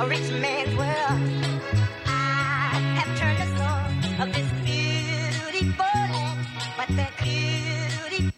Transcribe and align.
a 0.00 0.08
rich 0.08 0.30
man's 0.40 0.74
world. 0.76 1.20
Of 4.18 4.32
this 4.32 4.50
but 6.76 6.88
beauty 7.22 8.32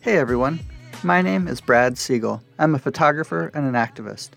Hey 0.00 0.16
everyone, 0.16 0.60
my 1.02 1.20
name 1.20 1.48
is 1.48 1.60
Brad 1.60 1.96
Sigal. 1.96 2.40
I'm 2.58 2.74
a 2.74 2.78
photographer 2.78 3.50
and 3.52 3.66
an 3.66 3.74
activist. 3.74 4.30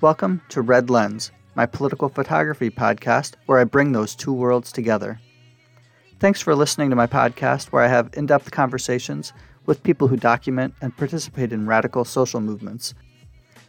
Welcome 0.00 0.40
to 0.50 0.62
Red 0.62 0.88
Lens, 0.88 1.32
my 1.56 1.66
political 1.66 2.08
photography 2.08 2.70
podcast 2.70 3.34
where 3.46 3.58
I 3.58 3.64
bring 3.64 3.90
those 3.90 4.14
two 4.14 4.32
worlds 4.32 4.70
together. 4.70 5.18
Thanks 6.22 6.40
for 6.40 6.54
listening 6.54 6.88
to 6.90 6.94
my 6.94 7.08
podcast 7.08 7.72
where 7.72 7.82
I 7.82 7.88
have 7.88 8.08
in 8.12 8.26
depth 8.26 8.52
conversations 8.52 9.32
with 9.66 9.82
people 9.82 10.06
who 10.06 10.16
document 10.16 10.72
and 10.80 10.96
participate 10.96 11.52
in 11.52 11.66
radical 11.66 12.04
social 12.04 12.40
movements. 12.40 12.94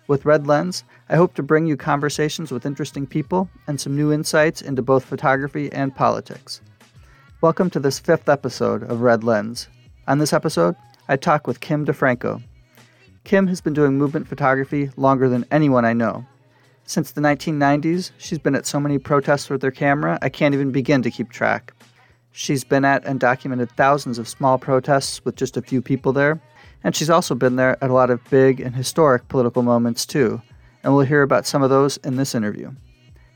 With 0.07 0.23
Red 0.23 0.45
Lens, 0.45 0.83
I 1.09 1.15
hope 1.15 1.33
to 1.33 1.41
bring 1.41 1.65
you 1.65 1.75
conversations 1.75 2.51
with 2.51 2.67
interesting 2.67 3.07
people 3.07 3.49
and 3.65 3.81
some 3.81 3.95
new 3.95 4.13
insights 4.13 4.61
into 4.61 4.83
both 4.83 5.03
photography 5.03 5.71
and 5.71 5.95
politics. 5.95 6.61
Welcome 7.41 7.71
to 7.71 7.79
this 7.79 7.97
fifth 7.97 8.29
episode 8.29 8.83
of 8.83 9.01
Red 9.01 9.23
Lens. 9.23 9.67
On 10.07 10.19
this 10.19 10.31
episode, 10.31 10.75
I 11.07 11.15
talk 11.15 11.47
with 11.47 11.59
Kim 11.59 11.87
DeFranco. 11.87 12.39
Kim 13.23 13.47
has 13.47 13.61
been 13.61 13.73
doing 13.73 13.97
movement 13.97 14.27
photography 14.27 14.91
longer 14.95 15.27
than 15.27 15.47
anyone 15.49 15.85
I 15.85 15.93
know. 15.93 16.23
Since 16.85 17.13
the 17.13 17.21
1990s, 17.21 18.11
she's 18.19 18.37
been 18.37 18.53
at 18.53 18.67
so 18.67 18.79
many 18.79 18.99
protests 18.99 19.49
with 19.49 19.63
her 19.63 19.71
camera, 19.71 20.19
I 20.21 20.29
can't 20.29 20.53
even 20.53 20.71
begin 20.71 21.01
to 21.01 21.09
keep 21.09 21.31
track. 21.31 21.73
She's 22.35 22.63
been 22.63 22.83
at 22.83 23.05
and 23.05 23.19
documented 23.19 23.71
thousands 23.71 24.17
of 24.17 24.27
small 24.27 24.57
protests 24.57 25.23
with 25.23 25.35
just 25.35 25.55
a 25.55 25.61
few 25.61 25.83
people 25.83 26.13
there, 26.13 26.41
and 26.83 26.95
she's 26.95 27.09
also 27.09 27.35
been 27.35 27.57
there 27.57 27.77
at 27.81 27.91
a 27.91 27.93
lot 27.93 28.09
of 28.09 28.27
big 28.31 28.59
and 28.59 28.75
historic 28.75 29.27
political 29.27 29.61
moments 29.61 30.03
too, 30.03 30.41
and 30.83 30.95
we'll 30.95 31.05
hear 31.05 31.21
about 31.21 31.45
some 31.45 31.61
of 31.61 31.69
those 31.69 31.97
in 31.97 32.15
this 32.15 32.33
interview. 32.33 32.71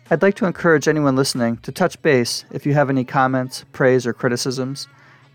I'd 0.09 0.23
like 0.23 0.34
to 0.38 0.48
encourage 0.48 0.88
anyone 0.88 1.16
listening 1.16 1.58
to 1.58 1.72
touch 1.72 2.02
base 2.02 2.44
if 2.50 2.66
you 2.66 2.73
have 2.73 2.89
any 2.89 3.04
comments, 3.04 3.66
praise, 3.72 4.08
or 4.08 4.14
criticisms. 4.14 4.88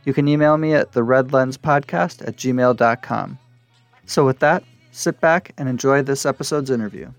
You 0.04 0.12
can 0.12 0.26
email 0.26 0.56
me 0.56 0.74
at 0.74 0.90
the 0.90 1.04
Red 1.04 1.32
Lens 1.32 1.56
Podcast 1.56 2.26
at 2.26 2.36
gmail.com. 2.36 3.38
So, 4.06 4.26
with 4.26 4.40
that, 4.40 4.64
sit 4.90 5.20
back 5.20 5.52
and 5.56 5.68
enjoy 5.68 6.02
this 6.02 6.26
episode's 6.26 6.70
interview. 6.70 7.12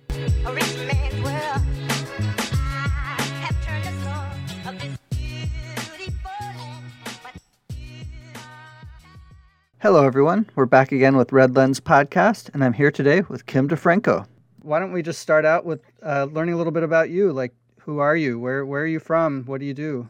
Hello, 9.83 10.05
everyone. 10.05 10.49
We're 10.55 10.65
back 10.65 10.93
again 10.93 11.17
with 11.17 11.33
Red 11.33 11.57
Lens 11.57 11.81
Podcast, 11.81 12.49
and 12.53 12.63
I'm 12.63 12.71
here 12.71 12.89
today 12.89 13.19
with 13.27 13.45
Kim 13.47 13.67
DeFranco. 13.67 14.25
Why 14.61 14.79
don't 14.79 14.93
we 14.93 15.01
just 15.01 15.19
start 15.19 15.43
out 15.43 15.65
with 15.65 15.81
uh, 16.01 16.27
learning 16.31 16.53
a 16.53 16.57
little 16.57 16.71
bit 16.71 16.83
about 16.83 17.09
you? 17.09 17.33
Like, 17.33 17.53
who 17.81 17.99
are 17.99 18.15
you? 18.15 18.39
Where 18.39 18.65
Where 18.65 18.83
are 18.83 18.87
you 18.87 19.01
from? 19.01 19.43
What 19.43 19.59
do 19.59 19.65
you 19.65 19.73
do? 19.73 20.07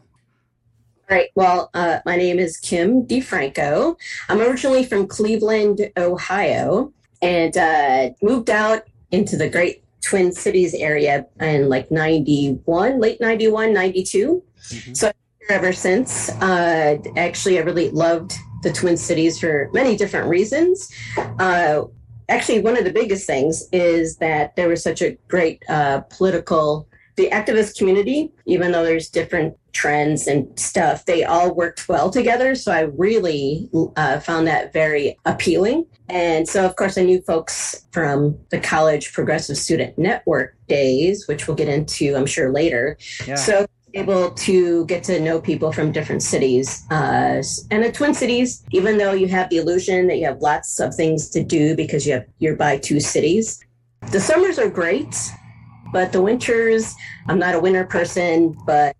All 1.10 1.16
right. 1.16 1.28
Well, 1.34 1.70
uh, 1.74 1.98
my 2.06 2.14
name 2.14 2.38
is 2.38 2.56
Kim 2.58 3.04
DeFranco. 3.04 3.96
I'm 4.28 4.40
originally 4.40 4.84
from 4.84 5.08
Cleveland, 5.08 5.90
Ohio, 5.96 6.92
and 7.20 7.56
uh, 7.56 8.10
moved 8.22 8.50
out 8.50 8.84
into 9.10 9.36
the 9.36 9.50
great 9.50 9.82
Twin 10.02 10.30
Cities 10.30 10.74
area 10.74 11.26
in 11.40 11.68
like 11.68 11.90
91, 11.90 13.00
late 13.00 13.20
91, 13.20 13.72
92. 13.72 14.40
Mhm. 14.70 14.96
So 14.96 15.08
I've 15.08 15.14
been 15.14 15.48
here 15.48 15.56
ever 15.56 15.72
since. 15.72 16.28
Uh, 16.40 16.98
actually, 17.16 17.58
I 17.58 17.62
really 17.62 17.90
loved 17.90 18.38
the 18.64 18.72
Twin 18.72 18.96
Cities 18.96 19.38
for 19.38 19.70
many 19.72 19.96
different 19.96 20.28
reasons. 20.28 20.92
Uh, 21.38 21.84
actually, 22.28 22.60
one 22.60 22.76
of 22.76 22.84
the 22.84 22.92
biggest 22.92 23.26
things 23.26 23.68
is 23.70 24.16
that 24.16 24.56
there 24.56 24.68
was 24.68 24.82
such 24.82 25.00
a 25.02 25.16
great 25.28 25.62
uh, 25.68 26.00
political, 26.10 26.88
the 27.16 27.30
activist 27.30 27.78
community, 27.78 28.32
even 28.46 28.72
though 28.72 28.82
there's 28.82 29.08
different 29.08 29.56
trends 29.72 30.26
and 30.26 30.58
stuff, 30.58 31.04
they 31.04 31.24
all 31.24 31.54
worked 31.54 31.88
well 31.88 32.08
together. 32.10 32.54
So 32.54 32.72
I 32.72 32.82
really 32.82 33.68
uh, 33.96 34.20
found 34.20 34.46
that 34.46 34.72
very 34.72 35.18
appealing. 35.24 35.86
And 36.08 36.48
so, 36.48 36.64
of 36.64 36.76
course, 36.76 36.96
I 36.96 37.02
knew 37.02 37.20
folks 37.22 37.86
from 37.92 38.38
the 38.50 38.60
College 38.60 39.12
Progressive 39.12 39.56
Student 39.56 39.98
Network 39.98 40.56
days, 40.68 41.26
which 41.28 41.46
we'll 41.46 41.56
get 41.56 41.68
into, 41.68 42.14
I'm 42.16 42.26
sure, 42.26 42.52
later. 42.52 42.96
Yeah. 43.26 43.34
So 43.34 43.66
able 43.94 44.30
to 44.32 44.84
get 44.86 45.04
to 45.04 45.20
know 45.20 45.40
people 45.40 45.72
from 45.72 45.92
different 45.92 46.22
cities. 46.22 46.84
Uh, 46.90 47.42
and 47.70 47.84
the 47.84 47.92
Twin 47.92 48.12
Cities, 48.12 48.64
even 48.72 48.98
though 48.98 49.12
you 49.12 49.28
have 49.28 49.48
the 49.50 49.58
illusion 49.58 50.08
that 50.08 50.18
you 50.18 50.26
have 50.26 50.40
lots 50.40 50.80
of 50.80 50.94
things 50.94 51.30
to 51.30 51.42
do 51.42 51.76
because 51.76 52.06
you 52.06 52.14
have 52.14 52.24
you're 52.38 52.56
by 52.56 52.76
two 52.76 53.00
cities, 53.00 53.60
the 54.10 54.20
summers 54.20 54.58
are 54.58 54.68
great, 54.68 55.16
but 55.92 56.12
the 56.12 56.20
winters, 56.20 56.94
I'm 57.28 57.38
not 57.38 57.54
a 57.54 57.60
winter 57.60 57.84
person, 57.84 58.56
but 58.66 58.96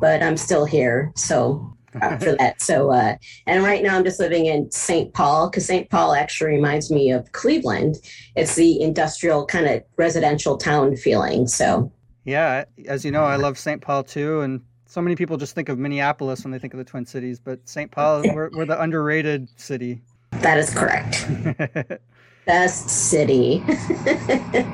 but 0.00 0.22
I'm 0.22 0.36
still 0.36 0.64
here. 0.64 1.12
So 1.14 1.70
uh, 2.00 2.16
for 2.18 2.32
that. 2.36 2.60
So 2.60 2.90
uh, 2.90 3.16
and 3.46 3.62
right 3.62 3.82
now 3.82 3.96
I'm 3.96 4.04
just 4.04 4.20
living 4.20 4.46
in 4.46 4.70
St. 4.70 5.12
Paul 5.12 5.50
because 5.50 5.66
St. 5.66 5.88
Paul 5.90 6.14
actually 6.14 6.52
reminds 6.52 6.90
me 6.90 7.10
of 7.10 7.30
Cleveland. 7.32 7.96
It's 8.36 8.54
the 8.54 8.80
industrial 8.80 9.46
kind 9.46 9.66
of 9.66 9.82
residential 9.96 10.56
town 10.56 10.96
feeling. 10.96 11.46
So 11.46 11.92
yeah, 12.24 12.64
as 12.86 13.04
you 13.04 13.10
know, 13.10 13.24
I 13.24 13.36
love 13.36 13.58
St. 13.58 13.80
Paul 13.80 14.02
too, 14.02 14.40
and 14.40 14.62
so 14.86 15.00
many 15.00 15.16
people 15.16 15.36
just 15.36 15.54
think 15.54 15.68
of 15.68 15.78
Minneapolis 15.78 16.44
when 16.44 16.52
they 16.52 16.58
think 16.58 16.72
of 16.74 16.78
the 16.78 16.84
Twin 16.84 17.06
Cities, 17.06 17.40
but 17.40 17.58
St. 17.68 17.90
Paul, 17.90 18.22
we're, 18.32 18.50
we're 18.54 18.64
the 18.64 18.80
underrated 18.80 19.48
city. 19.56 20.00
that 20.30 20.58
is 20.58 20.72
correct. 20.72 21.26
Best 22.46 22.88
city. 22.88 23.62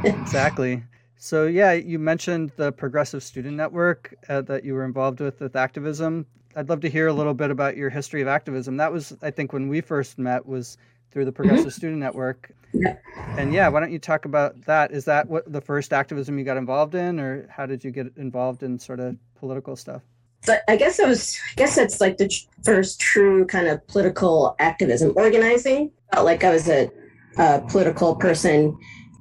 exactly. 0.05 0.83
So 1.17 1.47
yeah, 1.47 1.73
you 1.73 1.99
mentioned 1.99 2.51
the 2.57 2.73
Progressive 2.73 3.23
Student 3.23 3.57
Network 3.57 4.15
uh, 4.29 4.41
that 4.43 4.65
you 4.65 4.75
were 4.75 4.85
involved 4.85 5.21
with 5.21 5.41
with 5.41 5.55
activism. 5.55 6.27
I'd 6.57 6.69
love 6.69 6.81
to 6.81 6.91
hear 6.91 7.07
a 7.07 7.13
little 7.13 7.35
bit 7.35 7.51
about 7.51 7.77
your 7.77 7.91
history 7.91 8.23
of 8.23 8.29
activism. 8.29 8.77
That 8.77 8.93
was, 8.93 9.17
I 9.23 9.31
think, 9.31 9.53
when 9.53 9.69
we 9.69 9.81
first 9.81 10.19
met 10.19 10.47
was 10.47 10.77
through 11.11 11.25
the 11.25 11.33
Progressive 11.33 11.73
Student 11.73 11.99
Network. 12.01 12.53
Yeah. 12.73 12.97
And 13.37 13.53
yeah, 13.53 13.69
why 13.69 13.81
don't 13.81 13.93
you 13.93 13.99
talk 13.99 14.25
about 14.25 14.61
that? 14.67 14.93
Is 14.93 15.05
that 15.07 15.29
what 15.29 15.51
the 15.53 15.61
first 15.61 15.93
activism 15.93 16.39
you 16.39 16.45
got 16.45 16.57
involved 16.57 16.95
in, 16.95 17.19
or 17.19 17.49
how 17.51 17.67
did 17.67 17.83
you 17.83 17.91
get 17.91 18.13
involved 18.17 18.63
in 18.63 18.79
sort 18.79 19.01
of 19.01 19.17
political 19.35 19.75
stuff? 19.77 20.03
but 20.47 20.63
I 20.69 20.77
guess 20.77 20.99
it 20.99 21.07
was. 21.07 21.39
I 21.53 21.55
guess 21.57 21.77
that's 21.77 22.01
like 22.01 22.17
the 22.17 22.29
tr- 22.29 22.47
first 22.65 23.01
true 23.01 23.47
kind 23.47 23.67
of 23.67 23.87
political 23.89 24.57
activism, 24.59 25.13
organizing. 25.17 25.91
Felt 26.13 26.25
like 26.25 26.45
I 26.45 26.51
was 26.51 26.69
a, 26.69 26.91
a 27.39 27.61
political 27.61 28.17
person. 28.17 28.79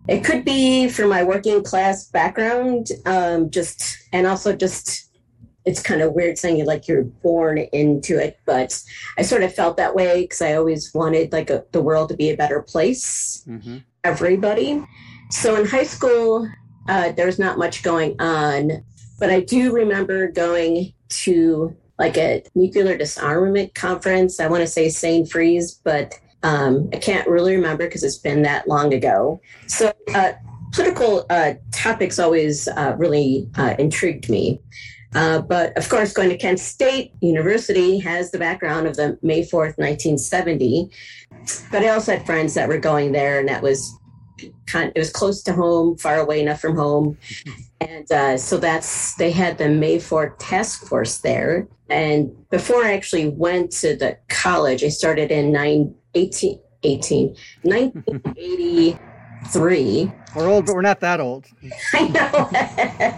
It 0.08 0.24
could 0.24 0.44
be 0.44 0.90
from 0.90 1.10
my 1.10 1.24
working 1.24 1.64
class 1.64 2.06
background, 2.06 2.90
um, 3.06 3.50
just 3.50 3.98
and 4.14 4.28
also 4.28 4.56
just. 4.56 5.09
It's 5.70 5.82
kind 5.82 6.02
of 6.02 6.14
weird 6.14 6.38
saying 6.38 6.66
like 6.66 6.88
you're 6.88 7.04
born 7.04 7.58
into 7.58 8.18
it, 8.26 8.40
but 8.46 8.72
I 9.18 9.22
sort 9.22 9.44
of 9.44 9.54
felt 9.54 9.78
that 9.78 9.94
way 9.96 10.24
because 10.24 10.42
I 10.42 10.54
always 10.56 10.94
wanted 10.94 11.32
like 11.32 11.50
a, 11.50 11.64
the 11.72 11.82
world 11.82 12.10
to 12.10 12.16
be 12.16 12.30
a 12.30 12.38
better 12.38 12.62
place 12.62 13.46
Mm-hmm. 13.48 13.78
everybody. 14.04 14.84
So 15.32 15.56
in 15.60 15.66
high 15.66 15.84
school, 15.84 16.50
uh, 16.88 17.12
there's 17.12 17.40
not 17.40 17.58
much 17.58 17.84
going 17.84 18.16
on, 18.20 18.84
but 19.20 19.30
I 19.30 19.42
do 19.42 19.72
remember 19.72 20.32
going 20.32 20.94
to 21.26 21.76
like 22.00 22.18
a 22.18 22.44
nuclear 22.56 22.98
disarmament 22.98 23.76
conference. 23.76 24.40
I 24.40 24.48
want 24.48 24.62
to 24.62 24.68
say 24.68 24.90
St. 24.90 25.30
Freeze, 25.30 25.76
but 25.84 26.18
um, 26.44 26.90
I 26.94 26.98
can't 26.98 27.28
really 27.28 27.56
remember 27.56 27.86
because 27.86 28.04
it's 28.04 28.18
been 28.18 28.42
that 28.44 28.68
long 28.68 28.94
ago. 28.94 29.42
So 29.68 29.92
uh, 30.16 30.32
political 30.72 31.26
uh, 31.30 31.54
topics 31.72 32.18
always 32.20 32.68
uh, 32.70 32.96
really 32.98 33.50
uh, 33.58 33.76
intrigued 33.78 34.30
me. 34.30 34.62
Uh, 35.16 35.42
but 35.42 35.76
of 35.78 35.90
course, 35.90 36.14
going 36.14 36.30
to 36.30 36.38
Kent 36.38 36.60
State 36.60 37.14
University 37.22 37.98
has 38.00 38.32
the 38.32 38.38
background 38.38 38.88
of 38.88 38.96
the 38.96 39.18
May 39.22 39.42
4th, 39.42 39.78
1970. 39.78 40.90
But 41.72 41.84
I 41.84 41.90
also 41.90 42.16
had 42.16 42.26
friends 42.26 42.54
that 42.54 42.68
were 42.68 42.78
going 42.78 43.12
there, 43.12 43.40
and 43.40 43.50
that 43.50 43.64
was 43.64 43.98
kind 44.68 44.92
it 44.96 45.00
was 45.00 45.10
close 45.10 45.42
to 45.44 45.54
home, 45.54 45.98
far 45.98 46.18
away 46.18 46.42
enough 46.42 46.62
from 46.62 46.76
home. 46.76 47.18
And 47.82 48.12
uh, 48.12 48.38
so 48.38 48.58
that's 48.58 49.16
they 49.16 49.32
had 49.32 49.58
the 49.58 49.70
May 49.70 49.98
4th 49.98 50.36
task 50.38 50.86
force 50.86 51.20
there. 51.20 51.68
And 51.90 52.32
before 52.50 52.84
I 52.84 52.94
actually 52.94 53.30
went 53.30 53.72
to 53.74 53.96
the 53.96 54.18
college, 54.28 54.84
I 54.84 54.90
started 54.90 55.32
in 55.32 55.52
nine, 55.52 55.96
18, 56.14 56.60
18, 56.84 57.36
1983. 57.64 60.12
We're 60.36 60.48
old, 60.48 60.68
but 60.68 60.76
we're 60.76 60.82
not 60.82 61.00
that 61.00 61.20
old. 61.20 61.48
I 61.94 63.18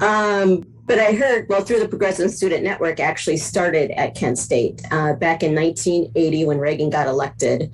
know. 0.00 0.02
um, 0.06 0.71
but 0.84 0.98
I 0.98 1.12
heard, 1.12 1.48
well, 1.48 1.62
through 1.62 1.80
the 1.80 1.88
Progressive 1.88 2.30
Student 2.30 2.64
Network, 2.64 2.98
actually 2.98 3.36
started 3.36 3.90
at 3.92 4.14
Kent 4.14 4.38
State 4.38 4.82
uh, 4.90 5.14
back 5.14 5.42
in 5.42 5.54
1980 5.54 6.44
when 6.46 6.58
Reagan 6.58 6.90
got 6.90 7.06
elected. 7.06 7.72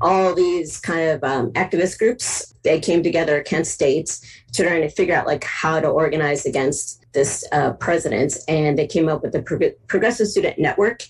All 0.00 0.34
these 0.34 0.78
kind 0.78 1.10
of 1.10 1.24
um, 1.24 1.52
activist 1.52 1.98
groups 1.98 2.54
they 2.64 2.80
came 2.80 3.02
together 3.02 3.38
at 3.38 3.46
Kent 3.46 3.66
State 3.66 4.18
to 4.52 4.64
try 4.64 4.80
to 4.80 4.88
figure 4.88 5.14
out 5.14 5.26
like 5.26 5.44
how 5.44 5.80
to 5.80 5.88
organize 5.88 6.46
against 6.46 7.04
this 7.12 7.44
uh, 7.52 7.72
president, 7.74 8.36
and 8.48 8.78
they 8.78 8.86
came 8.86 9.08
up 9.08 9.22
with 9.22 9.32
the 9.32 9.42
Prog- 9.42 9.74
Progressive 9.86 10.26
Student 10.26 10.58
Network. 10.58 11.02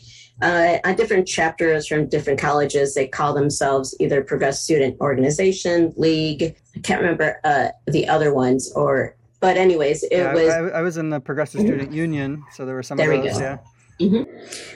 uh, 0.43 0.77
on 0.85 0.95
different 0.97 1.27
chapters 1.27 1.87
from 1.87 2.07
different 2.09 2.39
colleges. 2.39 2.95
They 2.95 3.07
call 3.07 3.33
themselves 3.33 3.97
either 4.01 4.23
Progressive 4.23 4.61
Student 4.61 5.01
Organization, 5.01 5.95
League. 5.97 6.57
I 6.75 6.81
can't 6.81 7.01
remember 7.01 7.41
uh, 7.43 7.69
the 7.87 8.07
other 8.07 8.35
ones, 8.35 8.71
or 8.75 9.17
but 9.41 9.57
anyways, 9.57 10.03
it 10.05 10.13
Yeah, 10.13 10.35
was. 10.35 10.49
I, 10.49 10.59
I 10.79 10.83
was 10.83 10.97
in 10.97 11.11
the 11.11 11.21
Progressive 11.21 11.61
Student 11.61 11.93
Union, 11.93 12.43
so 12.53 12.65
there 12.67 12.75
were 12.75 12.83
some 12.83 12.97
There 12.99 13.13
of 13.13 13.23
we 13.23 13.29
those. 13.29 13.39
go. 13.39 13.59
Yeah. 13.99 14.25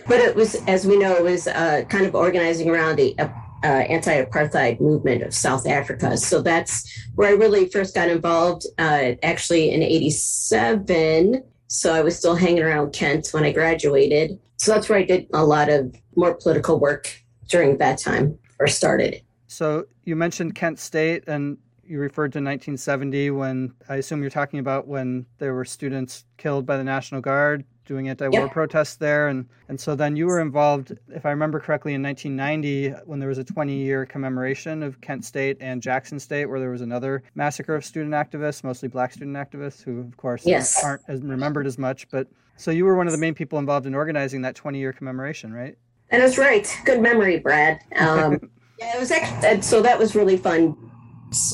But 0.07 0.21
it 0.21 0.35
was, 0.35 0.55
as 0.67 0.87
we 0.87 0.97
know, 0.97 1.15
it 1.15 1.23
was 1.23 1.47
uh, 1.47 1.83
kind 1.89 2.07
of 2.07 2.15
organizing 2.15 2.71
around 2.71 2.97
the 2.97 3.19
uh, 3.19 3.29
uh, 3.63 3.67
anti-apartheid 3.67 4.81
movement 4.81 5.23
of 5.23 5.35
South 5.35 5.67
Africa. 5.67 6.17
So 6.17 6.41
that's 6.41 6.91
where 7.17 7.29
I 7.29 7.33
really 7.33 7.69
first 7.69 7.95
got 7.95 8.09
involved. 8.09 8.65
Uh, 8.79 9.13
actually, 9.23 9.71
in 9.73 9.83
'87. 9.83 11.43
So 11.69 11.95
I 11.95 12.01
was 12.01 12.17
still 12.17 12.35
hanging 12.35 12.63
around 12.63 12.93
Kent 12.93 13.29
when 13.33 13.45
I 13.45 13.53
graduated. 13.53 14.39
So 14.57 14.73
that's 14.73 14.89
where 14.89 14.99
I 14.99 15.05
did 15.05 15.27
a 15.33 15.45
lot 15.45 15.69
of 15.69 15.95
more 16.17 16.35
political 16.35 16.81
work 16.81 17.13
during 17.49 17.79
that 17.79 17.99
time, 17.99 18.39
or 18.59 18.67
started. 18.67 19.23
So 19.47 19.85
you 20.05 20.17
mentioned 20.17 20.55
Kent 20.55 20.79
State, 20.79 21.25
and 21.27 21.59
you 21.91 21.99
referred 21.99 22.33
to 22.33 22.39
1970 22.39 23.31
when 23.33 23.75
I 23.89 23.97
assume 23.97 24.21
you're 24.21 24.31
talking 24.31 24.61
about 24.61 24.87
when 24.87 25.27
there 25.39 25.55
were 25.55 25.65
students 25.65 26.25
killed 26.37 26.65
by 26.65 26.77
the 26.77 26.85
National 26.85 27.21
Guard 27.21 27.65
doing 27.85 28.09
anti-war 28.09 28.43
Yeah. 28.43 28.53
protests 28.53 28.95
there, 28.95 29.27
and 29.27 29.49
and 29.69 29.79
so 29.81 29.97
then 29.97 30.15
you 30.15 30.27
were 30.27 30.39
involved, 30.39 30.93
if 31.13 31.27
I 31.27 31.31
remember 31.31 31.59
correctly, 31.59 31.95
in 31.95 32.03
1990 32.03 32.91
when 33.07 33.19
there 33.19 33.29
was 33.29 33.39
a 33.39 33.45
20-year 33.45 34.07
commemoration 34.07 34.85
of 34.85 35.01
Kent 35.01 35.25
State 35.25 35.57
and 35.61 35.83
Jackson 35.83 36.21
State, 36.21 36.47
where 36.47 36.61
there 36.61 36.71
was 36.71 36.81
another 36.83 37.25
massacre 37.35 37.75
of 37.75 37.85
student 37.85 38.15
activists, 38.15 38.63
mostly 38.63 38.89
black 38.89 39.13
student 39.13 39.37
activists, 39.37 39.83
who 39.83 39.99
of 39.99 40.17
course 40.17 40.47
Yes. 40.47 40.85
aren't 40.85 41.03
as 41.09 41.21
remembered 41.23 41.67
as 41.67 41.77
much. 41.79 42.09
But 42.11 42.29
so 42.57 42.71
you 42.71 42.85
were 42.85 42.95
one 42.97 43.09
of 43.09 43.13
the 43.13 43.19
main 43.19 43.35
people 43.35 43.59
involved 43.59 43.87
in 43.87 43.95
organizing 43.97 44.43
that 44.43 44.55
20-year 44.55 44.93
commemoration, 44.93 45.53
right? 45.53 45.77
And 46.11 46.23
that's 46.23 46.39
right. 46.39 46.73
Good 46.85 47.01
memory, 47.01 47.41
Brad. 47.41 47.81
Um, 47.97 48.39
yeah, 48.79 48.95
it 48.97 49.01
was 49.01 49.11
actually, 49.11 49.63
so 49.63 49.83
that 49.83 49.99
was 49.99 50.15
really 50.15 50.37
fun. 50.37 50.77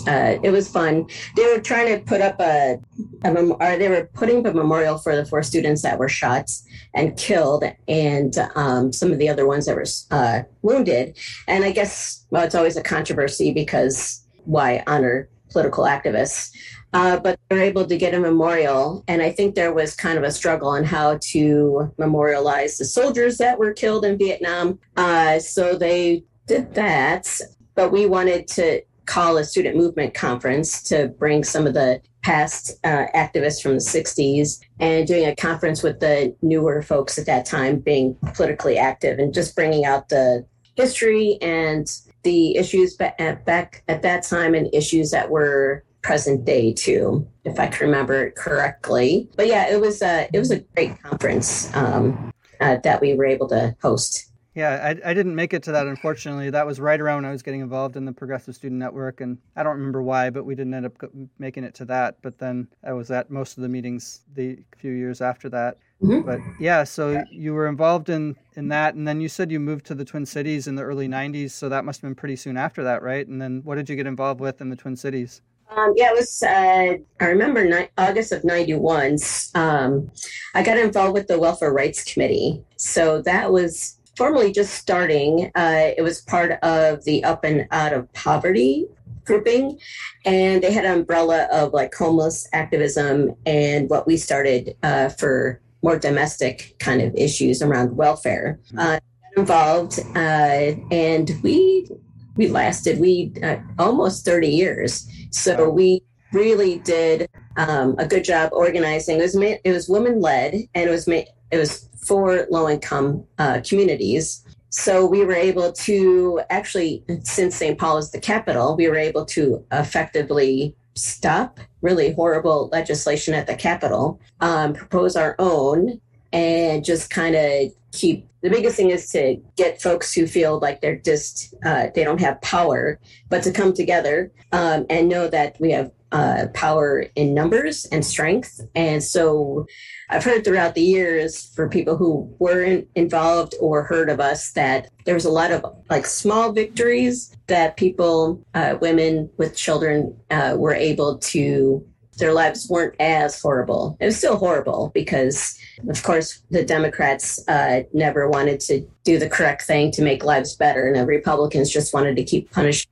Uh, 0.06 0.38
it 0.42 0.50
was 0.50 0.68
fun. 0.68 1.06
They 1.36 1.46
were 1.46 1.60
trying 1.60 1.94
to 1.94 2.04
put 2.04 2.20
up 2.20 2.40
a, 2.40 2.78
a 3.24 3.32
mem- 3.32 3.56
or 3.60 3.76
they 3.76 3.88
were 3.88 4.08
putting 4.14 4.38
up 4.38 4.54
a 4.54 4.56
memorial 4.56 4.96
for 4.96 5.14
the 5.14 5.24
four 5.24 5.42
students 5.42 5.82
that 5.82 5.98
were 5.98 6.08
shot 6.08 6.50
and 6.94 7.16
killed, 7.16 7.64
and 7.86 8.34
um, 8.54 8.92
some 8.92 9.12
of 9.12 9.18
the 9.18 9.28
other 9.28 9.46
ones 9.46 9.66
that 9.66 9.76
were 9.76 9.84
uh, 10.10 10.42
wounded. 10.62 11.18
And 11.46 11.64
I 11.64 11.72
guess, 11.72 12.24
well, 12.30 12.44
it's 12.44 12.54
always 12.54 12.76
a 12.76 12.82
controversy 12.82 13.52
because 13.52 14.26
why 14.44 14.82
honor 14.86 15.28
political 15.50 15.84
activists? 15.84 16.52
Uh, 16.92 17.18
but 17.18 17.38
they 17.50 17.56
were 17.56 17.62
able 17.62 17.84
to 17.84 17.98
get 17.98 18.14
a 18.14 18.20
memorial, 18.20 19.04
and 19.08 19.20
I 19.20 19.30
think 19.30 19.54
there 19.54 19.74
was 19.74 19.94
kind 19.94 20.16
of 20.16 20.24
a 20.24 20.30
struggle 20.30 20.68
on 20.68 20.84
how 20.84 21.18
to 21.32 21.92
memorialize 21.98 22.78
the 22.78 22.86
soldiers 22.86 23.36
that 23.36 23.58
were 23.58 23.74
killed 23.74 24.06
in 24.06 24.16
Vietnam. 24.16 24.78
Uh, 24.96 25.38
so 25.38 25.76
they 25.76 26.24
did 26.46 26.74
that, 26.74 27.28
but 27.74 27.92
we 27.92 28.06
wanted 28.06 28.48
to 28.48 28.80
call 29.06 29.38
a 29.38 29.44
student 29.44 29.76
movement 29.76 30.14
conference 30.14 30.82
to 30.82 31.08
bring 31.08 31.44
some 31.44 31.66
of 31.66 31.74
the 31.74 32.00
past 32.22 32.78
uh, 32.84 33.06
activists 33.14 33.62
from 33.62 33.74
the 33.74 33.78
60s 33.78 34.60
and 34.80 35.06
doing 35.06 35.26
a 35.26 35.36
conference 35.36 35.82
with 35.82 36.00
the 36.00 36.34
newer 36.42 36.82
folks 36.82 37.18
at 37.18 37.26
that 37.26 37.46
time 37.46 37.78
being 37.78 38.16
politically 38.34 38.76
active 38.76 39.18
and 39.18 39.32
just 39.32 39.54
bringing 39.54 39.84
out 39.84 40.08
the 40.08 40.44
history 40.74 41.38
and 41.40 42.00
the 42.24 42.56
issues 42.56 42.96
back 42.96 43.84
at 43.88 44.02
that 44.02 44.22
time 44.24 44.54
and 44.54 44.68
issues 44.74 45.12
that 45.12 45.30
were 45.30 45.84
present 46.02 46.44
day 46.44 46.72
too 46.72 47.26
if 47.44 47.58
i 47.58 47.66
can 47.66 47.86
remember 47.86 48.26
it 48.26 48.36
correctly. 48.36 49.28
But 49.36 49.46
yeah 49.46 49.68
it 49.68 49.80
was 49.80 50.02
a 50.02 50.28
it 50.32 50.38
was 50.38 50.50
a 50.50 50.60
great 50.60 51.00
conference 51.02 51.74
um, 51.74 52.32
uh, 52.60 52.76
that 52.82 53.00
we 53.00 53.14
were 53.14 53.26
able 53.26 53.48
to 53.48 53.76
host 53.80 54.30
Yeah, 54.56 54.80
I, 54.82 55.10
I 55.10 55.12
didn't 55.12 55.34
make 55.34 55.52
it 55.52 55.62
to 55.64 55.72
that, 55.72 55.86
unfortunately. 55.86 56.48
That 56.48 56.66
was 56.66 56.80
right 56.80 56.98
around 56.98 57.18
when 57.18 57.24
I 57.26 57.32
was 57.32 57.42
getting 57.42 57.60
involved 57.60 57.94
in 57.94 58.06
the 58.06 58.12
Progressive 58.12 58.54
Student 58.54 58.78
Network, 58.78 59.20
and 59.20 59.36
I 59.54 59.62
don't 59.62 59.76
remember 59.76 60.02
why, 60.02 60.30
but 60.30 60.44
we 60.44 60.54
didn't 60.54 60.72
end 60.72 60.86
up 60.86 60.94
making 61.38 61.62
it 61.64 61.74
to 61.74 61.84
that. 61.84 62.16
But 62.22 62.38
then 62.38 62.66
I 62.82 62.94
was 62.94 63.10
at 63.10 63.30
most 63.30 63.58
of 63.58 63.62
the 63.62 63.68
meetings 63.68 64.22
the 64.34 64.58
few 64.78 64.92
years 64.92 65.20
after 65.20 65.50
that. 65.50 65.76
Mhm. 66.02 66.24
But 66.24 66.40
yeah, 66.58 66.84
so 66.84 67.22
you 67.30 67.52
were 67.52 67.68
involved 67.68 68.08
in 68.08 68.34
in 68.54 68.68
that, 68.68 68.94
and 68.94 69.06
then 69.06 69.20
you 69.20 69.28
said 69.28 69.52
you 69.52 69.60
moved 69.60 69.84
to 69.86 69.94
the 69.94 70.06
Twin 70.06 70.24
Cities 70.24 70.66
in 70.66 70.74
the 70.74 70.82
early 70.82 71.06
'90s, 71.06 71.52
so 71.52 71.68
that 71.68 71.84
must 71.84 72.00
have 72.00 72.08
been 72.08 72.14
pretty 72.14 72.36
soon 72.36 72.56
after 72.56 72.82
that, 72.82 73.02
right? 73.02 73.26
And 73.28 73.40
then 73.40 73.60
what 73.62 73.74
did 73.74 73.90
you 73.90 73.96
get 73.96 74.06
involved 74.06 74.40
with 74.40 74.62
in 74.62 74.70
the 74.70 74.76
Twin 74.76 74.96
Cities? 74.96 75.42
Um, 75.70 75.92
yeah, 75.96 76.10
it 76.12 76.16
was. 76.16 76.42
Uh, 76.42 76.96
I 77.20 77.26
remember 77.26 77.62
ni- 77.62 77.88
August 77.98 78.32
of 78.32 78.42
'91. 78.44 79.18
Um, 79.54 80.10
I 80.54 80.62
got 80.62 80.78
involved 80.78 81.12
with 81.12 81.26
the 81.26 81.38
Welfare 81.38 81.72
Rights 81.72 82.04
Committee, 82.10 82.62
so 82.76 83.20
that 83.22 83.52
was 83.52 83.95
formally 84.16 84.52
just 84.52 84.74
starting. 84.74 85.50
Uh, 85.54 85.90
it 85.96 86.02
was 86.02 86.20
part 86.22 86.52
of 86.62 87.04
the 87.04 87.24
Up 87.24 87.44
and 87.44 87.66
Out 87.70 87.92
of 87.92 88.12
Poverty 88.12 88.86
grouping, 89.24 89.78
and 90.24 90.62
they 90.62 90.72
had 90.72 90.84
an 90.84 91.00
umbrella 91.00 91.48
of 91.50 91.72
like 91.72 91.94
homeless 91.94 92.48
activism 92.52 93.34
and 93.44 93.90
what 93.90 94.06
we 94.06 94.16
started 94.16 94.76
uh, 94.82 95.08
for 95.08 95.60
more 95.82 95.98
domestic 95.98 96.76
kind 96.78 97.02
of 97.02 97.14
issues 97.14 97.60
around 97.60 97.96
welfare. 97.96 98.60
Uh, 98.78 98.98
involved, 99.36 100.00
uh, 100.14 100.72
and 100.90 101.30
we 101.42 101.88
we 102.36 102.48
lasted 102.48 102.98
we 103.00 103.32
uh, 103.42 103.56
almost 103.78 104.24
30 104.24 104.48
years 104.48 105.08
so 105.36 105.68
we 105.68 106.02
really 106.32 106.78
did 106.80 107.28
um, 107.56 107.94
a 107.98 108.06
good 108.06 108.24
job 108.24 108.50
organizing. 108.52 109.18
It 109.18 109.22
was 109.22 109.36
ma- 109.36 109.60
it 109.64 109.72
was 109.72 109.88
women 109.88 110.20
led, 110.20 110.54
and 110.74 110.88
it 110.88 110.90
was 110.90 111.06
ma- 111.06 111.22
it 111.50 111.58
was 111.58 111.85
for 111.96 112.46
low 112.50 112.68
income 112.68 113.24
uh, 113.38 113.60
communities. 113.66 114.44
So 114.70 115.06
we 115.06 115.24
were 115.24 115.34
able 115.34 115.72
to 115.72 116.40
actually, 116.50 117.02
since 117.22 117.56
St. 117.56 117.78
Paul 117.78 117.98
is 117.98 118.10
the 118.10 118.20
capital, 118.20 118.76
we 118.76 118.88
were 118.88 118.96
able 118.96 119.24
to 119.26 119.64
effectively 119.72 120.76
stop 120.94 121.60
really 121.82 122.12
horrible 122.12 122.68
legislation 122.72 123.34
at 123.34 123.46
the 123.46 123.54
capital, 123.54 124.20
um, 124.40 124.74
propose 124.74 125.14
our 125.16 125.36
own, 125.38 126.00
and 126.32 126.84
just 126.84 127.10
kind 127.10 127.36
of 127.36 127.72
keep. 127.92 128.28
The 128.42 128.50
biggest 128.50 128.76
thing 128.76 128.90
is 128.90 129.08
to 129.10 129.36
get 129.56 129.82
folks 129.82 130.12
who 130.12 130.26
feel 130.26 130.58
like 130.60 130.80
they're 130.80 130.96
just 130.96 131.54
uh, 131.64 131.86
they 131.94 132.04
don't 132.04 132.20
have 132.20 132.40
power, 132.42 133.00
but 133.28 133.42
to 133.44 133.52
come 133.52 133.72
together 133.72 134.30
um, 134.52 134.86
and 134.90 135.08
know 135.08 135.28
that 135.28 135.56
we 135.60 135.70
have 135.72 135.90
uh, 136.12 136.46
power 136.54 137.06
in 137.14 137.34
numbers 137.34 137.84
and 137.86 138.04
strength. 138.04 138.60
And 138.74 139.02
so 139.02 139.66
I've 140.08 140.24
heard 140.24 140.44
throughout 140.44 140.74
the 140.74 140.82
years 140.82 141.52
for 141.54 141.68
people 141.68 141.96
who 141.96 142.32
weren't 142.38 142.88
involved 142.94 143.54
or 143.60 143.82
heard 143.82 144.08
of 144.08 144.20
us 144.20 144.52
that 144.52 144.88
there 145.04 145.14
was 145.14 145.24
a 145.24 145.30
lot 145.30 145.50
of 145.50 145.64
like 145.90 146.06
small 146.06 146.52
victories 146.52 147.36
that 147.48 147.76
people, 147.76 148.44
uh, 148.54 148.76
women 148.80 149.30
with 149.36 149.56
children, 149.56 150.16
uh, 150.30 150.54
were 150.56 150.74
able 150.74 151.18
to. 151.18 151.84
Their 152.18 152.32
lives 152.32 152.66
weren't 152.70 152.94
as 152.98 153.38
horrible. 153.38 153.98
It 154.00 154.06
was 154.06 154.16
still 154.16 154.38
horrible 154.38 154.90
because, 154.94 155.54
of 155.86 156.02
course, 156.02 156.42
the 156.50 156.64
Democrats 156.64 157.46
uh, 157.46 157.82
never 157.92 158.26
wanted 158.26 158.58
to 158.60 158.88
do 159.04 159.18
the 159.18 159.28
correct 159.28 159.64
thing 159.64 159.90
to 159.90 160.02
make 160.02 160.24
lives 160.24 160.56
better, 160.56 160.86
and 160.86 160.96
the 160.96 161.04
Republicans 161.04 161.70
just 161.70 161.92
wanted 161.92 162.16
to 162.16 162.24
keep 162.24 162.50
punishing 162.52 162.88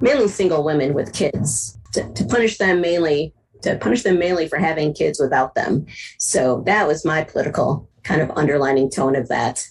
mainly 0.00 0.26
single 0.26 0.64
women 0.64 0.92
with 0.92 1.12
kids 1.12 1.78
to, 1.98 2.12
to 2.12 2.24
punish 2.24 2.58
them 2.58 2.80
mainly 2.80 3.34
to 3.62 3.76
punish 3.76 4.02
them 4.02 4.18
mainly 4.18 4.48
for 4.48 4.58
having 4.58 4.94
kids 4.94 5.18
without 5.18 5.54
them. 5.54 5.86
So 6.18 6.62
that 6.66 6.86
was 6.86 7.04
my 7.04 7.24
political 7.24 7.88
kind 8.04 8.20
of 8.20 8.30
underlining 8.36 8.90
tone 8.90 9.16
of 9.16 9.28
that. 9.28 9.66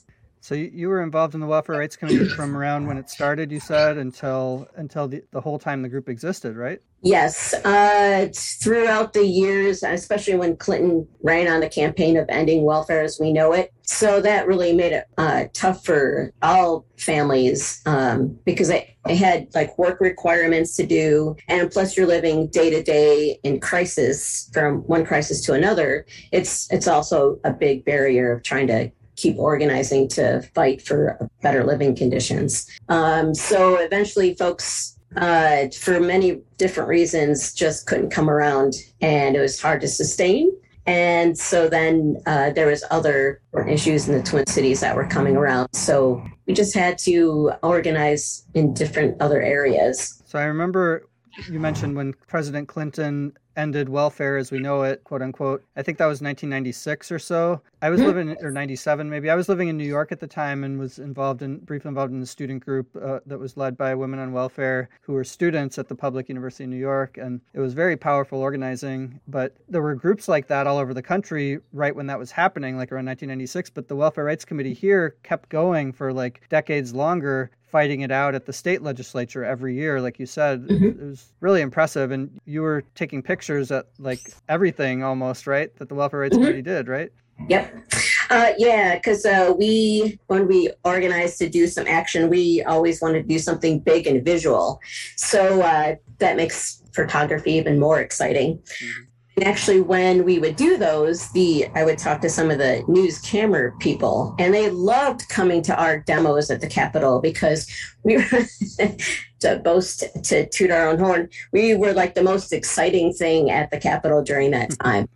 So 0.48 0.56
you, 0.56 0.72
you 0.74 0.88
were 0.88 1.04
involved 1.04 1.34
in 1.34 1.42
the 1.42 1.46
Welfare 1.46 1.78
Rights 1.78 1.98
Committee 1.98 2.30
from 2.30 2.56
around 2.56 2.88
when 2.88 2.98
it 2.98 3.10
started, 3.10 3.52
you 3.52 3.60
said, 3.60 3.98
until 3.98 4.66
until 4.78 5.06
the, 5.06 5.22
the 5.32 5.42
whole 5.42 5.60
time 5.60 5.82
the 5.82 5.90
group 5.90 6.08
existed, 6.08 6.56
right? 6.56 6.80
Yes, 7.02 7.54
uh, 7.54 8.30
throughout 8.34 9.12
the 9.12 9.26
years, 9.26 9.84
especially 9.84 10.36
when 10.36 10.56
Clinton 10.56 11.06
ran 11.22 11.48
on 11.48 11.60
the 11.60 11.70
campaign 11.70 12.18
of 12.18 12.26
ending 12.30 12.64
welfare 12.64 13.02
as 13.02 13.20
we 13.20 13.34
know 13.34 13.52
it. 13.52 13.72
So 13.84 14.20
that 14.22 14.48
really 14.48 14.74
made 14.74 14.94
it 14.94 15.06
uh, 15.18 15.46
tough 15.54 15.86
for 15.86 16.34
all 16.42 16.86
families 16.98 17.82
um, 17.86 18.40
because 18.46 18.70
they, 18.70 18.98
they 19.06 19.16
had 19.16 19.48
like 19.54 19.78
work 19.78 20.02
requirements 20.02 20.76
to 20.78 20.86
do. 20.86 21.36
And 21.48 21.70
plus, 21.70 21.96
you're 21.96 22.08
living 22.08 22.48
day 22.48 22.70
to 22.72 22.82
day 22.82 23.40
in 23.44 23.60
crisis 23.60 24.50
from 24.52 24.80
one 24.88 25.06
crisis 25.06 25.42
to 25.42 25.54
another. 25.54 26.06
It's, 26.32 26.72
it's 26.72 26.88
also 26.88 27.40
a 27.44 27.54
big 27.54 27.86
barrier 27.86 28.32
of 28.34 28.44
trying 28.44 28.68
to 28.68 28.92
keep 29.18 29.38
organizing 29.38 30.08
to 30.08 30.42
fight 30.56 30.82
for 30.82 31.30
better 31.42 31.64
living 31.64 31.96
conditions. 31.96 32.68
Um, 32.88 33.36
so 33.36 33.76
eventually, 33.76 34.36
folks 34.36 34.98
uh, 35.16 35.68
for 35.70 36.00
many 36.00 36.42
different 36.58 36.90
reasons, 36.90 37.54
just 37.54 37.88
couldn't 37.88 38.12
come 38.12 38.30
around, 38.30 38.76
and 39.02 39.36
it 39.36 39.40
was 39.40 39.62
hard 39.62 39.82
to 39.82 39.88
sustain. 39.88 40.52
And 40.86 41.38
so 41.38 41.68
then 41.68 42.18
uh, 42.26 42.52
there 42.52 42.68
was 42.68 42.84
other 42.92 43.42
issues 43.68 44.08
in 44.08 44.18
the 44.18 44.24
Twin 44.24 44.48
Cities 44.48 44.80
that 44.80 44.96
were 44.96 45.06
coming 45.06 45.36
around. 45.36 45.68
So 45.74 46.24
we 46.46 46.54
just 46.54 46.74
had 46.74 46.98
to 47.00 47.52
organize 47.62 48.46
in 48.54 48.74
different 48.74 49.22
other 49.22 49.42
areas. 49.42 50.24
So 50.26 50.40
I 50.40 50.44
remember 50.44 51.08
you 51.50 51.60
mentioned 51.60 51.96
when 51.96 52.14
President 52.28 52.68
Clinton 52.68 53.38
ended 53.58 53.90
welfare 53.90 54.38
as 54.38 54.52
we 54.52 54.60
know 54.60 54.84
it, 54.84 55.04
quote 55.04 55.22
unquote. 55.22 55.64
I 55.76 55.82
think 55.82 55.98
that 55.98 56.06
was 56.06 56.22
1996 56.22 57.12
or 57.12 57.20
so. 57.20 57.62
I 57.82 57.90
was 57.90 58.00
living, 58.02 58.38
or 58.42 58.52
97 58.52 59.10
maybe. 59.10 59.30
I 59.30 59.36
was 59.36 59.50
living 59.50 59.68
in 59.68 59.78
New 59.78 59.84
York 59.86 60.12
at 60.12 60.20
the 60.20 60.28
time 60.28 60.64
and 60.64 60.80
was 60.80 61.00
involved 61.00 61.42
in, 61.42 61.58
briefly 61.60 61.90
involved 61.90 62.14
in 62.14 62.20
the 62.20 62.26
student 62.26 62.64
group 62.64 62.88
uh, 62.96 63.20
that 63.26 63.40
was 63.40 63.58
led 63.58 63.78
by 63.78 63.94
Women 63.94 64.20
on 64.20 64.32
Welfare 64.32 64.90
who 65.02 65.14
were 65.14 65.24
students 65.24 65.78
at 65.78 65.88
the 65.88 65.96
Public 65.96 66.30
University 66.30 66.64
of 66.64 66.70
New 66.70 66.78
York. 66.78 67.18
And 67.18 67.42
it 67.54 67.60
was 67.60 67.74
very 67.74 67.98
powerful 67.98 68.40
organizing. 68.40 69.20
But 69.28 69.56
there 69.68 69.82
were 69.82 69.96
groups 69.96 70.28
like 70.28 70.48
that 70.48 70.68
all 70.68 70.78
over 70.78 70.94
the 70.94 71.02
country 71.02 71.60
right 71.74 71.96
when 71.96 72.08
that 72.08 72.20
was 72.20 72.32
happening, 72.32 72.78
like 72.78 72.92
around 72.92 73.06
1996. 73.06 73.72
But 73.72 73.88
the 73.88 73.96
Welfare 73.96 74.24
Rights 74.24 74.46
Committee 74.46 74.74
here 74.74 75.16
kept 75.24 75.50
going 75.50 75.92
for 75.92 76.14
like 76.14 76.42
decades 76.50 76.94
longer 76.94 77.52
fighting 77.68 78.02
it 78.02 78.12
out 78.12 78.34
at 78.34 78.46
the 78.46 78.54
state 78.54 78.82
legislature 78.82 79.44
every 79.44 79.76
year 79.76 80.00
like 80.00 80.20
you 80.20 80.26
said 80.26 80.62
mm-hmm. 80.64 80.86
it 80.86 81.00
was 81.00 81.34
really 81.42 81.62
impressive 81.62 82.12
and 82.12 82.40
you 82.46 82.62
were 82.62 82.84
taking 82.96 83.22
pictures 83.22 83.47
at 83.50 83.88
like 84.00 84.20
everything 84.50 85.04
almost 85.04 85.48
right? 85.48 85.76
That 85.78 85.90
the 85.90 85.96
welfare 85.96 86.20
rights 86.22 86.36
mm-hmm. 86.36 86.44
committee 86.44 86.62
did 86.62 86.88
right? 86.88 87.12
Yep. 87.50 87.94
Uh, 88.30 88.52
yeah 88.58 88.96
because 88.96 89.26
uh, 89.26 89.54
we 89.58 90.20
when 90.28 90.48
we 90.48 90.70
organized 90.84 91.38
to 91.38 91.48
do 91.48 91.68
some 91.68 91.88
action 91.88 92.30
we 92.30 92.64
always 92.64 93.00
wanted 93.00 93.22
to 93.22 93.28
do 93.28 93.40
something 93.40 93.80
big 93.80 94.08
and 94.08 94.26
visual. 94.26 94.80
So 95.16 95.62
uh, 95.62 95.96
that 96.20 96.36
makes 96.36 96.84
photography 96.94 97.54
even 97.54 97.80
more 97.80 98.00
exciting. 98.00 98.58
Mm-hmm. 98.58 99.04
And 99.38 99.46
actually, 99.46 99.82
when 99.82 100.26
we 100.26 100.40
would 100.40 100.56
do 100.56 100.78
those, 100.78 101.30
the 101.30 101.68
I 101.76 101.86
would 101.86 102.00
talk 102.00 102.22
to 102.22 102.30
some 102.30 102.50
of 102.50 102.58
the 102.58 102.84
news 102.88 103.20
camera 103.20 103.72
people, 103.78 104.36
and 104.40 104.52
they 104.52 104.72
loved 104.72 105.30
coming 105.30 105.62
to 105.64 105.80
our 105.80 106.00
demos 106.00 106.50
at 106.50 106.60
the 106.60 106.68
Capitol 106.68 107.22
because 107.22 107.72
we 108.04 108.18
were 108.18 108.24
to 109.40 109.60
boast 109.60 110.04
to 110.24 110.48
toot 110.50 110.72
our 110.72 110.88
own 110.88 111.00
horn. 111.00 111.30
We 111.52 111.76
were 111.76 111.94
like 111.94 112.16
the 112.16 112.24
most 112.24 112.54
exciting 112.54 113.14
thing 113.14 113.52
at 113.52 113.72
the 113.72 113.78
Capitol 113.78 114.24
during 114.24 114.52
that 114.52 114.72
time 114.80 115.08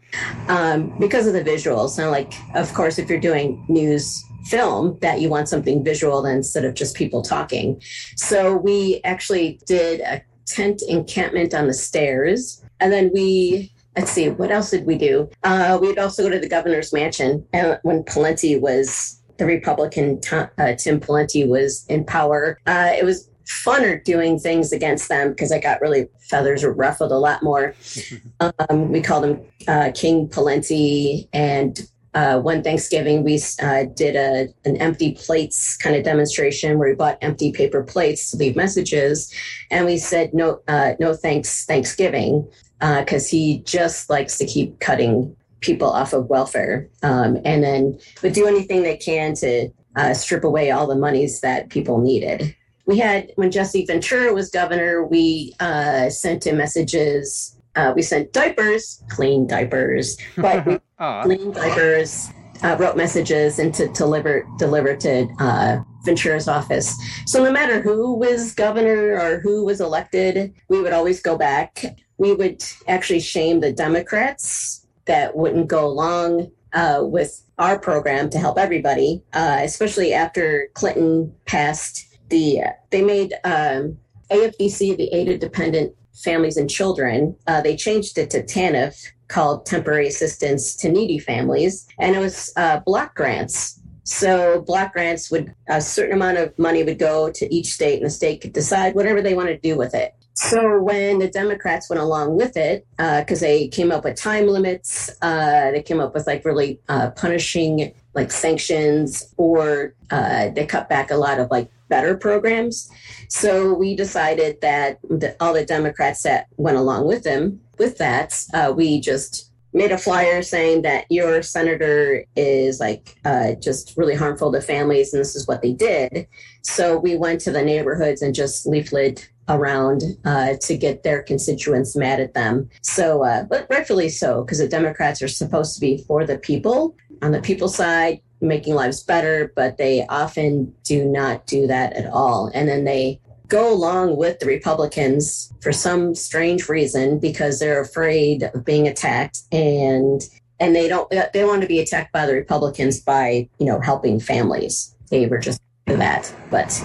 um, 0.48 0.98
because 1.00 1.28
of 1.28 1.34
the 1.34 1.44
visuals. 1.44 2.00
And 2.00 2.12
like, 2.12 2.34
of 2.56 2.74
course, 2.74 3.00
if 3.00 3.10
you're 3.10 3.20
doing 3.20 3.66
news 3.68 4.24
film 4.46 4.98
that 5.02 5.22
you 5.22 5.30
want 5.30 5.48
something 5.48 5.84
visual 5.84 6.26
instead 6.26 6.66
of 6.66 6.74
just 6.74 6.96
people 6.96 7.22
talking. 7.22 7.82
So 8.16 8.58
we 8.58 9.02
actually 9.04 9.60
did 9.66 10.02
a 10.02 10.24
tent 10.46 10.82
encampment 10.88 11.54
on 11.54 11.68
the 11.68 11.74
stairs. 11.74 12.64
And 12.80 12.92
then 12.92 13.12
we 13.14 13.72
let's 13.96 14.12
see, 14.12 14.30
what 14.30 14.52
else 14.52 14.72
did 14.72 14.86
we 14.86 14.98
do? 14.98 15.30
Uh, 15.44 15.78
we'd 15.82 16.00
also 16.00 16.24
go 16.24 16.30
to 16.30 16.40
the 16.40 16.48
governor's 16.48 16.94
mansion 16.94 17.46
and 17.52 17.78
when 17.84 18.04
Pawlenty 18.04 18.60
was 18.60 19.22
the 19.38 19.46
Republican 19.46 20.22
uh, 20.32 20.76
Tim 20.76 21.00
Pawlenty 21.00 21.48
was 21.48 21.86
in 21.90 22.06
power. 22.06 22.60
Uh, 22.68 22.92
it 22.94 23.04
was 23.04 23.28
funner 23.46 24.04
doing 24.04 24.40
things 24.40 24.72
against 24.72 25.10
them 25.10 25.30
because 25.30 25.52
I 25.52 25.60
got 25.60 25.82
really 25.82 26.08
feathers 26.30 26.64
ruffled 26.64 27.12
a 27.12 27.18
lot 27.18 27.44
more. 27.44 27.76
um, 28.40 28.92
we 28.92 29.02
called 29.02 29.26
him 29.26 29.42
uh, 29.68 29.92
King 29.94 30.28
Pawlenty 30.28 31.28
and 31.34 31.80
uh, 32.14 32.40
one 32.40 32.62
Thanksgiving, 32.62 33.24
we 33.24 33.40
uh, 33.62 33.86
did 33.96 34.16
a 34.16 34.50
an 34.68 34.76
empty 34.78 35.14
plates 35.14 35.78
kind 35.78 35.96
of 35.96 36.04
demonstration 36.04 36.78
where 36.78 36.90
we 36.90 36.96
bought 36.96 37.18
empty 37.22 37.52
paper 37.52 37.84
plates 37.84 38.32
to 38.32 38.38
leave 38.38 38.56
messages, 38.56 39.34
and 39.70 39.86
we 39.86 39.98
said 39.98 40.34
no, 40.34 40.62
uh, 40.68 40.94
no 41.00 41.14
thanks 41.14 41.66
Thanksgiving 41.66 42.50
because 42.80 43.28
uh, 43.28 43.30
he 43.32 43.60
just 43.60 44.10
likes 44.10 44.38
to 44.40 44.46
keep 44.46 44.80
cutting 44.80 45.36
people 45.62 45.90
off 45.90 46.14
of 46.14 46.28
welfare 46.28 46.90
um, 47.04 47.38
and 47.46 47.64
then 47.64 47.98
would 48.24 48.34
do 48.34 48.48
anything 48.48 48.82
they 48.82 48.98
can 48.98 49.36
to 49.36 49.70
uh, 49.96 50.14
strip 50.14 50.44
away 50.44 50.72
all 50.72 50.88
the 50.88 50.96
monies 50.96 51.42
that 51.42 51.70
people 51.70 52.00
needed. 52.02 52.56
We 52.92 52.98
had, 52.98 53.32
when 53.36 53.52
Jesse 53.52 53.86
Ventura 53.86 54.34
was 54.34 54.50
governor, 54.50 55.06
we 55.06 55.56
uh, 55.60 56.10
sent 56.10 56.46
him 56.46 56.58
messages. 56.58 57.58
Uh, 57.76 57.94
we 57.96 58.02
sent 58.02 58.34
diapers, 58.34 59.02
clean 59.10 59.48
diapers, 59.48 60.18
but 60.36 60.82
clean 61.24 61.52
diapers, 61.52 62.30
uh, 62.64 62.76
wrote 62.78 62.98
messages 62.98 63.60
and 63.60 63.74
to 63.76 63.88
deliver, 63.94 64.46
deliver 64.60 64.96
to 64.98 65.28
uh, 65.40 65.80
Ventura's 66.04 66.50
office. 66.50 66.94
So 67.26 67.42
no 67.42 67.52
matter 67.52 67.82
who 67.82 68.14
was 68.14 68.54
governor 68.54 69.14
or 69.14 69.40
who 69.40 69.64
was 69.64 69.80
elected, 69.80 70.54
we 70.68 70.82
would 70.82 70.94
always 70.94 71.22
go 71.22 71.38
back 71.38 71.86
we 72.22 72.36
would 72.36 72.64
actually 72.88 73.20
shame 73.20 73.62
the 73.62 73.74
Democrats 73.74 74.86
that 75.06 75.36
wouldn't 75.36 75.68
go 75.68 75.84
along 75.88 76.52
uh, 76.72 77.00
with 77.02 77.44
our 77.58 77.80
program 77.80 78.30
to 78.30 78.38
help 78.38 78.60
everybody, 78.60 79.24
uh, 79.34 79.58
especially 79.62 80.14
after 80.14 80.70
Clinton 80.76 81.34
passed 81.48 82.11
the, 82.32 82.62
they 82.90 83.04
made 83.04 83.34
um, 83.44 83.98
AFDC, 84.32 84.98
the 84.98 85.14
Aid 85.14 85.30
of 85.30 85.40
Dependent 85.40 85.94
Families 86.16 86.58
and 86.58 86.70
Children, 86.70 87.36
uh, 87.48 87.62
they 87.62 87.76
changed 87.76 88.18
it 88.18 88.30
to 88.32 88.44
TANF, 88.44 89.12
called 89.28 89.66
Temporary 89.66 90.08
Assistance 90.08 90.76
to 90.76 90.90
Needy 90.90 91.18
Families, 91.18 91.88
and 92.00 92.16
it 92.16 92.20
was 92.20 92.52
uh, 92.58 92.80
block 92.82 93.16
grants. 93.16 93.80
So 94.04 94.62
block 94.62 94.94
grants 94.94 95.32
would 95.32 95.54
a 95.70 95.80
certain 95.80 96.16
amount 96.16 96.38
of 96.38 96.58
money 96.60 96.84
would 96.84 97.00
go 97.00 97.32
to 97.32 97.56
each 97.56 97.68
state, 97.68 97.98
and 97.98 98.06
the 98.06 98.10
state 98.10 98.42
could 98.42 98.52
decide 98.52 98.94
whatever 98.94 99.22
they 99.22 99.34
wanted 99.34 99.62
to 99.62 99.70
do 99.70 99.78
with 99.78 99.96
it. 99.96 100.14
So 100.34 100.82
when 100.82 101.20
the 101.20 101.30
Democrats 101.30 101.90
went 101.90 102.02
along 102.02 102.36
with 102.36 102.58
it, 102.58 102.86
because 102.98 103.44
uh, 103.44 103.46
they 103.46 103.68
came 103.68 103.92
up 103.92 104.04
with 104.04 104.16
time 104.16 104.48
limits, 104.48 105.10
uh, 105.22 105.72
they 105.72 105.82
came 105.82 106.00
up 106.00 106.14
with 106.14 106.26
like 106.28 106.44
really 106.46 106.80
uh, 106.90 107.12
punishing 107.12 107.94
like 108.14 108.32
sanctions, 108.32 109.34
or 109.38 109.96
uh, 110.10 110.50
they 110.50 110.66
cut 110.66 110.90
back 110.90 111.12
a 111.12 111.16
lot 111.16 111.40
of 111.40 111.50
like 111.52 111.70
better 111.92 112.18
programs. 112.18 112.90
So 113.30 113.74
we 113.74 113.96
decided 113.96 114.62
that 114.62 115.00
the, 115.04 115.36
all 115.40 115.54
the 115.54 115.66
Democrats 115.66 116.24
that 116.24 116.48
went 116.58 116.78
along 116.78 117.06
with 117.06 117.24
them 117.24 117.62
with 117.78 118.00
that, 118.00 118.44
uh, 118.56 118.74
we 118.76 119.00
just 119.00 119.52
made 119.74 119.92
a 119.92 119.98
flyer 119.98 120.42
saying 120.42 120.82
that 120.82 121.06
your 121.10 121.44
senator 121.44 122.26
is 122.36 122.80
like 122.80 123.16
uh, 123.26 123.54
just 123.62 123.96
really 123.96 124.16
harmful 124.16 124.52
to 124.52 124.62
families 124.62 125.14
and 125.14 125.22
this 125.22 125.36
is 125.36 125.48
what 125.48 125.62
they 125.62 125.72
did 125.72 126.28
so 126.62 126.98
we 126.98 127.16
went 127.16 127.40
to 127.42 127.52
the 127.52 127.62
neighborhoods 127.62 128.22
and 128.22 128.36
just 128.36 128.68
leaflet 128.68 129.30
around 129.50 130.04
uh, 130.26 130.54
to 130.62 130.78
get 130.78 131.04
their 131.04 131.22
constituents 131.22 131.96
mad 131.96 132.20
at 132.20 132.34
them. 132.34 132.70
So, 132.82 133.24
uh, 133.24 133.44
but 133.44 133.68
rightfully 133.70 134.10
so, 134.10 134.44
because 134.44 134.60
the 134.60 134.68
Democrats 134.68 135.22
are 135.22 135.28
supposed 135.28 135.76
to 135.76 135.82
be 135.82 135.98
for 136.08 136.26
the 136.26 136.38
people 136.38 136.96
on 137.22 137.32
the 137.32 137.42
people 137.42 137.68
side, 137.68 138.22
making 138.42 138.76
lives 138.76 139.04
better, 139.04 139.52
but 139.56 139.78
they 139.78 140.06
often 140.08 140.74
do 140.84 141.06
not 141.06 141.46
do 141.46 141.68
that 141.68 141.94
at 141.94 142.08
all. 142.08 142.52
And 142.54 142.68
then 142.68 142.84
they 142.84 143.20
go 143.48 143.72
along 143.72 144.18
with 144.18 144.40
the 144.40 144.46
Republicans 144.46 145.54
for 145.62 145.72
some 145.72 146.16
strange 146.16 146.70
reason 146.70 147.20
because 147.20 147.60
they're 147.60 147.82
afraid 147.82 148.44
of 148.44 148.66
being 148.66 148.88
attacked 148.88 149.42
and 149.52 150.22
and 150.60 150.76
they 150.76 150.88
don't 150.88 151.10
they 151.34 151.44
want 151.44 151.62
to 151.62 151.68
be 151.68 151.80
attacked 151.80 152.14
by 152.14 152.26
the 152.26 152.34
Republicans 152.34 153.02
by 153.02 153.50
you 153.60 153.66
know 153.66 153.80
helping 153.80 154.20
families. 154.20 154.96
They 155.10 155.28
were 155.28 155.40
just 155.40 155.62
that. 155.98 156.34
But 156.50 156.84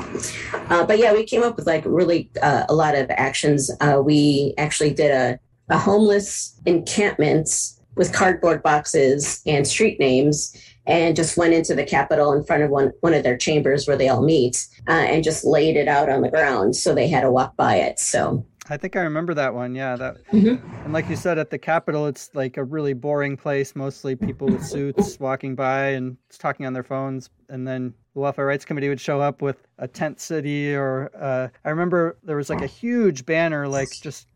uh, 0.71 0.85
but 0.87 0.99
yeah, 0.99 1.13
we 1.13 1.25
came 1.25 1.43
up 1.43 1.57
with 1.57 1.67
like 1.67 1.85
really 1.87 2.31
uh, 2.43 2.65
a 2.69 2.75
lot 2.75 2.95
of 2.95 3.11
actions. 3.11 3.71
Uh, 3.81 4.01
we 4.05 4.55
actually 4.59 4.93
did 4.93 5.11
a, 5.11 5.39
a 5.69 5.79
homeless 5.79 6.61
encampment 6.67 7.49
with 7.97 8.13
cardboard 8.13 8.63
boxes 8.63 9.43
and 9.47 9.67
street 9.67 9.99
names 9.99 10.55
and 10.87 11.17
just 11.17 11.37
went 11.37 11.55
into 11.55 11.75
the 11.75 11.85
Capitol 11.85 12.33
in 12.33 12.45
front 12.45 12.63
of 12.63 12.71
one, 12.71 12.93
one 13.01 13.15
of 13.15 13.23
their 13.23 13.37
chambers 13.37 13.87
where 13.87 13.97
they 13.97 14.09
all 14.09 14.23
meet 14.23 14.67
uh, 14.89 14.93
and 14.93 15.25
just 15.25 15.45
laid 15.45 15.77
it 15.77 15.89
out 15.89 16.09
on 16.09 16.23
the 16.23 16.31
ground 16.31 16.77
so 16.77 16.95
they 16.95 17.09
had 17.09 17.23
to 17.23 17.31
walk 17.31 17.57
by 17.57 17.77
it. 17.77 17.99
So 17.99 18.45
I 18.69 18.77
think 18.77 18.97
I 18.97 19.01
remember 19.01 19.35
that 19.35 19.55
one. 19.55 19.75
Yeah, 19.75 19.97
that. 19.97 20.17
Mm-hmm. 20.33 20.85
And 20.85 20.93
like 20.93 21.09
you 21.09 21.17
said, 21.17 21.39
at 21.39 21.51
the 21.51 21.59
Capitol, 21.59 22.07
it's 22.07 22.31
like 22.35 22.57
a 22.57 22.65
really 22.65 22.95
boring 22.95 23.37
place. 23.37 23.77
Mostly 23.77 24.17
people 24.17 24.49
with 24.49 24.65
suits 24.65 25.19
walking 25.21 25.55
by 25.55 25.89
and 25.89 26.17
talking 26.39 26.67
on 26.67 26.73
their 26.73 26.83
phones. 26.83 27.31
And 27.49 27.67
then 27.67 27.95
the 28.15 28.21
Welfare 28.21 28.47
Rights 28.47 28.65
Committee 28.65 28.89
would 28.89 29.01
show 29.01 29.21
up 29.21 29.41
with 29.41 29.67
a 29.79 29.87
tent 29.87 30.21
city, 30.21 30.75
or 30.75 31.11
uh, 31.19 31.49
I 31.65 31.71
remember 31.71 32.19
there 32.23 32.37
was 32.37 32.51
like 32.51 32.63
a 32.63 32.67
huge 32.67 33.25
banner, 33.25 33.69
like 33.69 33.89
just 34.03 34.27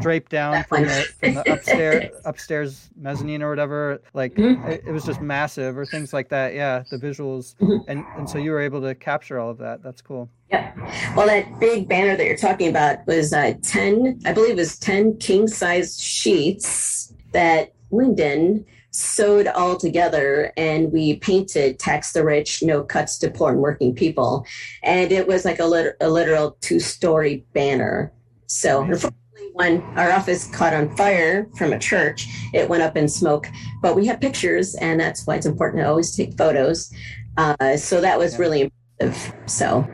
draped 0.00 0.30
down 0.30 0.64
from 0.64 0.82
the, 0.82 1.06
from 1.20 1.34
the 1.34 1.52
upstairs 1.52 2.10
upstairs 2.24 2.90
mezzanine 2.96 3.42
or 3.42 3.50
whatever. 3.50 4.02
Like 4.14 4.34
mm-hmm. 4.34 4.68
it, 4.68 4.82
it, 4.86 4.92
was 4.92 5.04
just 5.04 5.20
massive, 5.20 5.78
or 5.78 5.86
things 5.86 6.12
like 6.12 6.28
that. 6.30 6.54
Yeah, 6.54 6.82
the 6.90 6.98
visuals, 6.98 7.54
mm-hmm. 7.56 7.88
and 7.88 8.04
and 8.16 8.28
so 8.28 8.38
you 8.38 8.50
were 8.50 8.60
able 8.60 8.80
to 8.82 8.94
capture 8.94 9.38
all 9.38 9.50
of 9.50 9.58
that. 9.58 9.82
That's 9.82 10.02
cool. 10.02 10.28
Yeah. 10.50 10.72
Well, 11.16 11.26
that 11.26 11.60
big 11.60 11.88
banner 11.88 12.16
that 12.16 12.24
you're 12.24 12.36
talking 12.36 12.68
about 12.68 13.06
was 13.06 13.32
uh, 13.32 13.54
ten, 13.62 14.20
I 14.24 14.32
believe, 14.32 14.52
it 14.52 14.56
was 14.56 14.78
ten 14.78 15.16
king 15.18 15.46
size 15.46 16.00
sheets 16.00 17.12
that 17.32 17.72
Lyndon 17.90 18.64
sewed 18.90 19.46
all 19.46 19.76
together 19.76 20.52
and 20.58 20.92
we 20.92 21.16
painted 21.16 21.78
tax 21.78 22.12
the 22.12 22.22
rich 22.22 22.62
no 22.62 22.82
cuts 22.82 23.16
to 23.16 23.30
poor 23.30 23.50
and 23.50 23.60
working 23.60 23.94
people 23.94 24.44
and 24.82 25.10
it 25.10 25.26
was 25.26 25.46
like 25.46 25.58
a, 25.58 25.64
lit- 25.64 25.96
a 26.02 26.10
literal 26.10 26.58
two 26.60 26.78
story 26.78 27.42
banner 27.54 28.12
so 28.52 28.82
unfortunately, 28.82 29.50
when 29.54 29.80
our 29.96 30.12
office 30.12 30.46
caught 30.48 30.74
on 30.74 30.94
fire 30.96 31.48
from 31.56 31.72
a 31.72 31.78
church, 31.78 32.26
it 32.52 32.68
went 32.68 32.82
up 32.82 32.96
in 32.96 33.08
smoke. 33.08 33.46
But 33.82 33.96
we 33.96 34.06
have 34.06 34.20
pictures, 34.20 34.74
and 34.76 35.00
that's 35.00 35.26
why 35.26 35.36
it's 35.36 35.46
important 35.46 35.82
to 35.82 35.88
always 35.88 36.14
take 36.14 36.36
photos. 36.36 36.92
Uh, 37.36 37.76
so 37.76 38.00
that 38.00 38.18
was 38.18 38.38
really 38.38 38.70
impressive. 39.00 39.34
So, 39.46 39.86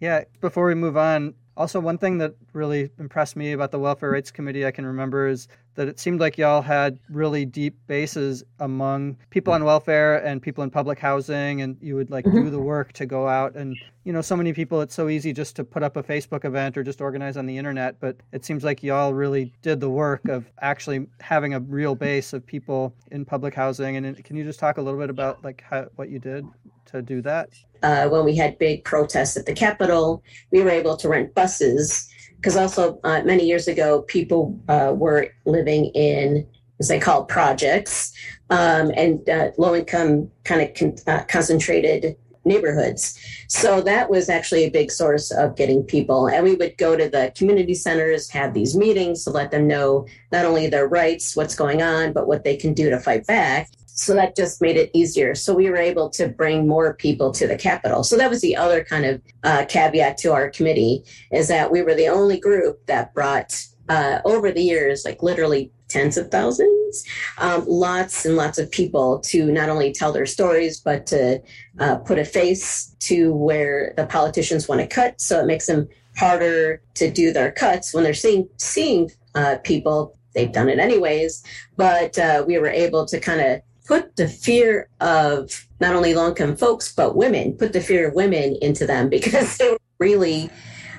yeah. 0.00 0.24
Before 0.40 0.66
we 0.66 0.74
move 0.74 0.96
on, 0.96 1.34
Also, 1.58 1.80
one 1.80 1.98
thing 1.98 2.18
that 2.18 2.36
really 2.52 2.90
impressed 3.00 3.34
me 3.34 3.50
about 3.50 3.72
the 3.72 3.80
Welfare 3.80 4.12
Rights 4.12 4.30
Committee 4.30 4.64
I 4.64 4.70
can 4.70 4.86
remember 4.86 5.26
is 5.26 5.48
that 5.78 5.86
it 5.86 6.00
seemed 6.00 6.18
like 6.18 6.36
y'all 6.36 6.60
had 6.60 6.98
really 7.08 7.44
deep 7.44 7.78
bases 7.86 8.42
among 8.58 9.16
people 9.30 9.52
on 9.52 9.62
welfare 9.62 10.16
and 10.26 10.42
people 10.42 10.64
in 10.64 10.70
public 10.70 10.98
housing, 10.98 11.62
and 11.62 11.76
you 11.80 11.94
would 11.94 12.10
like 12.10 12.24
mm-hmm. 12.24 12.42
do 12.42 12.50
the 12.50 12.58
work 12.58 12.92
to 12.94 13.06
go 13.06 13.28
out 13.28 13.54
and 13.54 13.76
you 14.02 14.12
know 14.12 14.20
so 14.20 14.34
many 14.34 14.52
people 14.52 14.80
it's 14.80 14.92
so 14.92 15.08
easy 15.08 15.32
just 15.32 15.54
to 15.54 15.62
put 15.62 15.84
up 15.84 15.96
a 15.96 16.02
Facebook 16.02 16.44
event 16.44 16.76
or 16.76 16.82
just 16.82 17.00
organize 17.00 17.36
on 17.36 17.46
the 17.46 17.56
internet, 17.56 17.94
but 18.00 18.16
it 18.32 18.44
seems 18.44 18.64
like 18.64 18.82
y'all 18.82 19.14
really 19.14 19.52
did 19.62 19.78
the 19.78 19.88
work 19.88 20.26
of 20.26 20.50
actually 20.62 21.06
having 21.20 21.54
a 21.54 21.60
real 21.60 21.94
base 21.94 22.32
of 22.32 22.44
people 22.44 22.92
in 23.12 23.24
public 23.24 23.54
housing. 23.54 23.96
And 23.96 24.24
can 24.24 24.34
you 24.34 24.42
just 24.42 24.58
talk 24.58 24.78
a 24.78 24.82
little 24.82 24.98
bit 24.98 25.10
about 25.10 25.44
like 25.44 25.62
how, 25.64 25.86
what 25.94 26.08
you 26.08 26.18
did 26.18 26.44
to 26.86 27.02
do 27.02 27.22
that? 27.22 27.50
uh, 27.82 28.08
when 28.08 28.24
we 28.24 28.36
had 28.36 28.58
big 28.58 28.84
protests 28.84 29.36
at 29.36 29.46
the 29.46 29.52
Capitol, 29.52 30.22
we 30.50 30.60
were 30.62 30.70
able 30.70 30.96
to 30.96 31.08
rent 31.08 31.34
buses 31.34 32.08
because 32.38 32.56
also 32.56 33.00
uh, 33.04 33.22
many 33.24 33.44
years 33.44 33.68
ago, 33.68 34.02
people 34.02 34.58
uh, 34.68 34.92
were 34.96 35.28
living 35.44 35.86
in, 35.86 36.46
as 36.80 36.88
they 36.88 37.00
call 37.00 37.24
projects, 37.24 38.12
um, 38.50 38.92
and 38.96 39.28
uh, 39.28 39.50
low 39.58 39.74
income 39.74 40.30
kind 40.44 40.62
of 40.62 40.74
con- 40.74 40.96
uh, 41.06 41.24
concentrated 41.24 42.16
neighborhoods. 42.44 43.18
So 43.48 43.80
that 43.82 44.08
was 44.10 44.28
actually 44.28 44.64
a 44.64 44.70
big 44.70 44.90
source 44.90 45.30
of 45.30 45.56
getting 45.56 45.82
people. 45.82 46.28
And 46.28 46.44
we 46.44 46.54
would 46.54 46.78
go 46.78 46.96
to 46.96 47.08
the 47.08 47.32
community 47.36 47.74
centers, 47.74 48.30
have 48.30 48.54
these 48.54 48.76
meetings 48.76 49.24
to 49.24 49.30
let 49.30 49.50
them 49.50 49.66
know 49.66 50.06
not 50.32 50.44
only 50.44 50.66
their 50.66 50.88
rights, 50.88 51.36
what's 51.36 51.54
going 51.54 51.82
on, 51.82 52.12
but 52.12 52.26
what 52.26 52.44
they 52.44 52.56
can 52.56 52.72
do 52.72 52.88
to 52.90 52.98
fight 52.98 53.26
back. 53.26 53.70
So 53.98 54.14
that 54.14 54.36
just 54.36 54.62
made 54.62 54.76
it 54.76 54.90
easier. 54.94 55.34
So 55.34 55.52
we 55.52 55.68
were 55.68 55.76
able 55.76 56.08
to 56.10 56.28
bring 56.28 56.68
more 56.68 56.94
people 56.94 57.32
to 57.32 57.48
the 57.48 57.56
Capitol. 57.56 58.04
So 58.04 58.16
that 58.16 58.30
was 58.30 58.40
the 58.40 58.54
other 58.54 58.84
kind 58.84 59.04
of 59.04 59.20
uh, 59.42 59.64
caveat 59.68 60.16
to 60.18 60.32
our 60.32 60.50
committee 60.50 61.02
is 61.32 61.48
that 61.48 61.72
we 61.72 61.82
were 61.82 61.94
the 61.94 62.06
only 62.06 62.38
group 62.38 62.86
that 62.86 63.12
brought 63.12 63.60
uh, 63.88 64.20
over 64.24 64.52
the 64.52 64.62
years, 64.62 65.04
like 65.04 65.20
literally 65.22 65.72
tens 65.88 66.16
of 66.16 66.30
thousands, 66.30 67.04
um, 67.38 67.64
lots 67.66 68.24
and 68.24 68.36
lots 68.36 68.56
of 68.56 68.70
people 68.70 69.18
to 69.20 69.50
not 69.50 69.68
only 69.68 69.92
tell 69.92 70.12
their 70.12 70.26
stories, 70.26 70.78
but 70.78 71.04
to 71.06 71.42
uh, 71.80 71.96
put 71.96 72.20
a 72.20 72.24
face 72.24 72.94
to 73.00 73.34
where 73.34 73.94
the 73.96 74.06
politicians 74.06 74.68
want 74.68 74.80
to 74.80 74.86
cut. 74.86 75.20
So 75.20 75.40
it 75.40 75.46
makes 75.46 75.66
them 75.66 75.88
harder 76.16 76.80
to 76.94 77.10
do 77.10 77.32
their 77.32 77.50
cuts 77.50 77.92
when 77.92 78.04
they're 78.04 78.14
seeing 78.14 78.48
seeing 78.58 79.10
uh, 79.34 79.56
people. 79.64 80.14
They've 80.34 80.52
done 80.52 80.68
it 80.68 80.78
anyways, 80.78 81.42
but 81.76 82.16
uh, 82.16 82.44
we 82.46 82.58
were 82.58 82.68
able 82.68 83.06
to 83.06 83.18
kind 83.18 83.40
of 83.40 83.62
put 83.88 84.16
the 84.16 84.28
fear 84.28 84.88
of 85.00 85.66
not 85.80 85.94
only 85.94 86.14
low 86.14 86.28
income 86.28 86.54
folks, 86.54 86.94
but 86.94 87.16
women, 87.16 87.54
put 87.54 87.72
the 87.72 87.80
fear 87.80 88.06
of 88.06 88.14
women 88.14 88.56
into 88.60 88.86
them 88.86 89.08
because 89.18 89.56
they 89.56 89.70
were 89.70 89.78
really, 89.98 90.50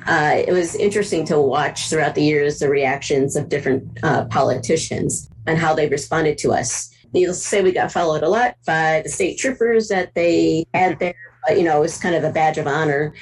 uh, 0.07 0.41
it 0.45 0.51
was 0.51 0.75
interesting 0.75 1.23
to 1.25 1.39
watch 1.39 1.89
throughout 1.89 2.15
the 2.15 2.23
years 2.23 2.59
the 2.59 2.67
reactions 2.67 3.35
of 3.35 3.47
different 3.47 3.83
uh, 4.03 4.25
politicians 4.25 5.29
and 5.45 5.57
how 5.57 5.73
they 5.73 5.87
responded 5.87 6.37
to 6.39 6.51
us. 6.51 6.93
To 7.15 7.33
say, 7.33 7.63
we 7.63 7.71
got 7.71 7.91
followed 7.91 8.21
a 8.21 8.29
lot 8.29 8.55
by 8.67 9.01
the 9.03 9.09
state 9.09 9.39
troopers 9.39 9.87
that 9.87 10.13
they 10.13 10.65
had 10.75 10.99
there. 10.99 11.15
You 11.49 11.63
know, 11.63 11.77
it 11.77 11.81
was 11.81 11.97
kind 11.97 12.13
of 12.13 12.23
a 12.23 12.31
badge 12.31 12.59
of 12.59 12.67
honor. 12.67 13.15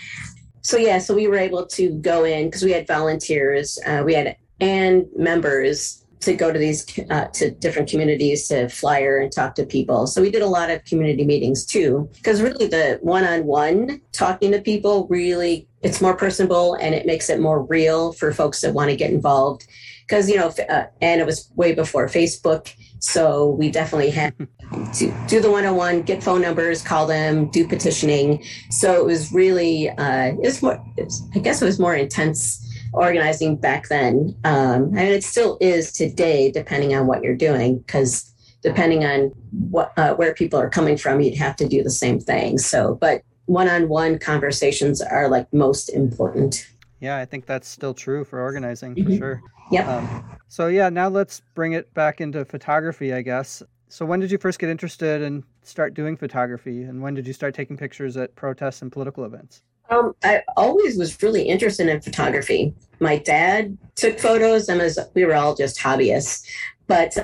So, 0.62 0.76
yeah, 0.76 1.00
so 1.00 1.16
we 1.16 1.28
were 1.28 1.38
able 1.38 1.66
to 1.68 1.92
go 2.02 2.26
in 2.26 2.48
because 2.48 2.64
we 2.64 2.72
had 2.72 2.86
volunteers, 2.86 3.80
uh, 3.86 4.04
we 4.06 4.14
had 4.14 4.36
and 4.60 5.06
members 5.16 6.04
to 6.22 6.34
go 6.34 6.52
to 6.52 6.58
these 6.58 6.86
uh, 7.10 7.26
to 7.34 7.52
different 7.52 7.90
communities 7.90 8.48
to 8.48 8.70
flyer 8.70 9.20
and 9.20 9.32
talk 9.32 9.56
to 9.56 9.66
people. 9.66 10.08
So 10.08 10.22
we 10.22 10.32
did 10.32 10.42
a 10.42 10.48
lot 10.48 10.70
of 10.70 10.84
community 10.86 11.26
meetings 11.26 11.66
too, 11.66 12.10
because 12.16 12.42
really 12.42 12.68
the 12.68 13.00
one-on-one 13.02 14.02
talking 14.12 14.52
to 14.52 14.62
people 14.62 15.08
really 15.10 15.68
it's 15.82 16.02
more 16.02 16.16
personable 16.16 16.74
and 16.76 16.96
it 16.96 17.06
makes 17.06 17.30
it 17.30 17.40
more 17.40 17.64
real 17.64 18.12
for 18.14 18.34
folks 18.34 18.62
that 18.62 18.74
want 18.74 18.90
to 18.90 18.96
get 18.96 19.12
involved. 19.12 19.68
Because 20.08 20.30
you 20.30 20.38
know, 20.38 20.52
uh, 20.70 20.86
and 21.02 21.20
it 21.20 21.26
was 21.26 21.52
way 21.56 21.74
before 21.74 22.08
Facebook, 22.08 22.74
so 23.00 23.50
we 23.52 23.70
definitely 23.70 24.10
had 24.10 24.34
to 24.96 25.14
do 25.28 25.42
the 25.42 25.52
one-on-one, 25.52 26.04
get 26.04 26.24
phone 26.24 26.42
numbers, 26.42 26.82
call 26.82 27.06
them, 27.06 27.50
do 27.52 27.68
petitioning. 27.68 28.44
So 28.72 28.94
it 28.94 29.06
was 29.06 29.34
really 29.34 29.90
uh, 29.90 30.28
it 30.28 30.40
was 30.40 30.62
more. 30.64 30.82
It 30.98 31.06
was, 31.06 31.28
I 31.36 31.40
guess 31.40 31.62
it 31.62 31.66
was 31.66 31.78
more 31.78 31.94
intense 31.94 32.67
organizing 32.94 33.56
back 33.56 33.88
then. 33.90 34.36
Um, 34.44 34.86
and 34.98 35.00
it 35.00 35.24
still 35.24 35.58
is 35.62 35.92
today, 35.92 36.52
depending 36.52 36.96
on 36.96 37.08
what 37.08 37.24
you're 37.24 37.36
doing, 37.36 37.80
because 37.80 38.34
depending 38.62 39.06
on 39.06 39.32
what 39.70 39.94
uh, 39.98 40.16
where 40.16 40.34
people 40.34 40.60
are 40.60 40.70
coming 40.70 40.98
from, 40.98 41.22
you'd 41.22 41.38
have 41.38 41.56
to 41.58 41.68
do 41.68 41.84
the 41.84 41.90
same 41.90 42.20
thing. 42.20 42.58
So, 42.58 42.96
but 42.96 43.22
one-on-one 43.46 44.20
conversations 44.20 45.02
are 45.02 45.30
like 45.30 45.52
most 45.54 45.90
important. 45.90 46.70
Yeah, 47.00 47.18
I 47.18 47.26
think 47.26 47.46
that's 47.46 47.68
still 47.68 47.94
true 47.94 48.26
for 48.26 48.42
organizing 48.42 48.96
for 48.96 49.02
mm-hmm. 49.02 49.18
sure. 49.18 49.42
Yeah. 49.72 49.98
Um, 49.98 50.38
so 50.48 50.68
yeah, 50.68 50.90
now 50.90 51.10
let's 51.10 51.42
bring 51.56 51.74
it 51.74 51.94
back 51.94 52.22
into 52.22 52.44
photography, 52.46 53.14
I 53.14 53.22
guess. 53.22 53.62
So 53.90 54.06
when 54.06 54.20
did 54.20 54.32
you 54.32 54.38
first 54.38 54.60
get 54.60 54.70
interested 54.70 55.22
and 55.22 55.44
start 55.64 55.94
doing 55.94 56.18
photography, 56.18 56.84
and 56.84 57.02
when 57.02 57.14
did 57.14 57.28
you 57.28 57.34
start 57.34 57.54
taking 57.54 57.78
pictures 57.78 58.18
at 58.18 58.36
protests 58.36 58.82
and 58.82 58.92
political 58.92 59.24
events? 59.24 59.64
Um, 59.90 60.14
I 60.24 60.44
always 60.56 60.98
was 60.98 61.22
really 61.22 61.44
interested 61.44 61.88
in 61.88 62.02
photography. 62.02 62.74
My 63.00 63.18
dad 63.18 63.78
took 63.96 64.20
photos, 64.20 64.70
and 64.70 64.82
as 64.82 65.00
we 65.14 65.26
were 65.26 65.36
all 65.36 65.56
just 65.56 65.80
hobbyists, 65.80 66.46
but 66.88 67.16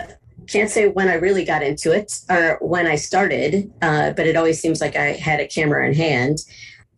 can't 0.47 0.69
say 0.69 0.87
when 0.87 1.07
I 1.07 1.15
really 1.15 1.45
got 1.45 1.63
into 1.63 1.91
it 1.91 2.19
or 2.29 2.57
when 2.61 2.85
I 2.87 2.95
started. 2.95 3.71
Uh, 3.81 4.11
but 4.11 4.27
it 4.27 4.35
always 4.35 4.59
seems 4.59 4.81
like 4.81 4.95
I 4.95 5.13
had 5.13 5.39
a 5.39 5.47
camera 5.47 5.87
in 5.87 5.93
hand. 5.93 6.39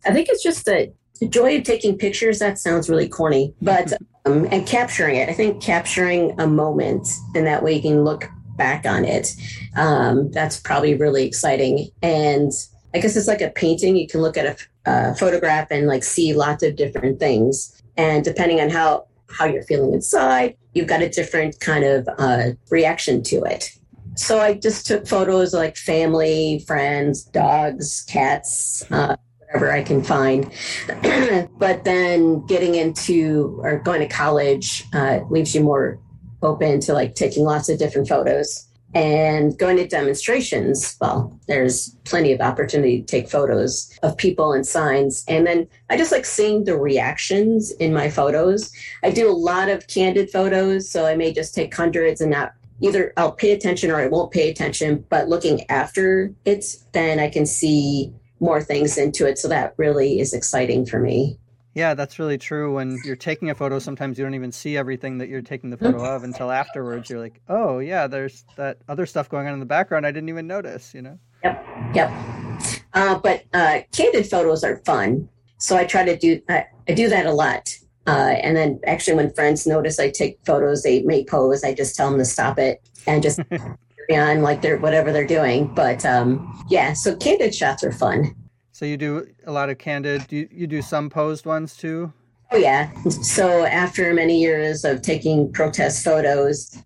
I 0.04 0.12
think 0.12 0.28
it's 0.28 0.42
just 0.42 0.64
the, 0.64 0.92
joy 1.30 1.56
of 1.56 1.62
taking 1.62 1.96
pictures. 1.96 2.40
That 2.40 2.58
sounds 2.58 2.90
really 2.90 3.08
corny, 3.08 3.54
but 3.62 3.92
um, 4.26 4.46
and 4.50 4.66
capturing 4.66 5.16
it. 5.16 5.30
I 5.30 5.32
think 5.32 5.62
capturing 5.62 6.38
a 6.38 6.46
moment, 6.46 7.08
and 7.34 7.46
that 7.46 7.62
way 7.62 7.74
you 7.74 7.80
can 7.82 8.04
look 8.04 8.28
back 8.56 8.84
on 8.84 9.04
it. 9.04 9.34
Um, 9.76 10.30
that's 10.30 10.60
probably 10.60 10.94
really 10.94 11.26
exciting. 11.26 11.88
And 12.02 12.52
I 12.94 12.98
guess 12.98 13.16
it's 13.16 13.28
like 13.28 13.40
a 13.40 13.50
painting. 13.50 13.96
You 13.96 14.06
can 14.06 14.20
look 14.20 14.36
at 14.36 14.46
a 14.86 14.90
uh, 14.90 15.14
photograph 15.14 15.68
and 15.70 15.86
like 15.86 16.04
see 16.04 16.32
lots 16.32 16.62
of 16.62 16.76
different 16.76 17.18
things. 17.18 17.82
And 17.96 18.24
depending 18.24 18.60
on 18.60 18.70
how 18.70 19.06
how 19.28 19.44
you're 19.44 19.64
feeling 19.64 19.92
inside, 19.92 20.56
you've 20.72 20.86
got 20.86 21.02
a 21.02 21.08
different 21.08 21.58
kind 21.60 21.84
of 21.84 22.08
uh, 22.18 22.50
reaction 22.70 23.22
to 23.24 23.42
it. 23.42 23.70
So 24.14 24.40
I 24.40 24.54
just 24.54 24.86
took 24.86 25.06
photos 25.06 25.52
like 25.52 25.76
family, 25.76 26.64
friends, 26.66 27.24
dogs, 27.24 28.02
cats, 28.08 28.84
uh, 28.90 29.16
whatever 29.40 29.72
I 29.72 29.82
can 29.82 30.02
find. 30.02 30.50
but 31.58 31.84
then 31.84 32.46
getting 32.46 32.76
into 32.76 33.60
or 33.62 33.78
going 33.78 34.00
to 34.00 34.08
college 34.08 34.84
uh, 34.94 35.20
leaves 35.28 35.54
you 35.54 35.62
more 35.62 35.98
open 36.42 36.80
to 36.80 36.92
like 36.92 37.14
taking 37.14 37.44
lots 37.44 37.68
of 37.68 37.78
different 37.78 38.08
photos 38.08 38.65
and 38.96 39.58
going 39.58 39.76
to 39.76 39.86
demonstrations 39.86 40.96
well 41.02 41.38
there's 41.48 41.90
plenty 42.04 42.32
of 42.32 42.40
opportunity 42.40 43.00
to 43.00 43.06
take 43.06 43.28
photos 43.28 43.92
of 44.02 44.16
people 44.16 44.54
and 44.54 44.66
signs. 44.66 45.22
And 45.28 45.46
then 45.46 45.68
i 45.90 45.96
just 45.96 46.12
like 46.12 46.24
seeing 46.24 46.64
the 46.64 46.78
reactions 46.78 47.70
in 47.72 47.92
my 47.92 48.08
photos. 48.08 48.72
I 49.04 49.10
do 49.10 49.30
a 49.30 49.42
lot 49.50 49.68
of 49.68 49.86
candid 49.86 50.30
photos 50.30 50.90
so 50.90 51.04
i 51.06 51.14
may 51.14 51.32
just 51.32 51.54
take 51.54 51.74
hundreds 51.74 52.20
and 52.22 52.30
not 52.30 52.54
either 52.80 53.12
i'll 53.18 53.32
pay 53.32 53.52
attention 53.52 53.90
or 53.90 54.00
i 54.00 54.06
won't 54.06 54.32
pay 54.32 54.50
attention 54.50 55.04
but 55.10 55.28
looking 55.28 55.68
after 55.70 56.32
it 56.44 56.64
then 56.92 57.20
i 57.20 57.28
can 57.28 57.46
see 57.46 58.12
more 58.40 58.62
things 58.62 58.98
into 58.98 59.26
it. 59.26 59.38
So 59.38 59.48
that 59.48 59.74
really 59.76 60.20
is 60.20 60.32
exciting 60.32 60.86
for 60.86 61.00
me 61.00 61.38
yeah, 61.76 61.92
that's 61.92 62.18
really 62.18 62.38
true. 62.38 62.74
When 62.74 62.98
you're 63.04 63.16
taking 63.16 63.50
a 63.50 63.54
photo, 63.54 63.78
sometimes 63.78 64.16
you 64.16 64.24
don't 64.24 64.34
even 64.34 64.50
see 64.50 64.78
everything 64.78 65.18
that 65.18 65.28
you're 65.28 65.42
taking 65.42 65.68
the 65.68 65.76
photo 65.76 66.02
of 66.02 66.24
until 66.24 66.50
afterwards. 66.50 67.10
You're 67.10 67.20
like, 67.20 67.42
oh, 67.50 67.80
yeah, 67.80 68.06
there's 68.06 68.46
that 68.56 68.78
other 68.88 69.04
stuff 69.04 69.28
going 69.28 69.46
on 69.46 69.52
in 69.52 69.60
the 69.60 69.66
background 69.66 70.06
I 70.06 70.10
didn't 70.10 70.30
even 70.30 70.46
notice, 70.46 70.94
you 70.94 71.02
know? 71.02 71.18
Yep, 71.44 71.66
yep. 71.94 72.10
Uh, 72.94 73.18
but 73.18 73.44
uh, 73.52 73.80
candid 73.92 74.26
photos 74.26 74.64
are 74.64 74.78
fun. 74.86 75.28
So 75.58 75.76
I 75.76 75.84
try 75.84 76.02
to 76.06 76.16
do, 76.16 76.40
I, 76.48 76.64
I 76.88 76.94
do 76.94 77.10
that 77.10 77.26
a 77.26 77.32
lot. 77.32 77.76
Uh, 78.06 78.36
and 78.42 78.56
then 78.56 78.80
actually, 78.86 79.16
when 79.16 79.34
friends 79.34 79.66
notice 79.66 79.98
I 79.98 80.08
take 80.08 80.38
photos, 80.46 80.82
they 80.82 81.02
may 81.02 81.26
pose. 81.26 81.62
I 81.62 81.74
just 81.74 81.94
tell 81.94 82.08
them 82.08 82.18
to 82.18 82.24
stop 82.24 82.58
it 82.58 82.88
and 83.06 83.22
just 83.22 83.38
carry 83.50 83.68
on 84.18 84.40
like 84.40 84.62
they're 84.62 84.78
whatever 84.78 85.12
they're 85.12 85.26
doing. 85.26 85.74
But 85.74 86.06
um, 86.06 86.64
yeah, 86.70 86.94
so 86.94 87.14
candid 87.16 87.54
shots 87.54 87.84
are 87.84 87.92
fun. 87.92 88.34
So 88.76 88.84
you 88.84 88.98
do 88.98 89.26
a 89.46 89.52
lot 89.52 89.70
of 89.70 89.78
candid. 89.78 90.26
Do 90.26 90.36
you, 90.36 90.48
you 90.52 90.66
do 90.66 90.82
some 90.82 91.08
posed 91.08 91.46
ones 91.46 91.78
too? 91.78 92.12
Oh 92.52 92.58
yeah. 92.58 92.92
So 93.08 93.64
after 93.64 94.12
many 94.12 94.38
years 94.38 94.84
of 94.84 95.00
taking 95.00 95.50
protest 95.50 96.04
photos 96.04 96.76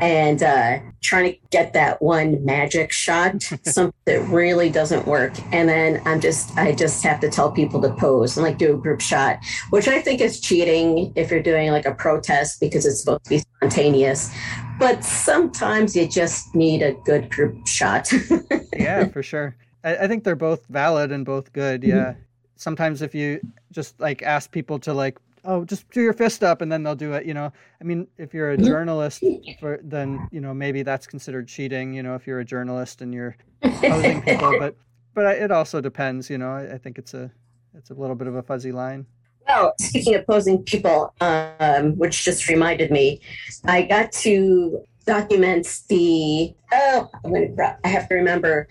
and 0.00 0.42
uh, 0.42 0.80
trying 1.04 1.34
to 1.34 1.38
get 1.50 1.72
that 1.74 2.02
one 2.02 2.44
magic 2.44 2.90
shot, 2.90 3.40
something 3.62 3.94
that 4.06 4.22
really 4.22 4.70
doesn't 4.70 5.06
work, 5.06 5.34
and 5.52 5.68
then 5.68 6.02
I'm 6.04 6.20
just 6.20 6.58
I 6.58 6.72
just 6.72 7.04
have 7.04 7.20
to 7.20 7.30
tell 7.30 7.52
people 7.52 7.80
to 7.82 7.94
pose 7.94 8.36
and 8.36 8.44
like 8.44 8.58
do 8.58 8.74
a 8.74 8.76
group 8.76 9.00
shot, 9.00 9.38
which 9.70 9.86
I 9.86 10.00
think 10.00 10.20
is 10.20 10.40
cheating 10.40 11.12
if 11.14 11.30
you're 11.30 11.44
doing 11.44 11.70
like 11.70 11.86
a 11.86 11.94
protest 11.94 12.58
because 12.58 12.86
it's 12.86 12.98
supposed 12.98 13.22
to 13.22 13.30
be 13.30 13.38
spontaneous. 13.38 14.34
But 14.80 15.04
sometimes 15.04 15.94
you 15.94 16.08
just 16.08 16.56
need 16.56 16.82
a 16.82 16.94
good 17.04 17.30
group 17.30 17.68
shot. 17.68 18.12
yeah, 18.76 19.06
for 19.06 19.22
sure. 19.22 19.54
I, 19.86 20.04
I 20.04 20.08
think 20.08 20.24
they're 20.24 20.36
both 20.36 20.66
valid 20.66 21.12
and 21.12 21.24
both 21.24 21.52
good. 21.52 21.80
Mm-hmm. 21.80 21.90
Yeah. 21.90 22.10
Mm-hmm. 22.10 22.20
Sometimes 22.56 23.02
if 23.02 23.14
you 23.14 23.40
just 23.72 23.98
like 24.00 24.22
ask 24.22 24.50
people 24.50 24.78
to 24.80 24.92
like 24.92 25.18
oh, 25.48 25.64
just 25.64 25.88
do 25.90 26.02
your 26.02 26.12
fist 26.12 26.42
up, 26.42 26.60
and 26.60 26.72
then 26.72 26.82
they'll 26.82 26.96
do 26.96 27.12
it. 27.12 27.24
You 27.24 27.32
know, 27.32 27.52
I 27.80 27.84
mean, 27.84 28.08
if 28.18 28.34
you're 28.34 28.50
a 28.50 28.56
Mhm. 28.58 28.66
journalist, 28.66 29.22
for 29.60 29.78
then 29.82 30.28
you 30.32 30.40
know 30.40 30.52
maybe 30.52 30.82
that's 30.82 31.06
considered 31.06 31.46
cheating. 31.48 31.94
You 31.94 32.02
know, 32.02 32.14
if 32.16 32.26
you're 32.26 32.40
a 32.40 32.44
journalist 32.44 33.00
and 33.00 33.14
you're 33.14 33.36
posing 33.62 34.22
people, 34.22 34.58
but 34.58 34.74
but 35.14 35.26
I, 35.26 35.32
it 35.34 35.50
also 35.52 35.80
depends. 35.80 36.28
You 36.28 36.38
know, 36.38 36.50
I, 36.50 36.74
I 36.74 36.78
think 36.78 36.98
it's 36.98 37.14
a 37.14 37.30
it's 37.76 37.90
a 37.90 37.94
little 37.94 38.16
bit 38.16 38.26
of 38.26 38.34
a 38.34 38.42
fuzzy 38.42 38.72
line. 38.72 39.06
Well, 39.46 39.74
speaking 39.80 40.16
of 40.16 40.26
posing 40.26 40.64
people, 40.64 41.14
um, 41.20 41.96
which 41.96 42.24
just 42.24 42.48
reminded 42.48 42.90
me, 42.90 43.20
I 43.64 43.82
got 43.82 44.10
to 44.26 44.84
document 45.06 45.82
the. 45.88 46.54
Oh, 46.72 47.10
I'm 47.24 47.32
gonna, 47.32 47.78
I 47.84 47.88
have 47.88 48.08
to 48.08 48.14
remember, 48.14 48.68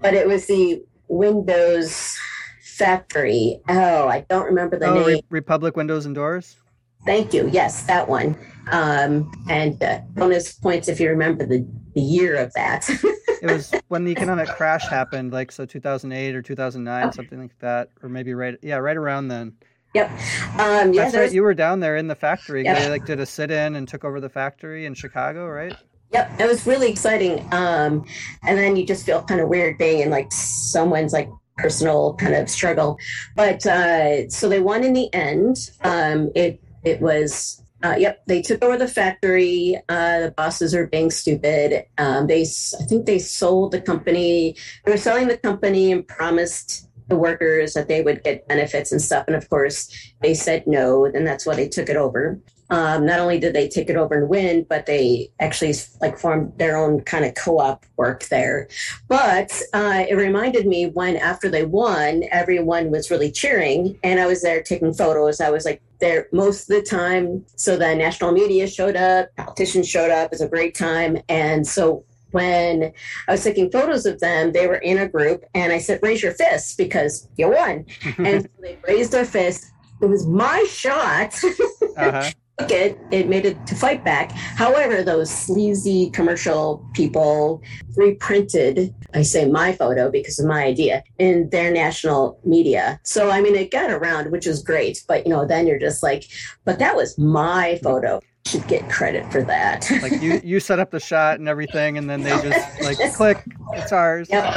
but 0.00 0.14
it 0.14 0.26
was 0.26 0.46
the 0.46 0.82
Windows 1.08 2.16
factory. 2.62 3.60
Oh, 3.68 4.08
I 4.08 4.20
don't 4.28 4.44
remember 4.44 4.78
the 4.78 4.86
oh, 4.86 4.94
name. 4.94 5.06
Re- 5.06 5.22
Republic 5.30 5.76
Windows 5.76 6.06
and 6.06 6.14
Doors. 6.14 6.56
Thank 7.04 7.32
you. 7.32 7.48
Yes, 7.52 7.84
that 7.84 8.08
one. 8.08 8.36
Um, 8.70 9.30
and 9.48 9.82
uh, 9.82 10.00
bonus 10.10 10.52
points 10.52 10.88
if 10.88 11.00
you 11.00 11.08
remember 11.08 11.46
the, 11.46 11.66
the 11.94 12.02
year 12.02 12.36
of 12.36 12.52
that. 12.54 12.88
It 13.42 13.50
was 13.50 13.72
when 13.88 14.04
the 14.04 14.12
economic 14.12 14.48
crash 14.48 14.86
happened, 14.88 15.32
like 15.32 15.52
so 15.52 15.64
2008 15.64 16.34
or 16.34 16.42
2009, 16.42 17.12
something 17.12 17.40
like 17.40 17.58
that, 17.60 17.90
or 18.02 18.08
maybe 18.08 18.34
right, 18.34 18.56
yeah, 18.62 18.76
right 18.76 18.96
around 18.96 19.28
then. 19.28 19.54
Yep. 19.98 20.10
Um, 20.58 20.92
yeah, 20.92 21.02
That's 21.04 21.14
right. 21.14 21.22
was- 21.24 21.34
You 21.34 21.42
were 21.42 21.54
down 21.54 21.80
there 21.80 21.96
in 21.96 22.06
the 22.08 22.14
factory. 22.14 22.64
Yeah. 22.64 22.78
They 22.78 22.88
like 22.90 23.04
did 23.04 23.20
a 23.20 23.26
sit-in 23.26 23.76
and 23.76 23.86
took 23.86 24.04
over 24.04 24.20
the 24.20 24.28
factory 24.28 24.86
in 24.86 24.94
Chicago, 24.94 25.46
right? 25.46 25.74
Yep, 26.12 26.40
it 26.40 26.46
was 26.48 26.66
really 26.66 26.90
exciting. 26.90 27.46
Um, 27.52 28.04
and 28.42 28.56
then 28.58 28.76
you 28.76 28.86
just 28.86 29.04
feel 29.04 29.22
kind 29.22 29.40
of 29.40 29.48
weird 29.48 29.76
being 29.76 30.00
in 30.00 30.10
like 30.10 30.32
someone's 30.32 31.12
like 31.12 31.28
personal 31.58 32.14
kind 32.14 32.34
of 32.34 32.48
struggle. 32.48 32.98
But 33.36 33.66
uh, 33.66 34.28
so 34.30 34.48
they 34.48 34.60
won 34.60 34.84
in 34.84 34.94
the 34.94 35.12
end. 35.12 35.70
Um, 35.82 36.30
it 36.34 36.62
it 36.82 37.02
was 37.02 37.62
uh, 37.84 37.96
yep. 37.98 38.22
They 38.26 38.40
took 38.40 38.64
over 38.64 38.78
the 38.78 38.88
factory. 38.88 39.76
Uh, 39.88 40.20
the 40.20 40.30
bosses 40.34 40.74
are 40.74 40.86
being 40.86 41.10
stupid. 41.10 41.84
Um, 41.98 42.26
they 42.26 42.40
I 42.42 42.84
think 42.88 43.04
they 43.04 43.18
sold 43.18 43.72
the 43.72 43.80
company. 43.80 44.56
They 44.86 44.92
were 44.92 44.96
selling 44.98 45.28
the 45.28 45.36
company 45.36 45.92
and 45.92 46.08
promised 46.08 46.87
the 47.08 47.16
workers 47.16 47.74
that 47.74 47.88
they 47.88 48.02
would 48.02 48.22
get 48.22 48.46
benefits 48.48 48.92
and 48.92 49.00
stuff. 49.00 49.24
And 49.26 49.36
of 49.36 49.48
course, 49.50 50.12
they 50.20 50.34
said 50.34 50.66
no. 50.66 51.04
And 51.04 51.26
that's 51.26 51.46
why 51.46 51.54
they 51.54 51.68
took 51.68 51.88
it 51.88 51.96
over 51.96 52.40
um, 52.70 53.06
not 53.06 53.18
only 53.18 53.38
did 53.38 53.54
they 53.54 53.68
take 53.68 53.88
it 53.88 53.96
over 53.96 54.14
and 54.14 54.28
win, 54.28 54.66
but 54.68 54.86
they 54.86 55.30
actually 55.40 55.74
like 56.00 56.18
formed 56.18 56.52
their 56.58 56.76
own 56.76 57.00
kind 57.00 57.24
of 57.24 57.34
co-op 57.34 57.84
work 57.96 58.24
there. 58.24 58.68
But 59.08 59.50
uh, 59.72 60.04
it 60.08 60.14
reminded 60.14 60.66
me 60.66 60.86
when 60.86 61.16
after 61.16 61.48
they 61.48 61.64
won, 61.64 62.24
everyone 62.30 62.90
was 62.90 63.10
really 63.10 63.32
cheering, 63.32 63.98
and 64.02 64.20
I 64.20 64.26
was 64.26 64.42
there 64.42 64.62
taking 64.62 64.92
photos. 64.92 65.40
I 65.40 65.50
was 65.50 65.64
like 65.64 65.82
there 66.00 66.28
most 66.32 66.70
of 66.70 66.76
the 66.76 66.82
time. 66.82 67.44
So 67.56 67.76
the 67.76 67.94
national 67.94 68.32
media 68.32 68.68
showed 68.68 68.96
up, 68.96 69.34
politicians 69.36 69.88
showed 69.88 70.10
up. 70.10 70.26
It 70.26 70.32
was 70.32 70.40
a 70.42 70.48
great 70.48 70.74
time, 70.74 71.18
and 71.28 71.66
so. 71.66 72.04
When 72.30 72.92
I 73.26 73.32
was 73.32 73.44
taking 73.44 73.70
photos 73.70 74.06
of 74.06 74.20
them, 74.20 74.52
they 74.52 74.66
were 74.66 74.76
in 74.76 74.98
a 74.98 75.08
group, 75.08 75.44
and 75.54 75.72
I 75.72 75.78
said, 75.78 76.00
"Raise 76.02 76.22
your 76.22 76.32
fists 76.32 76.74
because 76.74 77.28
you 77.36 77.50
won." 77.50 77.86
and 78.18 78.42
so 78.42 78.48
they 78.60 78.78
raised 78.86 79.12
their 79.12 79.24
fists. 79.24 79.70
It 80.00 80.06
was 80.06 80.26
my 80.26 80.64
shot. 80.68 81.38
uh-huh. 81.96 82.30
took 82.58 82.70
it, 82.70 82.98
it 83.10 83.28
made 83.28 83.46
it 83.46 83.66
to 83.66 83.74
fight 83.74 84.04
back. 84.04 84.32
However, 84.32 85.02
those 85.02 85.30
sleazy 85.30 86.10
commercial 86.10 86.84
people 86.92 87.62
reprinted, 87.96 88.94
I 89.14 89.22
say 89.22 89.48
my 89.48 89.72
photo 89.72 90.10
because 90.10 90.38
of 90.38 90.46
my 90.46 90.64
idea, 90.64 91.02
in 91.18 91.50
their 91.50 91.72
national 91.72 92.38
media. 92.44 93.00
So, 93.02 93.30
I 93.30 93.40
mean, 93.40 93.54
it 93.54 93.70
got 93.70 93.90
around, 93.90 94.30
which 94.30 94.46
is 94.46 94.62
great. 94.62 95.04
But, 95.08 95.26
you 95.26 95.32
know, 95.32 95.46
then 95.46 95.66
you're 95.66 95.78
just 95.78 96.02
like, 96.02 96.24
but 96.64 96.78
that 96.78 96.96
was 96.96 97.18
my 97.18 97.78
photo. 97.82 98.20
Should 98.48 98.66
get 98.66 98.88
credit 98.88 99.30
for 99.30 99.42
that. 99.42 99.86
Like 100.02 100.22
you, 100.22 100.40
you 100.42 100.58
set 100.58 100.78
up 100.78 100.90
the 100.90 101.00
shot 101.00 101.38
and 101.38 101.48
everything, 101.48 101.98
and 101.98 102.08
then 102.08 102.22
they 102.22 102.30
just 102.30 102.82
like 102.82 102.96
click, 103.14 103.44
it's 103.74 103.92
ours. 103.92 104.28
yep. 104.30 104.54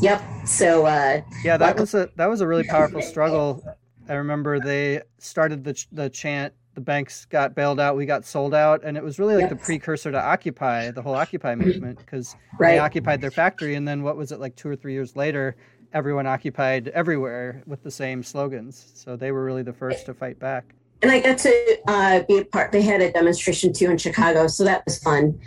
Yep. 0.00 0.22
So, 0.46 0.84
uh, 0.84 1.22
Yeah, 1.42 1.56
that 1.56 1.78
was 1.78 1.94
a 1.94 2.10
that 2.16 2.26
was 2.26 2.42
a 2.42 2.46
really 2.46 2.64
powerful 2.64 3.00
struggle. 3.12 3.64
I 4.10 4.14
remember 4.14 4.60
they 4.60 5.00
started 5.18 5.64
the 5.64 5.82
the 5.92 6.10
chant. 6.10 6.52
The 6.74 6.80
banks 6.82 7.24
got 7.24 7.54
bailed 7.54 7.80
out. 7.80 7.96
We 7.96 8.04
got 8.06 8.24
sold 8.26 8.52
out, 8.54 8.84
and 8.84 8.96
it 8.96 9.02
was 9.02 9.18
really 9.18 9.36
like 9.36 9.48
the 9.48 9.56
precursor 9.56 10.10
to 10.12 10.20
Occupy, 10.22 10.90
the 10.90 11.02
whole 11.02 11.14
Occupy 11.14 11.54
movement, 11.54 11.98
because 11.98 12.36
they 12.58 12.78
occupied 12.78 13.20
their 13.20 13.30
factory, 13.30 13.74
and 13.74 13.88
then 13.88 14.02
what 14.02 14.16
was 14.16 14.32
it 14.32 14.38
like 14.38 14.54
two 14.54 14.68
or 14.68 14.76
three 14.76 14.92
years 14.92 15.16
later? 15.16 15.56
Everyone 15.92 16.26
occupied 16.26 16.88
everywhere 16.88 17.62
with 17.66 17.82
the 17.82 17.90
same 17.90 18.22
slogans. 18.22 18.92
So 18.94 19.16
they 19.16 19.32
were 19.32 19.44
really 19.44 19.62
the 19.64 19.72
first 19.72 20.06
to 20.06 20.14
fight 20.14 20.38
back. 20.38 20.74
And 21.02 21.10
I 21.10 21.20
got 21.20 21.38
to 21.38 21.78
uh, 21.88 22.22
be 22.28 22.38
a 22.38 22.44
part. 22.44 22.72
They 22.72 22.82
had 22.82 23.00
a 23.00 23.12
demonstration 23.12 23.72
too 23.72 23.90
in 23.90 23.98
Chicago, 23.98 24.46
so 24.46 24.64
that 24.64 24.84
was 24.84 24.98
fun 24.98 25.38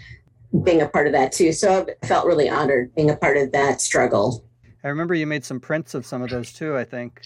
being 0.63 0.81
a 0.81 0.87
part 0.87 1.07
of 1.07 1.13
that 1.13 1.31
too. 1.31 1.51
So 1.51 1.85
I 2.01 2.07
felt 2.07 2.25
really 2.25 2.49
honored 2.49 2.93
being 2.95 3.09
a 3.09 3.15
part 3.15 3.37
of 3.37 3.51
that 3.51 3.81
struggle. 3.81 4.45
I 4.83 4.89
remember 4.89 5.15
you 5.15 5.25
made 5.25 5.45
some 5.45 5.59
prints 5.59 5.93
of 5.93 6.05
some 6.05 6.21
of 6.21 6.29
those 6.29 6.51
too. 6.51 6.77
I 6.77 6.83
think. 6.83 7.21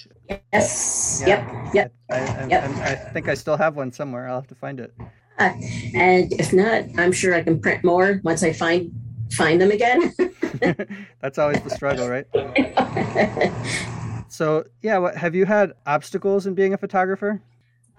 Yes. 0.54 1.24
Yeah. 1.26 1.72
Yep. 1.74 1.74
Yep. 1.74 1.94
I, 2.12 2.16
I, 2.16 2.48
Yep. 2.48 2.64
I, 2.64 2.92
I 2.92 2.96
think 2.96 3.28
I 3.30 3.34
still 3.34 3.58
have 3.58 3.76
one 3.76 3.92
somewhere. 3.92 4.28
I'll 4.28 4.42
have 4.42 4.48
to 4.48 4.56
find 4.56 4.80
it. 4.80 4.94
Uh, 5.40 5.54
and 5.94 6.34
if 6.34 6.54
not, 6.54 6.84
I'm 6.98 7.12
sure 7.12 7.34
I 7.34 7.44
can 7.44 7.60
print 7.60 7.84
more 7.84 8.22
once 8.24 8.44
I 8.44 8.54
find 8.54 8.92
find 9.32 9.62
them 9.62 9.72
again. 9.72 10.14
That's 11.22 11.38
always 11.38 11.62
the 11.62 11.70
struggle, 11.70 12.08
right? 12.08 12.26
So 14.30 14.66
yeah, 14.82 14.98
what, 14.98 15.16
have 15.16 15.36
you 15.36 15.46
had 15.46 15.74
obstacles 15.86 16.46
in 16.46 16.54
being 16.54 16.74
a 16.74 16.78
photographer? 16.78 17.42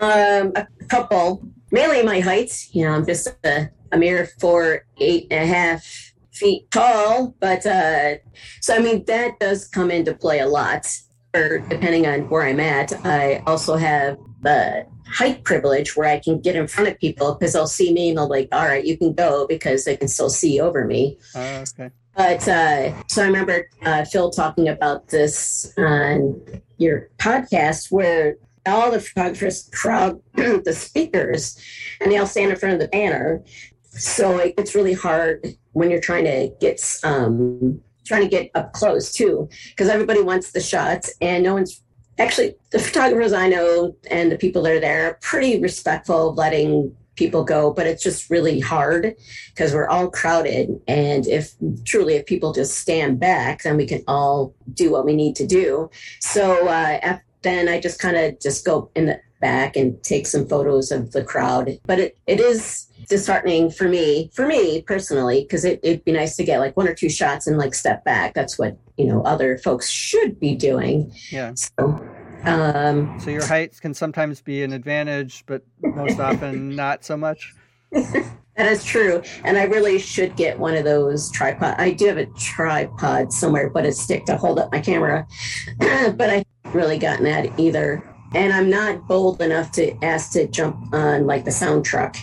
Um, 0.00 0.52
a 0.56 0.66
couple, 0.88 1.46
mainly 1.70 2.02
my 2.02 2.20
height. 2.20 2.68
You 2.72 2.84
know, 2.84 2.92
I'm 2.92 3.06
just 3.06 3.28
a, 3.44 3.70
a 3.92 3.98
mere 3.98 4.28
four 4.40 4.84
eight 4.98 5.26
and 5.30 5.44
a 5.44 5.46
half 5.46 6.12
feet 6.32 6.70
tall, 6.70 7.34
but 7.40 7.66
uh, 7.66 8.16
so 8.60 8.74
I 8.74 8.78
mean 8.78 9.04
that 9.06 9.38
does 9.40 9.66
come 9.66 9.90
into 9.90 10.14
play 10.14 10.40
a 10.40 10.46
lot. 10.46 10.86
Or 11.34 11.58
depending 11.58 12.06
on 12.06 12.30
where 12.30 12.42
I'm 12.42 12.58
at, 12.58 12.92
I 13.04 13.42
also 13.46 13.76
have 13.76 14.16
the 14.40 14.86
height 15.06 15.44
privilege 15.44 15.96
where 15.96 16.08
I 16.08 16.18
can 16.18 16.40
get 16.40 16.56
in 16.56 16.66
front 16.66 16.88
of 16.88 16.98
people 16.98 17.34
because 17.34 17.52
they'll 17.52 17.66
see 17.66 17.92
me 17.92 18.08
and 18.08 18.18
they'll 18.18 18.28
like, 18.28 18.48
all 18.52 18.64
right, 18.64 18.84
you 18.84 18.96
can 18.96 19.12
go 19.12 19.46
because 19.46 19.84
they 19.84 19.96
can 19.96 20.08
still 20.08 20.30
see 20.30 20.60
over 20.60 20.84
me. 20.84 21.18
Oh, 21.34 21.64
okay. 21.78 21.90
But 22.16 22.48
uh, 22.48 22.94
so 23.06 23.22
I 23.22 23.26
remember 23.26 23.68
uh, 23.84 24.04
Phil 24.04 24.30
talking 24.30 24.68
about 24.68 25.08
this 25.08 25.72
on 25.78 26.42
your 26.76 27.08
podcast 27.18 27.92
where 27.92 28.36
all 28.68 28.90
the 28.90 29.00
photographers 29.00 29.68
crowd 29.72 30.20
the 30.34 30.72
speakers 30.72 31.60
and 32.00 32.10
they 32.10 32.18
all 32.18 32.26
stand 32.26 32.50
in 32.50 32.56
front 32.56 32.74
of 32.74 32.80
the 32.80 32.88
banner. 32.88 33.42
So 33.90 34.38
it 34.38 34.56
gets 34.56 34.74
really 34.74 34.94
hard 34.94 35.46
when 35.72 35.90
you're 35.90 36.00
trying 36.00 36.24
to 36.24 36.50
get 36.60 36.80
um, 37.04 37.80
trying 38.06 38.22
to 38.22 38.28
get 38.28 38.50
up 38.54 38.72
close 38.72 39.12
too, 39.12 39.48
because 39.70 39.88
everybody 39.88 40.22
wants 40.22 40.52
the 40.52 40.60
shots 40.60 41.12
and 41.20 41.44
no 41.44 41.54
one's 41.54 41.82
actually 42.18 42.54
the 42.70 42.78
photographers 42.78 43.32
I 43.32 43.48
know 43.48 43.96
and 44.10 44.32
the 44.32 44.38
people 44.38 44.62
that 44.62 44.72
are 44.72 44.80
there 44.80 45.10
are 45.10 45.18
pretty 45.20 45.60
respectful 45.60 46.30
of 46.30 46.36
letting 46.36 46.96
people 47.18 47.44
go, 47.44 47.72
but 47.72 47.86
it's 47.86 48.02
just 48.02 48.30
really 48.30 48.60
hard 48.60 49.14
because 49.48 49.74
we're 49.74 49.88
all 49.88 50.08
crowded. 50.08 50.80
And 50.86 51.26
if 51.26 51.52
truly, 51.84 52.14
if 52.14 52.26
people 52.26 52.52
just 52.52 52.78
stand 52.78 53.18
back, 53.20 53.62
then 53.62 53.76
we 53.76 53.86
can 53.86 54.02
all 54.06 54.54
do 54.72 54.90
what 54.90 55.04
we 55.04 55.14
need 55.14 55.34
to 55.36 55.46
do. 55.46 55.90
So 56.20 56.68
uh, 56.68 57.18
then 57.42 57.68
I 57.68 57.80
just 57.80 57.98
kind 57.98 58.16
of 58.16 58.40
just 58.40 58.64
go 58.64 58.90
in 58.94 59.06
the 59.06 59.20
back 59.40 59.76
and 59.76 60.02
take 60.02 60.26
some 60.26 60.46
photos 60.46 60.90
of 60.90 61.12
the 61.12 61.24
crowd. 61.24 61.78
But 61.86 62.00
it, 62.00 62.18
it 62.26 62.40
is 62.40 62.86
disheartening 63.08 63.70
for 63.70 63.88
me, 63.88 64.30
for 64.34 64.46
me 64.46 64.82
personally, 64.82 65.42
because 65.42 65.64
it, 65.64 65.80
it'd 65.82 66.04
be 66.04 66.12
nice 66.12 66.36
to 66.36 66.44
get 66.44 66.58
like 66.58 66.76
one 66.76 66.88
or 66.88 66.94
two 66.94 67.08
shots 67.08 67.46
and 67.46 67.58
like 67.58 67.74
step 67.74 68.04
back. 68.04 68.34
That's 68.34 68.58
what, 68.58 68.76
you 68.96 69.06
know, 69.06 69.22
other 69.22 69.58
folks 69.58 69.88
should 69.88 70.38
be 70.40 70.54
doing. 70.54 71.12
Yeah. 71.30 71.52
So, 71.54 72.04
um, 72.44 73.18
So 73.20 73.30
your 73.30 73.46
height 73.46 73.80
can 73.80 73.94
sometimes 73.94 74.40
be 74.40 74.62
an 74.62 74.72
advantage, 74.72 75.44
but 75.46 75.62
most 75.80 76.18
often 76.18 76.70
not 76.76 77.04
so 77.04 77.16
much. 77.16 77.54
That 78.58 78.72
is 78.72 78.84
true. 78.84 79.22
And 79.44 79.56
I 79.56 79.64
really 79.64 80.00
should 80.00 80.34
get 80.34 80.58
one 80.58 80.74
of 80.74 80.82
those 80.82 81.30
tripod. 81.30 81.76
I 81.78 81.92
do 81.92 82.06
have 82.06 82.16
a 82.16 82.26
tripod 82.26 83.32
somewhere, 83.32 83.70
but 83.70 83.86
a 83.86 83.92
stick 83.92 84.26
to 84.26 84.36
hold 84.36 84.58
up 84.58 84.72
my 84.72 84.80
camera. 84.80 85.28
but 85.78 86.28
I 86.28 86.44
haven't 86.64 86.74
really 86.74 86.98
gotten 86.98 87.24
that 87.24 87.56
either. 87.56 88.02
And 88.34 88.52
I'm 88.52 88.68
not 88.68 89.06
bold 89.06 89.40
enough 89.40 89.70
to 89.72 89.96
ask 90.04 90.32
to 90.32 90.48
jump 90.48 90.92
on 90.92 91.24
like 91.24 91.44
the 91.44 91.52
sound 91.52 91.84
truck. 91.84 92.16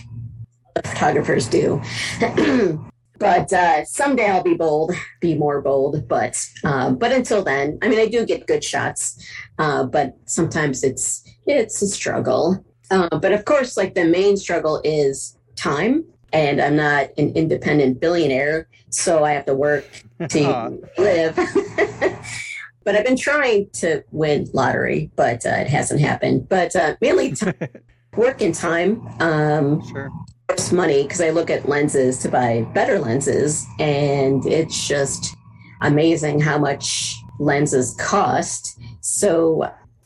The 0.74 0.82
photographers 0.82 1.48
do. 1.48 1.80
but 3.18 3.50
uh, 3.50 3.86
someday 3.86 4.28
I'll 4.28 4.42
be 4.42 4.54
bold, 4.54 4.92
be 5.22 5.36
more 5.38 5.62
bold. 5.62 6.06
But 6.06 6.38
um, 6.64 6.98
but 6.98 7.12
until 7.12 7.44
then, 7.44 7.78
I 7.80 7.88
mean, 7.88 7.98
I 7.98 8.08
do 8.08 8.26
get 8.26 8.46
good 8.46 8.62
shots, 8.62 9.26
uh, 9.58 9.84
but 9.84 10.12
sometimes 10.26 10.84
it's 10.84 11.24
it's 11.46 11.80
a 11.80 11.86
struggle. 11.86 12.62
Uh, 12.90 13.18
but 13.18 13.32
of 13.32 13.46
course, 13.46 13.78
like 13.78 13.94
the 13.94 14.04
main 14.04 14.36
struggle 14.36 14.82
is 14.84 15.38
time 15.56 16.04
and 16.36 16.60
I'm 16.60 16.76
not 16.76 17.08
an 17.16 17.30
independent 17.34 17.98
billionaire, 17.98 18.68
so 18.90 19.24
I 19.24 19.32
have 19.32 19.46
to 19.46 19.54
work 19.54 19.86
to 20.28 20.78
live. 20.98 21.34
but 22.84 22.94
I've 22.94 23.06
been 23.06 23.16
trying 23.16 23.70
to 23.74 24.04
win 24.12 24.46
lottery, 24.52 25.10
but 25.16 25.46
uh, 25.46 25.50
it 25.50 25.66
hasn't 25.66 26.00
happened. 26.00 26.48
But 26.48 26.76
uh, 26.76 26.96
mainly, 27.00 27.32
time, 27.32 27.54
work 28.16 28.42
and 28.42 28.54
time. 28.54 29.08
Um, 29.20 29.82
Sure. 29.88 30.10
course, 30.48 30.72
money 30.72 31.04
because 31.04 31.22
I 31.22 31.30
look 31.30 31.48
at 31.48 31.68
lenses 31.70 32.18
to 32.18 32.28
buy 32.28 32.66
better 32.74 32.98
lenses, 32.98 33.66
and 33.78 34.44
it's 34.44 34.86
just 34.86 35.34
amazing 35.80 36.40
how 36.40 36.58
much 36.58 37.16
lenses 37.38 37.94
cost. 37.98 38.78
So 39.00 39.62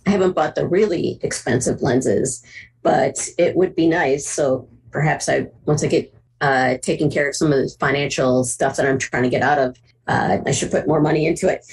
I 0.06 0.10
haven't 0.10 0.36
bought 0.36 0.54
the 0.54 0.66
really 0.66 1.18
expensive 1.22 1.82
lenses, 1.82 2.40
but 2.84 3.28
it 3.36 3.56
would 3.56 3.74
be 3.74 3.88
nice. 3.88 4.28
So 4.28 4.68
perhaps 4.92 5.28
I 5.28 5.48
once 5.66 5.82
I 5.82 5.88
get 5.88 6.14
uh, 6.40 6.78
taking 6.82 7.10
care 7.10 7.28
of 7.28 7.36
some 7.36 7.52
of 7.52 7.58
the 7.58 7.74
financial 7.78 8.44
stuff 8.44 8.76
that 8.76 8.86
I'm 8.86 8.98
trying 8.98 9.24
to 9.24 9.28
get 9.28 9.42
out 9.42 9.58
of, 9.58 9.76
uh, 10.06 10.38
I 10.44 10.50
should 10.52 10.70
put 10.70 10.86
more 10.86 11.00
money 11.00 11.26
into 11.26 11.48
it. 11.48 11.64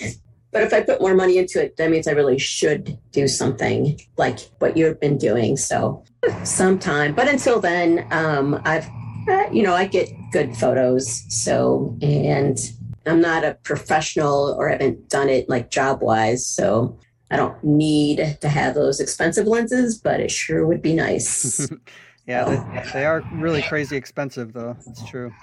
But 0.51 0.63
if 0.63 0.73
I 0.73 0.81
put 0.81 1.01
more 1.01 1.13
money 1.13 1.37
into 1.37 1.63
it, 1.63 1.77
that 1.77 1.89
means 1.89 2.07
I 2.07 2.11
really 2.11 2.39
should 2.39 2.97
do 3.11 3.27
something 3.27 3.99
like 4.17 4.39
what 4.59 4.77
you've 4.77 4.99
been 4.99 5.17
doing. 5.17 5.57
So 5.57 6.03
sometime. 6.43 7.13
But 7.13 7.27
until 7.27 7.59
then, 7.59 8.07
um, 8.11 8.61
I've, 8.65 8.87
uh, 9.27 9.49
you 9.51 9.63
know, 9.63 9.73
I 9.73 9.85
get 9.85 10.09
good 10.31 10.55
photos. 10.55 11.23
So, 11.29 11.95
and 12.01 12.57
I'm 13.05 13.21
not 13.21 13.43
a 13.43 13.55
professional 13.63 14.55
or 14.57 14.69
haven't 14.69 15.09
done 15.09 15.29
it 15.29 15.49
like 15.49 15.69
job 15.69 16.01
wise. 16.01 16.45
So 16.45 16.97
I 17.29 17.35
don't 17.35 17.61
need 17.63 18.37
to 18.41 18.49
have 18.49 18.75
those 18.75 18.99
expensive 18.99 19.47
lenses, 19.47 19.97
but 19.97 20.19
it 20.19 20.31
sure 20.31 20.65
would 20.65 20.81
be 20.81 20.93
nice. 20.93 21.69
Yeah, 22.27 22.43
they, 22.43 22.91
they 22.91 23.05
are 23.05 23.23
really 23.33 23.61
crazy 23.61 23.95
expensive, 23.95 24.51
though. 24.53 24.75
It's 24.85 25.05
true. 25.09 25.33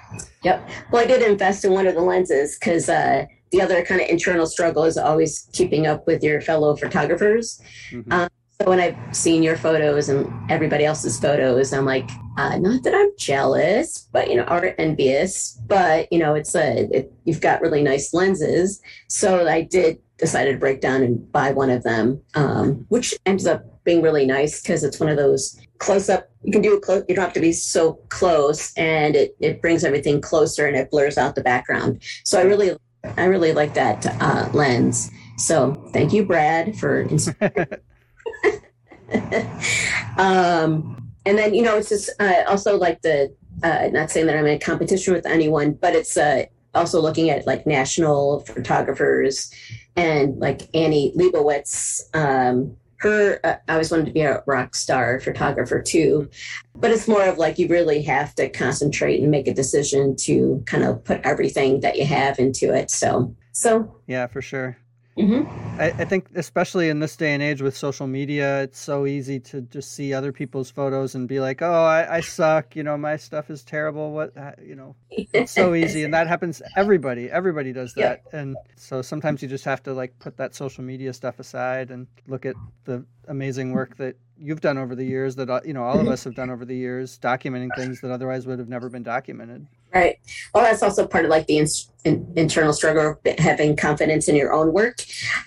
Yep. 0.42 0.68
Well, 0.92 1.02
I 1.02 1.06
did 1.06 1.22
invest 1.22 1.64
in 1.64 1.72
one 1.72 1.86
of 1.86 1.94
the 1.94 2.02
lenses 2.02 2.58
because 2.58 2.88
uh, 2.88 3.24
the 3.52 3.62
other 3.62 3.82
kind 3.84 4.00
of 4.02 4.08
internal 4.08 4.46
struggle 4.46 4.84
is 4.84 4.98
always 4.98 5.48
keeping 5.52 5.86
up 5.86 6.06
with 6.06 6.22
your 6.22 6.40
fellow 6.42 6.76
photographers. 6.76 7.60
Mhm. 7.90 8.12
Um, 8.12 8.28
So 8.60 8.68
when 8.68 8.78
I've 8.78 8.96
seen 9.16 9.42
your 9.42 9.56
photos 9.56 10.08
and 10.08 10.30
everybody 10.48 10.84
else's 10.84 11.18
photos, 11.18 11.72
I'm 11.72 11.84
like, 11.84 12.08
uh, 12.38 12.56
not 12.58 12.84
that 12.84 12.94
I'm 12.94 13.10
jealous, 13.18 14.08
but 14.12 14.30
you 14.30 14.36
know, 14.36 14.44
or 14.44 14.74
envious, 14.78 15.58
but 15.66 16.12
you 16.12 16.20
know, 16.20 16.34
it's 16.34 16.54
a 16.54 16.88
it, 16.96 17.12
you've 17.24 17.40
got 17.40 17.60
really 17.62 17.82
nice 17.82 18.14
lenses. 18.14 18.80
So 19.08 19.48
I 19.48 19.62
did 19.62 19.98
decided 20.18 20.52
to 20.52 20.58
break 20.58 20.80
down 20.80 21.02
and 21.02 21.32
buy 21.32 21.50
one 21.50 21.68
of 21.68 21.82
them, 21.82 22.20
um, 22.34 22.86
which 22.90 23.14
ends 23.26 23.44
up 23.44 23.64
being 23.82 24.00
really 24.02 24.24
nice 24.24 24.62
because 24.62 24.84
it's 24.84 25.00
one 25.00 25.08
of 25.08 25.16
those 25.16 25.58
close 25.84 26.08
up. 26.08 26.30
You 26.42 26.52
can 26.52 26.62
do 26.62 26.76
it 26.76 26.82
close. 26.82 27.04
You 27.08 27.14
don't 27.14 27.24
have 27.24 27.34
to 27.34 27.40
be 27.40 27.52
so 27.52 27.94
close, 28.08 28.72
and 28.74 29.14
it 29.14 29.36
it 29.40 29.60
brings 29.60 29.84
everything 29.84 30.20
closer 30.20 30.66
and 30.66 30.76
it 30.76 30.90
blurs 30.90 31.18
out 31.18 31.34
the 31.34 31.42
background. 31.42 32.02
So 32.24 32.38
I 32.38 32.42
really 32.42 32.76
I 33.16 33.24
really 33.24 33.52
like 33.52 33.74
that 33.74 34.06
uh, 34.20 34.48
lens. 34.52 35.10
So 35.36 35.74
thank 35.92 36.12
you, 36.12 36.24
Brad, 36.24 36.76
for 36.76 37.02
um, 40.18 41.12
and 41.26 41.38
then 41.38 41.54
you 41.54 41.62
know 41.62 41.76
it's 41.76 41.88
just 41.90 42.10
uh, 42.20 42.44
also 42.48 42.76
like 42.78 43.02
the 43.02 43.34
uh, 43.62 43.88
not 43.92 44.10
saying 44.10 44.26
that 44.26 44.36
I'm 44.36 44.46
in 44.46 44.58
competition 44.58 45.14
with 45.14 45.26
anyone, 45.26 45.72
but 45.72 45.94
it's 45.94 46.16
uh, 46.16 46.44
also 46.74 47.00
looking 47.00 47.30
at 47.30 47.46
like 47.46 47.66
national 47.66 48.40
photographers 48.40 49.52
and 49.96 50.38
like 50.38 50.62
Annie 50.74 51.12
Leibovitz. 51.16 52.02
Um, 52.14 52.76
uh, 53.10 53.56
I 53.68 53.72
always 53.72 53.90
wanted 53.90 54.06
to 54.06 54.12
be 54.12 54.22
a 54.22 54.42
rock 54.46 54.74
star 54.74 55.20
photographer 55.20 55.80
too, 55.80 56.30
but 56.74 56.90
it's 56.90 57.08
more 57.08 57.24
of 57.24 57.38
like 57.38 57.58
you 57.58 57.68
really 57.68 58.02
have 58.02 58.34
to 58.36 58.48
concentrate 58.48 59.20
and 59.20 59.30
make 59.30 59.48
a 59.48 59.54
decision 59.54 60.16
to 60.16 60.62
kind 60.66 60.84
of 60.84 61.04
put 61.04 61.20
everything 61.22 61.80
that 61.80 61.96
you 61.96 62.04
have 62.06 62.38
into 62.38 62.74
it. 62.74 62.90
So, 62.90 63.34
so 63.52 63.96
Yeah, 64.06 64.26
for 64.26 64.42
sure. 64.42 64.76
Mhm. 65.16 65.46
I, 65.78 65.86
I 65.86 66.04
think 66.04 66.28
especially 66.34 66.88
in 66.88 67.00
this 67.00 67.16
day 67.16 67.34
and 67.34 67.42
age 67.42 67.60
with 67.62 67.76
social 67.76 68.06
media, 68.06 68.62
it's 68.62 68.78
so 68.78 69.06
easy 69.06 69.40
to 69.40 69.60
just 69.62 69.92
see 69.92 70.14
other 70.14 70.32
people's 70.32 70.70
photos 70.70 71.14
and 71.14 71.26
be 71.28 71.40
like, 71.40 71.62
"Oh, 71.62 71.84
I, 71.84 72.16
I 72.16 72.20
suck," 72.20 72.76
you 72.76 72.82
know, 72.82 72.96
my 72.96 73.16
stuff 73.16 73.50
is 73.50 73.62
terrible. 73.62 74.12
What, 74.12 74.36
uh, 74.36 74.52
you 74.62 74.74
know, 74.76 74.94
it's 75.10 75.52
so 75.52 75.74
easy, 75.74 76.04
and 76.04 76.14
that 76.14 76.26
happens. 76.28 76.62
Everybody, 76.76 77.30
everybody 77.30 77.72
does 77.72 77.94
Yeah. 77.96 78.08
that, 78.10 78.22
and 78.32 78.56
so 78.76 79.02
sometimes 79.02 79.42
you 79.42 79.48
just 79.48 79.64
have 79.64 79.82
to 79.84 79.92
like 79.94 80.18
put 80.18 80.36
that 80.36 80.54
social 80.54 80.84
media 80.84 81.12
stuff 81.12 81.38
aside 81.38 81.90
and 81.90 82.06
look 82.28 82.46
at 82.46 82.56
the 82.84 83.04
amazing 83.28 83.72
work 83.72 83.96
that 83.96 84.16
you've 84.38 84.60
done 84.60 84.78
over 84.78 84.94
the 84.94 85.04
years. 85.04 85.36
That 85.36 85.50
uh, 85.50 85.60
you 85.64 85.72
know 85.74 85.82
all 85.82 85.98
of 85.98 86.08
us 86.08 86.24
have 86.24 86.34
done 86.34 86.50
over 86.50 86.64
the 86.64 86.76
years, 86.76 87.18
documenting 87.18 87.74
things 87.76 88.00
that 88.00 88.10
otherwise 88.10 88.46
would 88.46 88.58
have 88.58 88.68
never 88.68 88.88
been 88.88 89.02
documented. 89.02 89.66
Right. 89.94 90.18
Well, 90.52 90.64
that's 90.64 90.82
also 90.82 91.06
part 91.06 91.24
of 91.24 91.30
like 91.30 91.46
the 91.46 91.58
in, 91.58 91.66
in, 92.04 92.32
internal 92.34 92.72
struggle 92.72 93.16
of 93.24 93.38
having 93.38 93.76
confidence 93.76 94.28
in 94.28 94.34
your 94.34 94.52
own 94.52 94.72
work. 94.72 95.04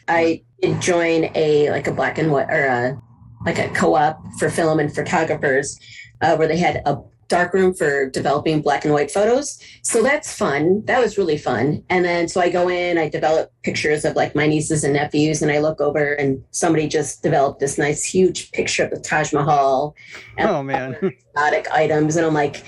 I 0.08 0.44
did 0.62 0.82
join 0.82 1.30
a 1.36 1.70
like 1.70 1.88
a 1.88 1.94
black 1.94 2.18
and 2.18 2.32
white 2.32 2.50
or 2.50 2.66
a, 2.66 3.02
like 3.46 3.60
a 3.60 3.68
co-op 3.70 4.20
for 4.40 4.50
film 4.50 4.80
and 4.80 4.94
photographers 4.94 5.78
uh, 6.22 6.38
where 6.38 6.48
they 6.48 6.58
had 6.58 6.82
a 6.86 6.98
dark 7.28 7.54
room 7.54 7.74
for 7.74 8.10
developing 8.10 8.62
black 8.62 8.86
and 8.86 8.94
white 8.94 9.12
photos. 9.12 9.62
So 9.82 10.02
that's 10.02 10.34
fun. 10.34 10.84
That 10.86 11.00
was 11.00 11.18
really 11.18 11.38
fun. 11.38 11.84
And 11.90 12.06
then 12.06 12.30
so 12.30 12.40
I 12.40 12.50
go 12.50 12.70
in, 12.70 12.98
I 12.98 13.10
develop 13.10 13.52
pictures 13.64 14.06
of 14.06 14.16
like 14.16 14.34
my 14.34 14.48
nieces 14.48 14.86
and 14.86 14.94
nephews, 14.94 15.42
and 15.42 15.52
I 15.52 15.60
look 15.60 15.82
over 15.82 16.14
and 16.14 16.42
somebody 16.52 16.88
just 16.88 17.22
developed 17.22 17.60
this 17.60 17.78
nice 17.78 18.04
huge 18.06 18.52
picture 18.52 18.86
of 18.86 18.92
the 18.92 19.00
Taj 19.00 19.34
Mahal 19.34 19.96
and 20.38 20.50
Oh 20.50 20.64
man, 20.64 20.96
exotic 21.36 21.70
items, 21.72 22.16
and 22.16 22.26
I'm 22.26 22.34
like, 22.34 22.64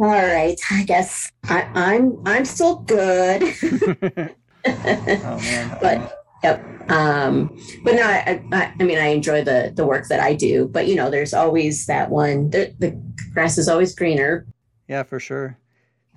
all 0.00 0.08
right, 0.08 0.58
I 0.70 0.84
guess 0.84 1.30
I, 1.44 1.62
I'm 1.74 2.16
I'm 2.26 2.44
still 2.44 2.76
good. 2.76 3.42
oh 4.66 5.78
but 5.80 6.24
yep. 6.42 6.90
Um, 6.90 7.56
but 7.84 7.94
no, 7.94 8.02
I, 8.02 8.42
I 8.52 8.74
I 8.78 8.82
mean 8.82 8.98
I 8.98 9.08
enjoy 9.08 9.44
the 9.44 9.72
the 9.74 9.86
work 9.86 10.08
that 10.08 10.20
I 10.20 10.34
do, 10.34 10.68
but 10.68 10.86
you 10.86 10.96
know, 10.96 11.10
there's 11.10 11.34
always 11.34 11.86
that 11.86 12.10
one. 12.10 12.50
The, 12.50 12.74
the 12.78 12.98
grass 13.34 13.58
is 13.58 13.68
always 13.68 13.94
greener. 13.94 14.46
Yeah, 14.88 15.02
for 15.02 15.20
sure. 15.20 15.56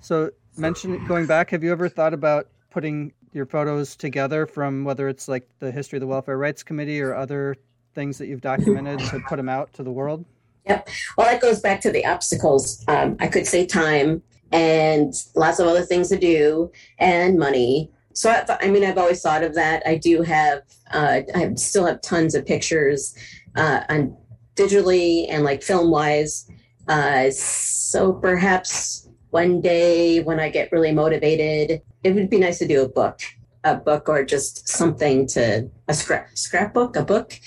So, 0.00 0.30
mention 0.56 1.06
going 1.06 1.26
back, 1.26 1.50
have 1.50 1.62
you 1.62 1.70
ever 1.70 1.88
thought 1.88 2.12
about 2.14 2.48
putting 2.70 3.12
your 3.32 3.46
photos 3.46 3.96
together 3.96 4.46
from 4.46 4.84
whether 4.84 5.08
it's 5.08 5.28
like 5.28 5.48
the 5.58 5.70
history 5.70 5.96
of 5.96 6.00
the 6.00 6.06
Welfare 6.06 6.38
Rights 6.38 6.62
Committee 6.62 7.00
or 7.00 7.14
other 7.14 7.56
things 7.94 8.18
that 8.18 8.26
you've 8.26 8.40
documented 8.40 8.98
to 9.10 9.20
put 9.28 9.36
them 9.36 9.48
out 9.48 9.72
to 9.74 9.82
the 9.82 9.92
world? 9.92 10.24
Well, 10.66 10.82
that 11.18 11.40
goes 11.40 11.60
back 11.60 11.80
to 11.82 11.90
the 11.90 12.04
obstacles. 12.06 12.84
Um, 12.88 13.16
I 13.20 13.28
could 13.28 13.46
say 13.46 13.66
time 13.66 14.22
and 14.52 15.12
lots 15.34 15.58
of 15.58 15.66
other 15.66 15.82
things 15.82 16.08
to 16.08 16.18
do 16.18 16.70
and 16.98 17.38
money. 17.38 17.90
So 18.12 18.30
I, 18.30 18.44
I 18.60 18.70
mean, 18.70 18.84
I've 18.84 18.98
always 18.98 19.20
thought 19.20 19.42
of 19.42 19.54
that. 19.54 19.82
I 19.86 19.96
do 19.96 20.22
have, 20.22 20.62
uh, 20.92 21.20
I 21.34 21.54
still 21.54 21.86
have 21.86 22.00
tons 22.00 22.34
of 22.34 22.46
pictures 22.46 23.16
uh, 23.56 23.80
on 23.88 24.16
digitally 24.54 25.26
and 25.28 25.44
like 25.44 25.62
film 25.62 25.90
wise. 25.90 26.48
Uh, 26.88 27.30
so 27.30 28.12
perhaps 28.12 29.08
one 29.30 29.60
day 29.60 30.22
when 30.22 30.38
I 30.38 30.48
get 30.48 30.70
really 30.70 30.92
motivated, 30.92 31.82
it 32.04 32.14
would 32.14 32.30
be 32.30 32.38
nice 32.38 32.58
to 32.60 32.68
do 32.68 32.82
a 32.84 32.88
book, 32.88 33.20
a 33.64 33.74
book 33.76 34.08
or 34.08 34.24
just 34.24 34.68
something 34.68 35.26
to 35.28 35.68
a 35.88 35.94
scrap 35.94 36.36
scrapbook, 36.36 36.96
a 36.96 37.04
book. 37.04 37.38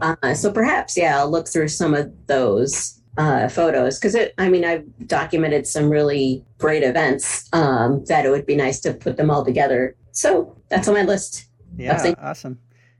Uh, 0.00 0.34
so 0.34 0.52
perhaps, 0.52 0.96
yeah, 0.96 1.18
I'll 1.18 1.30
look 1.30 1.48
through 1.48 1.68
some 1.68 1.94
of 1.94 2.12
those 2.26 3.00
uh, 3.18 3.48
photos 3.48 3.98
because 3.98 4.14
it. 4.14 4.34
I 4.38 4.48
mean, 4.48 4.64
I've 4.64 4.84
documented 5.06 5.66
some 5.66 5.90
really 5.90 6.44
great 6.58 6.82
events 6.82 7.48
um, 7.52 8.04
that 8.06 8.24
it 8.24 8.30
would 8.30 8.46
be 8.46 8.56
nice 8.56 8.80
to 8.80 8.94
put 8.94 9.16
them 9.16 9.30
all 9.30 9.44
together. 9.44 9.96
So 10.12 10.56
that's 10.68 10.88
on 10.88 10.94
my 10.94 11.02
list. 11.02 11.46
Yeah, 11.76 12.14
awesome. 12.22 12.58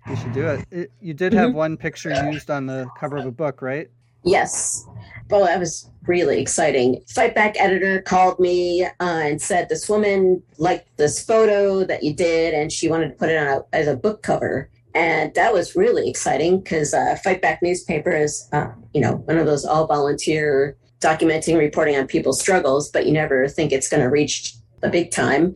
You 0.08 0.16
should 0.16 0.32
do 0.32 0.46
it. 0.48 0.66
it 0.70 0.92
you 1.00 1.14
did 1.14 1.32
have 1.32 1.54
one 1.54 1.76
picture 1.76 2.10
used 2.30 2.50
on 2.50 2.66
the 2.66 2.86
cover 2.98 3.16
of 3.16 3.26
a 3.26 3.30
book, 3.30 3.62
right? 3.62 3.88
Yes. 4.24 4.86
Well, 5.30 5.44
that 5.44 5.58
was 5.58 5.90
really 6.06 6.40
exciting. 6.40 7.02
Fight 7.08 7.34
Back 7.34 7.58
editor 7.58 8.02
called 8.02 8.38
me 8.38 8.84
uh, 8.84 8.90
and 9.00 9.40
said 9.40 9.68
this 9.68 9.88
woman 9.88 10.42
liked 10.58 10.96
this 10.96 11.24
photo 11.24 11.84
that 11.84 12.02
you 12.02 12.14
did, 12.14 12.54
and 12.54 12.70
she 12.70 12.88
wanted 12.88 13.08
to 13.08 13.14
put 13.14 13.30
it 13.30 13.36
on 13.36 13.62
as 13.72 13.88
a 13.88 13.96
book 13.96 14.22
cover. 14.22 14.70
And 14.94 15.34
that 15.34 15.52
was 15.52 15.74
really 15.74 16.08
exciting 16.08 16.60
because 16.60 16.94
uh, 16.94 17.16
Fight 17.16 17.42
Back 17.42 17.62
newspaper 17.62 18.12
is, 18.12 18.48
uh, 18.52 18.68
you 18.92 19.00
know, 19.00 19.16
one 19.24 19.38
of 19.38 19.46
those 19.46 19.64
all 19.64 19.86
volunteer 19.86 20.76
documenting, 21.00 21.58
reporting 21.58 21.96
on 21.96 22.06
people's 22.06 22.40
struggles, 22.40 22.90
but 22.90 23.06
you 23.06 23.12
never 23.12 23.48
think 23.48 23.72
it's 23.72 23.88
going 23.88 24.02
to 24.02 24.08
reach 24.08 24.54
the 24.80 24.88
big 24.88 25.10
time. 25.10 25.54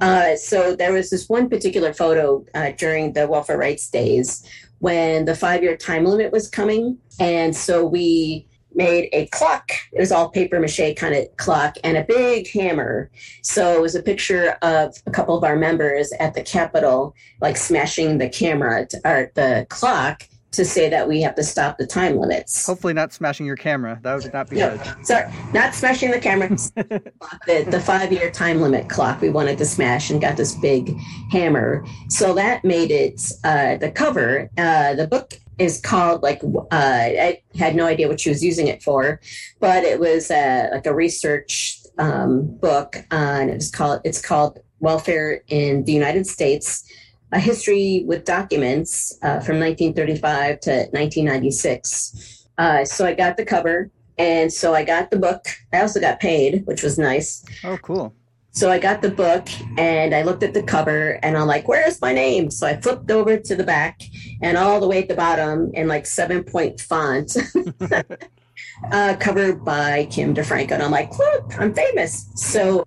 Uh, 0.00 0.34
so 0.36 0.74
there 0.74 0.92
was 0.92 1.10
this 1.10 1.28
one 1.28 1.48
particular 1.48 1.92
photo 1.92 2.44
uh, 2.54 2.72
during 2.76 3.12
the 3.12 3.28
welfare 3.28 3.58
rights 3.58 3.88
days 3.88 4.44
when 4.80 5.24
the 5.24 5.34
five 5.34 5.62
year 5.62 5.76
time 5.76 6.04
limit 6.04 6.32
was 6.32 6.48
coming. 6.48 6.98
And 7.18 7.54
so 7.54 7.86
we 7.86 8.46
made 8.74 9.08
a 9.12 9.26
clock. 9.26 9.70
It 9.92 10.00
was 10.00 10.12
all 10.12 10.28
paper 10.30 10.60
mache 10.60 10.94
kind 10.96 11.14
of 11.14 11.36
clock 11.36 11.76
and 11.84 11.96
a 11.96 12.04
big 12.04 12.48
hammer. 12.50 13.10
So 13.42 13.74
it 13.74 13.80
was 13.80 13.94
a 13.94 14.02
picture 14.02 14.56
of 14.62 14.94
a 15.06 15.10
couple 15.10 15.36
of 15.36 15.44
our 15.44 15.56
members 15.56 16.12
at 16.20 16.34
the 16.34 16.42
Capitol, 16.42 17.14
like 17.40 17.56
smashing 17.56 18.18
the 18.18 18.28
camera 18.28 18.86
or 19.04 19.32
the 19.34 19.66
clock 19.68 20.24
to 20.52 20.64
say 20.64 20.88
that 20.88 21.06
we 21.06 21.22
have 21.22 21.34
to 21.36 21.42
stop 21.44 21.78
the 21.78 21.86
time 21.86 22.16
limits. 22.16 22.66
Hopefully, 22.66 22.92
not 22.92 23.12
smashing 23.12 23.46
your 23.46 23.56
camera. 23.56 23.98
That 24.02 24.22
would 24.22 24.32
not 24.32 24.50
be 24.50 24.56
Yeah. 24.56 24.76
good. 24.76 25.06
Sorry, 25.06 25.32
not 25.52 25.74
smashing 25.74 26.10
the 26.10 26.18
camera. 26.18 26.48
the 27.46 27.66
the 27.70 27.80
five 27.80 28.12
year 28.12 28.30
time 28.30 28.60
limit 28.60 28.88
clock 28.88 29.20
we 29.20 29.30
wanted 29.30 29.58
to 29.58 29.64
smash 29.64 30.10
and 30.10 30.20
got 30.20 30.36
this 30.36 30.54
big 30.56 30.96
hammer. 31.30 31.84
So 32.08 32.34
that 32.34 32.64
made 32.64 32.90
it 32.90 33.20
uh, 33.44 33.76
the 33.76 33.90
cover. 33.90 34.50
Uh, 34.58 34.94
the 34.94 35.06
book 35.06 35.34
is 35.58 35.80
called 35.80 36.22
like 36.22 36.42
uh, 36.42 36.66
I 36.72 37.42
had 37.56 37.76
no 37.76 37.86
idea 37.86 38.08
what 38.08 38.18
she 38.20 38.30
was 38.30 38.42
using 38.42 38.66
it 38.66 38.82
for, 38.82 39.20
but 39.60 39.84
it 39.84 40.00
was 40.00 40.30
uh, 40.30 40.68
like 40.72 40.86
a 40.86 40.94
research 40.94 41.76
um, 41.98 42.46
book 42.56 42.96
on 43.10 43.50
it's 43.50 43.70
called 43.70 44.00
it's 44.04 44.20
called 44.20 44.58
Welfare 44.80 45.42
in 45.48 45.84
the 45.84 45.92
United 45.92 46.26
States: 46.26 46.82
A 47.32 47.38
History 47.38 48.04
with 48.06 48.24
Documents 48.24 49.16
uh, 49.22 49.40
from 49.40 49.60
1935 49.60 50.60
to 50.60 50.70
1996. 50.92 52.46
Uh, 52.58 52.84
so 52.84 53.06
I 53.06 53.14
got 53.14 53.36
the 53.36 53.44
cover, 53.44 53.90
and 54.18 54.52
so 54.52 54.74
I 54.74 54.84
got 54.84 55.10
the 55.10 55.18
book. 55.18 55.46
I 55.72 55.80
also 55.80 56.00
got 56.00 56.20
paid, 56.20 56.66
which 56.66 56.82
was 56.82 56.98
nice. 56.98 57.44
Oh, 57.64 57.78
cool. 57.78 58.14
So 58.52 58.70
I 58.70 58.78
got 58.78 59.00
the 59.00 59.10
book 59.10 59.48
and 59.78 60.12
I 60.12 60.22
looked 60.22 60.42
at 60.42 60.54
the 60.54 60.62
cover 60.62 61.20
and 61.22 61.38
I'm 61.38 61.46
like, 61.46 61.68
where's 61.68 62.00
my 62.00 62.12
name? 62.12 62.50
So 62.50 62.66
I 62.66 62.80
flipped 62.80 63.10
over 63.10 63.36
to 63.36 63.56
the 63.56 63.62
back 63.62 64.02
and 64.42 64.56
all 64.58 64.80
the 64.80 64.88
way 64.88 64.98
at 64.98 65.08
the 65.08 65.14
bottom 65.14 65.70
in 65.72 65.86
like 65.86 66.04
seven 66.04 66.42
point 66.42 66.80
font, 66.80 67.36
uh, 68.92 69.16
covered 69.20 69.64
by 69.64 70.06
Kim 70.10 70.34
DeFranco. 70.34 70.72
And 70.72 70.82
I'm 70.82 70.90
like, 70.90 71.16
look, 71.16 71.60
I'm 71.60 71.72
famous. 71.72 72.28
So 72.34 72.84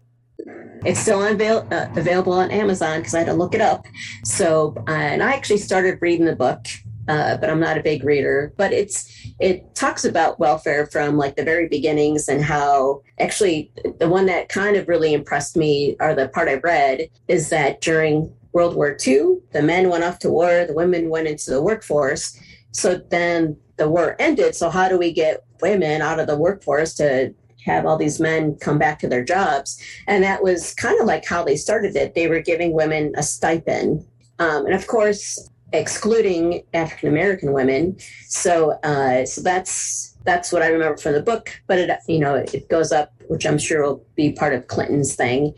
it's 0.85 0.99
still 0.99 1.19
unavail- 1.19 1.71
uh, 1.71 1.87
available 1.95 2.33
on 2.33 2.51
Amazon 2.51 2.99
because 2.99 3.13
I 3.13 3.19
had 3.19 3.27
to 3.27 3.33
look 3.33 3.55
it 3.55 3.61
up. 3.61 3.85
So, 4.25 4.75
uh, 4.87 4.91
and 4.91 5.23
I 5.23 5.33
actually 5.33 5.57
started 5.59 5.97
reading 6.01 6.25
the 6.25 6.35
book 6.35 6.67
uh, 7.07 7.37
but 7.37 7.49
I'm 7.49 7.59
not 7.59 7.77
a 7.77 7.83
big 7.83 8.03
reader. 8.03 8.53
But 8.57 8.73
it's 8.73 9.11
it 9.39 9.75
talks 9.75 10.05
about 10.05 10.39
welfare 10.39 10.85
from 10.85 11.17
like 11.17 11.35
the 11.35 11.43
very 11.43 11.67
beginnings 11.67 12.27
and 12.27 12.43
how 12.43 13.01
actually 13.19 13.71
the 13.99 14.07
one 14.07 14.25
that 14.27 14.49
kind 14.49 14.75
of 14.77 14.87
really 14.87 15.13
impressed 15.13 15.57
me, 15.57 15.95
or 15.99 16.15
the 16.15 16.29
part 16.29 16.47
I 16.47 16.55
read, 16.55 17.09
is 17.27 17.49
that 17.49 17.81
during 17.81 18.33
World 18.53 18.75
War 18.75 18.95
II, 19.05 19.37
the 19.51 19.61
men 19.61 19.89
went 19.89 20.03
off 20.03 20.19
to 20.19 20.29
war, 20.29 20.65
the 20.65 20.73
women 20.73 21.09
went 21.09 21.27
into 21.27 21.51
the 21.51 21.61
workforce. 21.61 22.39
So 22.71 22.97
then 23.09 23.57
the 23.77 23.89
war 23.89 24.15
ended. 24.19 24.55
So 24.55 24.69
how 24.69 24.87
do 24.87 24.97
we 24.97 25.11
get 25.11 25.43
women 25.61 26.01
out 26.01 26.19
of 26.19 26.27
the 26.27 26.37
workforce 26.37 26.93
to 26.95 27.33
have 27.65 27.85
all 27.85 27.97
these 27.97 28.19
men 28.19 28.55
come 28.55 28.77
back 28.77 28.99
to 28.99 29.07
their 29.07 29.23
jobs? 29.23 29.81
And 30.07 30.23
that 30.23 30.43
was 30.43 30.73
kind 30.73 30.99
of 30.99 31.07
like 31.07 31.25
how 31.25 31.43
they 31.43 31.55
started 31.55 31.95
it. 31.95 32.15
They 32.15 32.27
were 32.27 32.41
giving 32.41 32.73
women 32.73 33.13
a 33.17 33.23
stipend. 33.23 34.05
Um, 34.39 34.65
and 34.65 34.73
of 34.73 34.87
course, 34.87 35.49
excluding 35.73 36.63
African 36.73 37.09
American 37.09 37.51
women. 37.51 37.97
So, 38.27 38.71
uh, 38.83 39.25
so 39.25 39.41
that's 39.41 40.15
that's 40.23 40.51
what 40.53 40.61
I 40.61 40.67
remember 40.67 40.97
from 40.97 41.13
the 41.13 41.21
book. 41.21 41.61
But 41.67 41.79
it, 41.79 41.99
you 42.07 42.19
know, 42.19 42.35
it 42.35 42.69
goes 42.69 42.91
up, 42.91 43.11
which 43.27 43.45
I'm 43.45 43.57
sure 43.57 43.83
will 43.83 44.05
be 44.15 44.31
part 44.31 44.53
of 44.53 44.67
Clinton's 44.67 45.15
thing. 45.15 45.53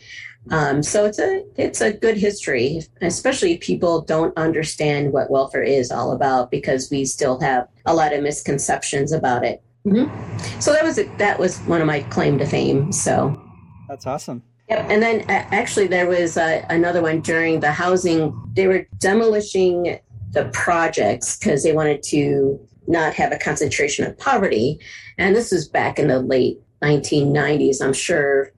Um, 0.52 0.84
so 0.84 1.06
it's 1.06 1.20
a 1.20 1.44
it's 1.58 1.82
a 1.82 1.94
good 1.94 2.18
history, 2.18 2.82
especially 3.02 3.54
if 3.54 3.62
people 3.62 4.02
don't 4.02 4.38
understand 4.38 5.12
what 5.12 5.32
welfare 5.32 5.64
is 5.64 5.92
all 5.92 6.12
about, 6.12 6.52
because 6.52 6.90
we 6.92 7.06
still 7.06 7.40
have 7.40 7.68
a 7.86 7.96
lot 7.96 8.14
of 8.14 8.22
misconceptions 8.22 9.12
about 9.12 9.44
it. 9.44 9.64
Mm-hmm. 9.86 10.60
So 10.60 10.74
that 10.74 10.84
was 10.84 10.98
it. 10.98 11.16
That 11.18 11.40
was 11.40 11.60
one 11.60 11.82
of 11.82 11.88
my 11.88 12.02
claim 12.04 12.38
to 12.40 12.46
fame. 12.46 12.92
So 12.92 13.42
that's 13.88 14.08
awesome. 14.08 14.42
Yep. 14.70 14.88
And 14.90 15.04
then 15.04 15.22
uh, 15.22 15.46
actually, 15.52 15.88
there 15.88 16.08
was 16.08 16.38
uh, 16.38 16.66
another 16.70 17.02
one 17.02 17.22
during 17.22 17.60
the 17.60 17.72
housing. 17.72 18.34
They 18.54 18.68
were 18.68 18.88
demolishing 18.98 20.00
the 20.32 20.46
projects 20.54 21.38
because 21.38 21.64
they 21.64 21.74
wanted 21.74 22.02
to 22.04 22.60
not 22.88 23.14
have 23.14 23.32
a 23.32 23.38
concentration 23.38 24.06
of 24.06 24.18
poverty. 24.18 24.80
And 25.18 25.36
this 25.36 25.52
was 25.52 25.68
back 25.68 26.00
in 26.00 26.08
the 26.08 26.20
late 26.20 26.60
1990s, 26.84 27.82
I'm 27.82 27.94
sure. 27.94 28.52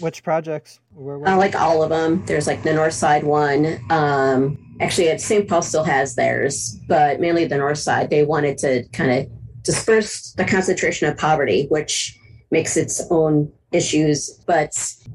Which 0.00 0.22
projects? 0.22 0.80
Uh, 0.96 1.36
like 1.36 1.54
all 1.54 1.82
of 1.82 1.90
them. 1.90 2.24
There's 2.26 2.46
like 2.46 2.62
the 2.62 2.72
North 2.72 2.94
Side 2.94 3.22
one. 3.24 3.78
Um, 3.90 4.76
actually, 4.80 5.16
St. 5.18 5.48
Paul 5.48 5.62
still 5.62 5.84
has 5.84 6.14
theirs, 6.14 6.78
but 6.88 7.20
mainly 7.20 7.44
the 7.44 7.58
North 7.58 7.78
Side. 7.78 8.10
They 8.10 8.24
wanted 8.24 8.58
to 8.58 8.84
kind 8.92 9.10
of 9.12 9.37
disperse 9.68 10.32
the 10.32 10.46
concentration 10.46 11.08
of 11.08 11.18
poverty, 11.18 11.66
which 11.68 12.18
makes 12.50 12.74
its 12.74 13.02
own 13.10 13.52
issues, 13.70 14.30
but 14.46 14.70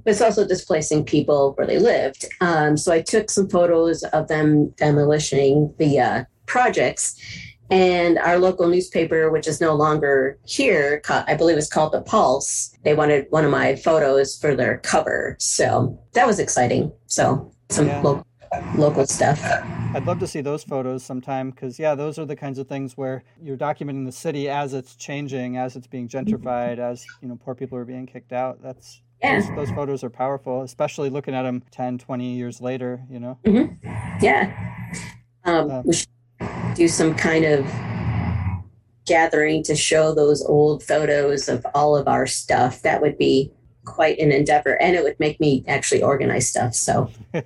it's 0.06 0.22
also 0.22 0.48
displacing 0.48 1.04
people 1.04 1.54
where 1.56 1.66
they 1.66 1.80
lived. 1.80 2.26
Um, 2.39 2.78
so 2.78 2.94
I 2.94 3.02
took 3.02 3.32
some 3.32 3.50
photos 3.50 4.04
of 4.04 4.28
them 4.28 4.70
demolishing 4.78 5.74
the 5.80 6.00
uh, 6.00 6.24
projects. 6.46 7.20
And 7.72 8.20
our 8.20 8.38
local 8.38 8.68
newspaper, 8.68 9.32
which 9.32 9.48
is 9.48 9.60
no 9.60 9.74
longer 9.74 10.38
here, 10.46 11.02
I 11.10 11.34
believe 11.34 11.58
it's 11.58 11.74
called 11.76 11.94
The 11.94 12.04
Pulse, 12.04 12.78
they 12.84 12.94
wanted 12.94 13.26
one 13.32 13.46
of 13.46 13.50
my 13.50 13.76
photos 13.76 14.38
for 14.38 14.56
their 14.56 14.78
cover. 14.78 15.36
So 15.39 16.00
that 16.12 16.28
was 16.28 16.39
exciting. 16.39 16.92
So 17.08 17.52
some 17.72 17.88
yeah. 17.88 18.02
local 18.02 18.28
local 18.76 19.06
stuff. 19.06 19.39
I'd 19.44 20.06
love 20.06 20.20
to 20.20 20.28
see 20.28 20.42
those 20.42 20.63
photos 20.63 21.04
sometime 21.04 21.52
because, 21.52 21.78
yeah, 21.78 21.96
those 21.96 22.18
are 22.18 22.26
the 22.26 22.36
kinds 22.36 22.58
of 22.58 22.68
things 22.68 22.98
where 22.98 23.24
you're 23.42 23.58
documenting 23.58 24.06
the 24.06 24.12
city 24.12 24.50
as 24.50 24.74
it's 24.74 24.96
changing, 24.96 25.58
as 25.58 25.76
it's 25.76 25.88
being 25.88 26.08
gentrified, 26.08 26.80
as 26.80 27.06
you 27.22 27.28
know, 27.28 27.36
poor 27.36 27.56
people 27.56 27.78
are 27.78 27.86
being 27.86 28.06
kicked 28.06 28.34
out. 28.34 28.62
That's 28.62 29.02
yeah. 29.22 29.39
those, 29.39 29.50
those 29.56 29.72
photos 29.72 30.04
are 30.04 30.10
powerful, 30.10 30.63
especially 30.63 31.10
looking 31.10 31.36
at 31.36 31.44
them 31.44 31.63
10, 31.72 32.00
20 32.00 32.36
years 32.36 32.62
later. 32.62 33.04
You 33.10 33.20
know. 33.20 33.39
Mm-hmm. 33.46 34.24
Yeah. 34.24 34.52
Um, 35.46 35.72
uh, 35.72 35.82
we 35.84 35.94
should 35.94 36.08
do 36.76 36.88
some 36.88 37.16
kind 37.16 37.46
of 37.46 37.66
gathering 39.06 39.63
to 39.63 39.76
show 39.76 40.13
those 40.13 40.44
old 40.44 40.82
photos 40.82 41.50
of 41.50 41.66
all 41.74 41.96
of 41.96 42.08
our 42.08 42.26
stuff. 42.26 42.82
That 42.82 43.02
would 43.02 43.18
be 43.18 43.52
quite 43.86 44.19
an 44.19 44.32
endeavor 44.32 44.82
and 44.82 44.96
it 44.96 45.04
would 45.04 45.19
make 45.19 45.39
me 45.39 45.63
actually 45.67 46.02
organize 46.02 46.50
stuff 46.50 46.74
so. 46.74 47.10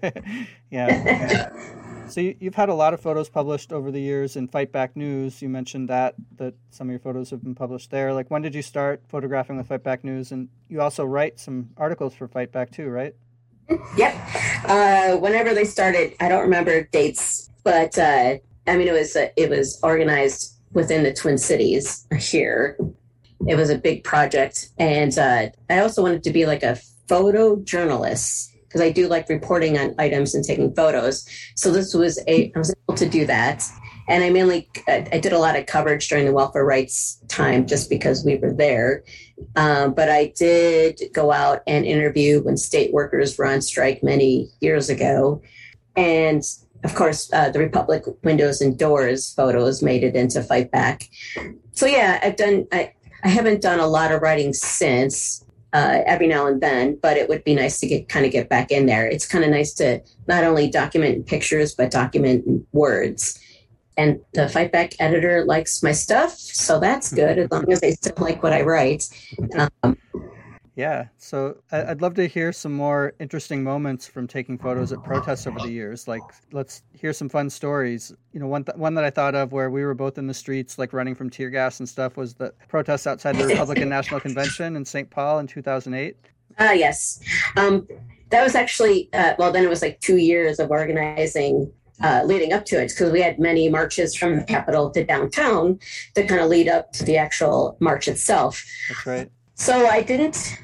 Yeah, 0.70 1.50
so 2.10 2.20
you, 2.20 2.36
have 2.42 2.56
had 2.56 2.70
a 2.70 2.74
lot 2.74 2.94
of 2.94 3.00
photos 3.00 3.30
published 3.30 3.72
over 3.72 3.90
the 3.90 4.02
years 4.02 4.36
in 4.36 4.48
fight 4.48 4.72
back 4.72 4.98
news. 4.98 5.42
You 5.42 5.48
mentioned 5.50 5.88
that 5.90 6.16
that 6.36 6.56
some 6.72 6.88
of 6.88 6.92
your 6.92 7.00
photos 7.00 7.30
have 7.30 7.42
been 7.42 7.56
published 7.56 7.90
there. 7.90 8.14
Like 8.14 8.30
when 8.30 8.42
did 8.42 8.54
you 8.54 8.62
start 8.62 9.02
photographing 9.08 9.58
with 9.58 9.68
fight 9.68 9.84
back 9.84 10.04
news? 10.04 10.32
And 10.32 10.50
you 10.68 10.82
also 10.82 11.06
write 11.06 11.40
some 11.40 11.70
articles 11.78 12.14
for 12.14 12.28
fight 12.28 12.52
back 12.52 12.72
too 12.72 12.90
right? 12.90 13.16
Yep. 13.98 14.16
Uh, 14.66 15.18
whenever 15.18 15.54
they 15.54 15.66
started 15.66 16.14
i 16.20 16.30
don't 16.30 16.42
remember 16.42 16.84
dates 16.86 17.50
but 17.64 17.98
uh, 17.98 18.38
i 18.66 18.78
mean 18.78 18.88
it 18.88 18.94
was 18.94 19.16
uh, 19.16 19.28
it 19.36 19.50
was 19.50 19.80
organized 19.84 20.56
within 20.72 21.04
the 21.04 21.14
twin 21.14 21.38
cities 21.38 22.06
here 22.18 22.78
it 23.46 23.56
was 23.56 23.70
a 23.70 23.78
big 23.78 24.04
project. 24.04 24.70
And 24.78 25.18
uh, 25.18 25.50
I 25.70 25.80
also 25.80 26.02
wanted 26.02 26.24
to 26.24 26.32
be 26.32 26.46
like 26.46 26.64
a 26.64 26.80
photojournalist 27.08 28.50
because 28.64 28.82
I 28.82 28.92
do 28.92 29.08
like 29.08 29.30
reporting 29.30 29.78
on 29.78 29.96
items 29.98 30.36
and 30.36 30.44
taking 30.44 30.74
photos. 30.74 31.28
So 31.56 31.72
this 31.72 31.94
was 31.94 32.20
a, 32.28 32.52
I 32.56 32.60
was 32.60 32.74
able 32.88 32.98
to 32.98 33.10
do 33.10 33.26
that. 33.26 33.64
And 34.10 34.24
I 34.24 34.30
mainly, 34.30 34.70
I 34.88 35.20
did 35.20 35.34
a 35.34 35.40
lot 35.40 35.58
of 35.58 35.66
coverage 35.66 36.08
during 36.08 36.26
the 36.26 36.32
welfare 36.32 36.64
rights 36.64 37.22
time 37.28 37.68
just 37.68 37.90
because 37.90 38.24
we 38.24 38.38
were 38.38 38.54
there. 38.54 39.04
Um, 39.58 39.94
but 39.94 40.10
I 40.10 40.34
did 40.38 41.02
go 41.14 41.32
out 41.32 41.62
and 41.68 41.86
interview 41.86 42.42
when 42.42 42.56
state 42.56 42.94
workers 42.94 43.38
were 43.38 43.46
on 43.46 43.62
strike 43.62 44.04
many 44.04 44.50
years 44.62 44.90
ago. 44.90 45.42
And 45.98 46.42
of 46.84 46.96
course, 46.96 47.32
uh, 47.34 47.50
the 47.50 47.60
Republic 47.60 48.04
windows 48.24 48.62
and 48.62 48.78
doors 48.78 49.34
photos 49.34 49.84
made 49.84 50.04
it 50.04 50.16
into 50.16 50.42
Fight 50.42 50.72
Back. 50.72 51.10
So 51.74 51.86
yeah, 51.86 52.20
I've 52.24 52.38
done. 52.38 52.68
I, 52.72 52.94
I 53.24 53.30
haven't 53.30 53.62
done 53.62 53.80
a 53.80 53.88
lot 53.88 54.12
of 54.12 54.22
writing 54.22 54.54
since. 54.54 55.44
Uh, 55.74 56.02
every 56.06 56.28
now 56.28 56.48
and 56.48 56.62
then, 56.62 56.98
but 57.02 57.18
it 57.18 57.28
would 57.28 57.44
be 57.44 57.54
nice 57.54 57.78
to 57.82 57.86
get 57.86 58.08
kind 58.08 58.26
of 58.26 58.32
get 58.32 58.48
back 58.48 58.72
in 58.72 58.86
there. 58.86 59.06
It's 59.06 59.28
kind 59.28 59.44
of 59.44 59.52
nice 59.52 59.74
to 59.74 60.02
not 60.26 60.46
only 60.46 60.70
document 60.70 61.28
pictures 61.28 61.76
but 61.76 61.92
document 61.92 62.66
words. 62.72 63.38
And 63.98 64.22
the 64.34 64.48
Fight 64.48 64.72
Back 64.72 64.94
editor 65.00 65.44
likes 65.44 65.84
my 65.84 65.92
stuff, 65.92 66.32
so 66.38 66.80
that's 66.80 67.14
good 67.14 67.38
as 67.38 67.52
long 67.52 67.70
as 67.72 67.82
they 67.82 67.92
still 67.92 68.16
like 68.18 68.42
what 68.42 68.54
I 68.54 68.62
write. 68.62 69.10
Um, 69.84 69.98
yeah. 70.78 71.08
So 71.18 71.58
I'd 71.72 72.04
love 72.04 72.14
to 72.14 72.28
hear 72.28 72.54
some 72.54 72.72
more 72.72 73.14
interesting 73.20 73.64
moments 73.64 74.06
from 74.06 74.28
taking 74.28 74.60
photos 74.60 74.94
at 74.94 75.04
protests 75.04 75.48
over 75.48 75.58
the 75.58 75.72
years. 75.72 76.08
Like, 76.08 76.22
let's 76.52 76.84
hear 76.94 77.14
some 77.14 77.30
fun 77.30 77.50
stories. 77.50 78.14
You 78.32 78.40
know, 78.40 78.46
one 78.46 78.64
th- 78.64 78.78
one 78.78 78.94
that 78.94 79.04
I 79.04 79.10
thought 79.10 79.34
of 79.34 79.52
where 79.52 79.72
we 79.72 79.84
were 79.84 79.96
both 79.96 80.20
in 80.20 80.28
the 80.28 80.36
streets, 80.36 80.78
like 80.78 80.94
running 80.94 81.16
from 81.16 81.32
tear 81.32 81.50
gas 81.50 81.80
and 81.80 81.90
stuff, 81.90 82.16
was 82.16 82.36
the 82.36 82.54
protests 82.68 83.08
outside 83.08 83.38
the 83.38 83.48
Republican 83.48 83.90
National 83.90 84.20
Convention 84.20 84.76
in 84.76 84.86
St. 84.86 85.10
Paul 85.10 85.40
in 85.40 85.48
2008. 85.48 86.16
Ah, 86.60 86.70
uh, 86.70 86.72
yes. 86.74 87.22
Um, 87.56 87.88
that 88.30 88.44
was 88.44 88.54
actually 88.54 89.10
uh, 89.14 89.34
well. 89.40 89.52
Then 89.52 89.64
it 89.64 89.70
was 89.70 89.82
like 89.82 90.00
two 90.00 90.18
years 90.18 90.60
of 90.60 90.70
organizing 90.70 91.74
uh, 92.04 92.22
leading 92.24 92.54
up 92.54 92.66
to 92.66 92.80
it 92.80 92.90
because 92.90 93.12
we 93.12 93.22
had 93.22 93.40
many 93.40 93.68
marches 93.68 94.16
from 94.16 94.36
the 94.36 94.44
capital 94.44 94.92
to 94.92 95.04
downtown 95.04 95.80
to 96.14 96.24
kind 96.24 96.40
of 96.40 96.50
lead 96.50 96.68
up 96.68 96.94
to 96.94 97.04
the 97.04 97.18
actual 97.18 97.78
march 97.80 98.08
itself. 98.08 98.64
That's 98.90 99.06
right. 99.08 99.32
So 99.56 99.88
I 99.88 100.04
didn't 100.04 100.60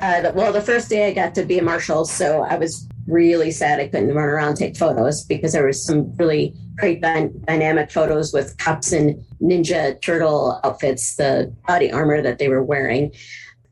uh, 0.00 0.32
well, 0.34 0.52
the 0.52 0.60
first 0.60 0.88
day 0.88 1.08
I 1.08 1.12
got 1.12 1.34
to 1.36 1.44
be 1.44 1.58
a 1.58 1.62
marshal, 1.62 2.04
so 2.04 2.42
I 2.42 2.56
was 2.56 2.88
really 3.06 3.50
sad 3.50 3.80
I 3.80 3.88
couldn't 3.88 4.14
run 4.14 4.28
around 4.28 4.56
take 4.56 4.76
photos 4.76 5.24
because 5.24 5.52
there 5.52 5.66
was 5.66 5.84
some 5.84 6.16
really 6.16 6.54
great 6.76 7.02
dy- 7.02 7.30
dynamic 7.46 7.90
photos 7.90 8.32
with 8.32 8.56
cops 8.58 8.92
in 8.92 9.24
ninja 9.40 10.00
turtle 10.00 10.60
outfits, 10.64 11.16
the 11.16 11.54
body 11.66 11.92
armor 11.92 12.22
that 12.22 12.38
they 12.38 12.48
were 12.48 12.62
wearing. 12.62 13.12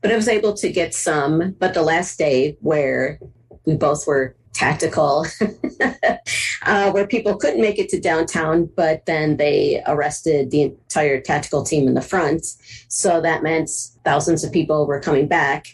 But 0.01 0.11
I 0.11 0.15
was 0.15 0.27
able 0.27 0.53
to 0.55 0.71
get 0.71 0.93
some. 0.93 1.55
But 1.59 1.73
the 1.73 1.81
last 1.81 2.17
day 2.17 2.57
where 2.59 3.19
we 3.65 3.75
both 3.75 4.05
were 4.05 4.35
tactical, 4.53 5.25
uh, 6.65 6.91
where 6.91 7.07
people 7.07 7.35
couldn't 7.35 7.61
make 7.61 7.79
it 7.79 7.89
to 7.89 7.99
downtown, 7.99 8.69
but 8.75 9.05
then 9.05 9.37
they 9.37 9.81
arrested 9.87 10.51
the 10.51 10.61
entire 10.61 11.19
tactical 11.19 11.63
team 11.63 11.87
in 11.87 11.95
the 11.95 12.01
front. 12.01 12.45
So 12.87 13.21
that 13.21 13.43
meant 13.43 13.69
thousands 14.03 14.43
of 14.43 14.51
people 14.51 14.85
were 14.85 14.99
coming 14.99 15.27
back. 15.27 15.67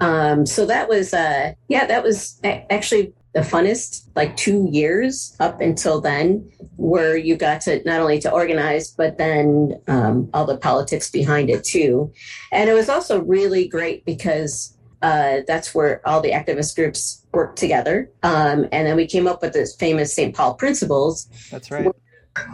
Um, 0.00 0.46
so 0.46 0.66
that 0.66 0.88
was, 0.88 1.14
uh, 1.14 1.52
yeah, 1.68 1.86
that 1.86 2.02
was 2.02 2.40
actually 2.44 3.12
the 3.34 3.40
funnest 3.40 4.08
like 4.14 4.36
two 4.36 4.68
years 4.70 5.36
up 5.40 5.60
until 5.60 6.00
then 6.00 6.48
where 6.76 7.16
you 7.16 7.36
got 7.36 7.60
to 7.60 7.82
not 7.84 8.00
only 8.00 8.20
to 8.20 8.30
organize 8.30 8.92
but 8.92 9.18
then 9.18 9.80
um, 9.88 10.30
all 10.32 10.46
the 10.46 10.56
politics 10.56 11.10
behind 11.10 11.50
it 11.50 11.64
too. 11.64 12.12
And 12.52 12.70
it 12.70 12.74
was 12.74 12.88
also 12.88 13.20
really 13.20 13.66
great 13.66 14.04
because 14.04 14.76
uh, 15.02 15.40
that's 15.46 15.74
where 15.74 16.00
all 16.08 16.20
the 16.20 16.30
activist 16.30 16.76
groups 16.76 17.26
worked 17.32 17.58
together. 17.58 18.10
Um, 18.22 18.66
and 18.72 18.86
then 18.86 18.96
we 18.96 19.06
came 19.06 19.26
up 19.26 19.42
with 19.42 19.52
this 19.52 19.74
famous 19.76 20.14
st 20.14 20.34
paul 20.34 20.54
principles. 20.54 21.26
That's 21.50 21.70
right. 21.70 21.88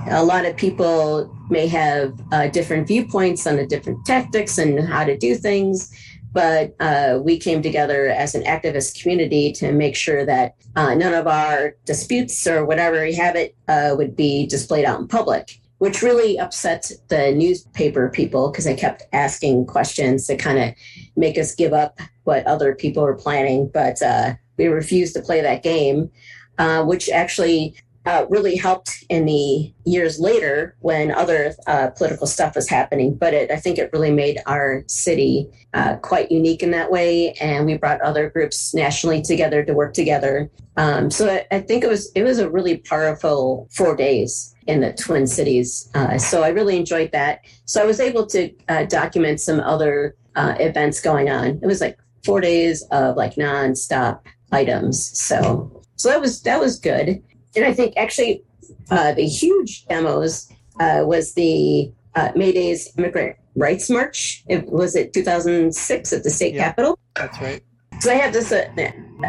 a 0.09 0.25
lot 0.25 0.47
of 0.47 0.57
people 0.57 1.35
may 1.51 1.67
have 1.69 2.19
uh, 2.33 2.49
different 2.49 2.89
viewpoints 2.89 3.47
on 3.47 3.57
the 3.57 3.67
different 3.67 4.05
tactics 4.07 4.59
and 4.59 4.81
how 4.81 5.05
to 5.05 5.17
do 5.17 5.35
things 5.35 5.93
but 6.33 6.75
uh, 6.81 7.19
we 7.23 7.39
came 7.39 7.63
together 7.63 8.09
as 8.09 8.35
an 8.35 8.43
activist 8.45 9.01
community 9.01 9.53
to 9.53 9.73
make 9.73 9.97
sure 9.97 10.25
that 10.25 10.55
uh, 10.77 10.95
none 10.95 11.15
of 11.15 11.27
our 11.27 11.75
disputes 11.85 12.47
or 12.47 12.65
whatever 12.65 13.03
we 13.03 13.15
have 13.15 13.37
it 13.37 13.57
uh, 13.69 13.95
would 13.97 14.15
be 14.17 14.47
displayed 14.47 14.85
out 14.85 15.01
in 15.01 15.09
public 15.09 15.61
which 15.79 16.03
really 16.03 16.39
upset 16.39 16.93
the 17.09 17.33
newspaper 17.33 18.11
people 18.11 18.51
because 18.51 18.67
they 18.67 18.75
kept 18.75 19.03
asking 19.15 19.65
questions 19.65 20.27
to 20.27 20.37
kind 20.37 20.59
of 20.59 20.75
make 21.17 21.39
us 21.39 21.55
give 21.55 21.73
up 21.73 21.99
what 22.25 22.47
other 22.47 22.75
people 22.75 23.03
were 23.03 23.17
planning 23.17 23.69
but 23.73 24.01
uh, 24.03 24.35
we 24.59 24.67
refused 24.67 25.15
to 25.15 25.23
play 25.23 25.41
that 25.41 25.63
game 25.63 26.11
uh, 26.59 26.85
which 26.85 27.09
actually 27.09 27.75
uh, 28.11 28.27
really 28.29 28.57
helped 28.57 29.05
in 29.09 29.25
the 29.25 29.73
years 29.85 30.19
later 30.19 30.75
when 30.81 31.13
other 31.13 31.55
uh, 31.69 31.91
political 31.91 32.27
stuff 32.27 32.57
was 32.57 32.69
happening. 32.69 33.15
But 33.15 33.35
it, 33.35 33.53
I 33.53 33.57
think 33.57 33.79
it 33.79 33.89
really 33.93 34.11
made 34.11 34.41
our 34.47 34.83
city 34.89 35.49
uh, 35.75 35.95
quite 35.99 36.33
unique 36.33 36.61
in 36.65 36.73
that 36.73 36.91
way, 36.91 37.35
and 37.35 37.67
we 37.67 37.79
brought 37.79 38.01
other 38.01 38.29
groups 38.29 38.75
nationally 38.75 39.23
together 39.23 39.65
to 39.65 39.75
work 39.75 39.95
together. 39.95 40.51
Um, 40.77 41.09
so 41.09 41.31
I, 41.31 41.47
I, 41.53 41.61
think 41.61 41.85
it 41.85 41.89
was 41.89 42.11
it 42.17 42.25
was 42.25 42.41
a 42.41 42.51
really 42.51 42.79
powerful 42.79 43.69
four 43.71 43.95
days 43.95 44.57
in 44.67 44.81
the 44.81 44.93
Twin 44.93 45.29
Cities. 45.29 45.89
Uh, 45.95 46.19
so 46.19 46.43
I 46.43 46.49
really 46.49 46.77
enjoyed 46.77 47.13
that. 47.13 47.43
So 47.67 47.81
I 47.81 47.87
was 47.87 48.01
able 48.01 48.27
to 48.27 48.53
uh, 48.69 48.87
document 48.87 49.41
some 49.41 49.61
other 49.61 50.17
uh, 50.35 50.57
events 50.59 51.01
going 51.01 51.31
on. 51.31 51.61
It 51.63 51.67
was 51.67 51.81
like 51.81 51.97
four 52.25 52.41
days 52.41 52.83
of 52.91 53.17
like 53.17 53.37
nonstop 53.37 54.23
items. 54.51 55.17
So 55.17 55.81
so 55.95 56.09
that 56.09 56.21
was 56.21 56.43
that 56.43 56.59
was 56.59 56.81
good 56.81 57.23
and 57.57 57.65
I 57.65 57.73
think 57.73 57.95
actually 57.97 58.43
uh, 58.91 59.13
the 59.13 59.27
huge 59.27 59.87
demos 59.87 60.51
uh, 60.79 61.03
was 61.05 61.35
the 61.35 61.93
uh, 62.15 62.31
May 62.37 62.53
Day's 62.53 62.89
Immigrant 62.97 63.37
Rights 63.57 63.91
March. 63.91 64.45
It 64.49 64.67
was 64.71 64.97
it 64.97 65.13
2006 65.13 66.13
at 66.13 66.23
the 66.23 66.31
state 66.31 66.55
Yeah. 66.55 66.65
capitol. 66.65 66.99
That's 67.17 67.41
right. 67.41 67.63
So 68.01 68.11
I 68.11 68.15
have 68.15 68.33
this 68.33 68.51
uh, 68.53 68.67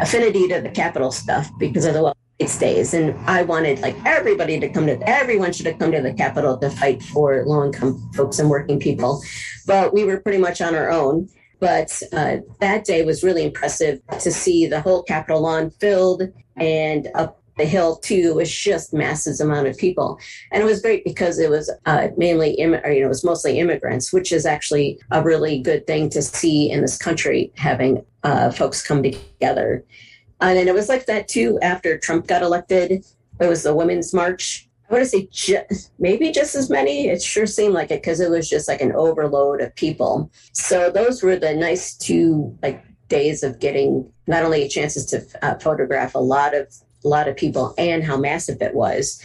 affinity 0.00 0.48
to 0.48 0.60
the 0.60 0.70
capital 0.70 1.12
stuff 1.12 1.50
because 1.58 1.84
of 1.84 1.94
the 1.94 2.02
well, 2.02 2.16
rights 2.40 2.58
days, 2.58 2.94
and 2.94 3.14
I 3.28 3.42
wanted 3.42 3.80
like 3.80 3.96
everybody 4.06 4.58
to 4.60 4.68
come 4.68 4.86
to. 4.86 4.98
Everyone 5.08 5.52
should 5.52 5.66
have 5.66 5.78
come 5.78 5.92
to 5.92 6.00
the 6.00 6.14
capitol 6.14 6.56
to 6.58 6.70
fight 6.70 7.02
for 7.02 7.44
low 7.44 7.64
income 7.66 8.10
folks 8.14 8.38
and 8.38 8.48
working 8.48 8.78
people, 8.80 9.20
but 9.66 9.92
we 9.92 10.04
were 10.04 10.20
pretty 10.20 10.38
much 10.38 10.62
on 10.62 10.74
our 10.74 10.90
own. 10.90 11.28
But 11.60 12.02
uh, 12.12 12.38
that 12.60 12.84
day 12.86 13.04
was 13.04 13.22
really 13.22 13.44
impressive 13.44 14.00
to 14.18 14.32
see 14.32 14.66
the 14.66 14.80
whole 14.80 15.02
Capitol 15.04 15.42
lawn 15.42 15.70
filled 15.70 16.22
and 16.56 17.08
up 17.14 17.41
the 17.58 17.64
hill 17.64 17.96
too 17.96 18.34
was 18.34 18.50
just 18.50 18.92
massive 18.92 19.38
amount 19.40 19.66
of 19.66 19.76
people. 19.76 20.18
And 20.50 20.62
it 20.62 20.66
was 20.66 20.80
great 20.80 21.04
because 21.04 21.38
it 21.38 21.50
was 21.50 21.70
uh, 21.86 22.08
mainly 22.16 22.52
Im- 22.52 22.74
or, 22.74 22.90
you 22.90 23.00
know 23.00 23.06
it 23.06 23.08
was 23.08 23.24
mostly 23.24 23.58
immigrants 23.58 24.12
which 24.12 24.32
is 24.32 24.46
actually 24.46 24.98
a 25.10 25.22
really 25.22 25.60
good 25.60 25.86
thing 25.86 26.08
to 26.10 26.22
see 26.22 26.70
in 26.70 26.80
this 26.80 26.96
country 26.96 27.52
having 27.56 28.04
uh, 28.24 28.50
folks 28.50 28.86
come 28.86 29.02
together. 29.02 29.84
And 30.40 30.56
then 30.56 30.68
it 30.68 30.74
was 30.74 30.88
like 30.88 31.06
that 31.06 31.28
too 31.28 31.58
after 31.62 31.98
trump 31.98 32.26
got 32.26 32.42
elected. 32.42 33.04
It 33.40 33.46
was 33.46 33.62
the 33.62 33.74
women's 33.74 34.12
march. 34.12 34.68
I 34.88 34.94
want 34.94 35.04
to 35.04 35.10
say 35.10 35.28
ju- 35.30 35.76
maybe 35.98 36.30
just 36.30 36.54
as 36.54 36.68
many. 36.68 37.08
It 37.08 37.22
sure 37.22 37.46
seemed 37.46 37.74
like 37.74 37.90
it 37.90 38.02
because 38.02 38.20
it 38.20 38.30
was 38.30 38.48
just 38.48 38.68
like 38.68 38.82
an 38.82 38.92
overload 38.92 39.60
of 39.62 39.74
people. 39.74 40.30
So 40.52 40.90
those 40.90 41.22
were 41.22 41.36
the 41.36 41.54
nice 41.54 41.96
two 41.96 42.56
like 42.62 42.84
days 43.08 43.42
of 43.42 43.58
getting 43.58 44.10
not 44.26 44.42
only 44.42 44.68
chances 44.68 45.06
to 45.06 45.24
uh, 45.42 45.58
photograph 45.58 46.14
a 46.14 46.18
lot 46.18 46.54
of 46.54 46.72
a 47.04 47.08
lot 47.08 47.28
of 47.28 47.36
people 47.36 47.74
and 47.78 48.04
how 48.04 48.16
massive 48.16 48.60
it 48.60 48.74
was, 48.74 49.20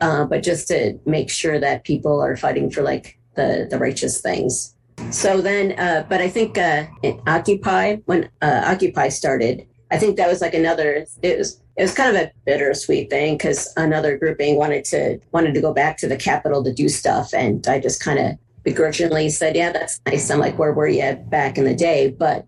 uh, 0.00 0.24
but 0.24 0.42
just 0.42 0.68
to 0.68 0.98
make 1.06 1.30
sure 1.30 1.58
that 1.58 1.84
people 1.84 2.20
are 2.20 2.36
fighting 2.36 2.70
for 2.70 2.82
like 2.82 3.18
the 3.36 3.66
the 3.70 3.78
righteous 3.78 4.20
things. 4.20 4.74
So 5.10 5.40
then, 5.40 5.78
uh, 5.78 6.04
but 6.08 6.20
I 6.20 6.28
think 6.28 6.58
uh, 6.58 6.86
Occupy 7.26 7.96
when 8.04 8.28
uh, 8.42 8.62
Occupy 8.66 9.08
started, 9.08 9.66
I 9.90 9.98
think 9.98 10.16
that 10.16 10.28
was 10.28 10.40
like 10.40 10.54
another. 10.54 11.06
It 11.22 11.38
was 11.38 11.60
it 11.76 11.82
was 11.82 11.94
kind 11.94 12.14
of 12.14 12.22
a 12.22 12.30
bittersweet 12.44 13.10
thing 13.10 13.36
because 13.36 13.72
another 13.76 14.18
grouping 14.18 14.56
wanted 14.56 14.84
to 14.86 15.18
wanted 15.32 15.54
to 15.54 15.60
go 15.60 15.72
back 15.72 15.96
to 15.98 16.08
the 16.08 16.16
Capitol 16.16 16.62
to 16.64 16.72
do 16.72 16.88
stuff, 16.88 17.32
and 17.32 17.66
I 17.66 17.80
just 17.80 18.02
kind 18.02 18.18
of 18.18 18.38
begrudgingly 18.62 19.30
said, 19.30 19.56
"Yeah, 19.56 19.72
that's 19.72 20.00
nice." 20.06 20.30
I'm 20.30 20.38
like, 20.38 20.58
"Where 20.58 20.72
were 20.72 20.86
you 20.86 21.14
back 21.28 21.58
in 21.58 21.64
the 21.64 21.74
day?" 21.74 22.10
But 22.10 22.46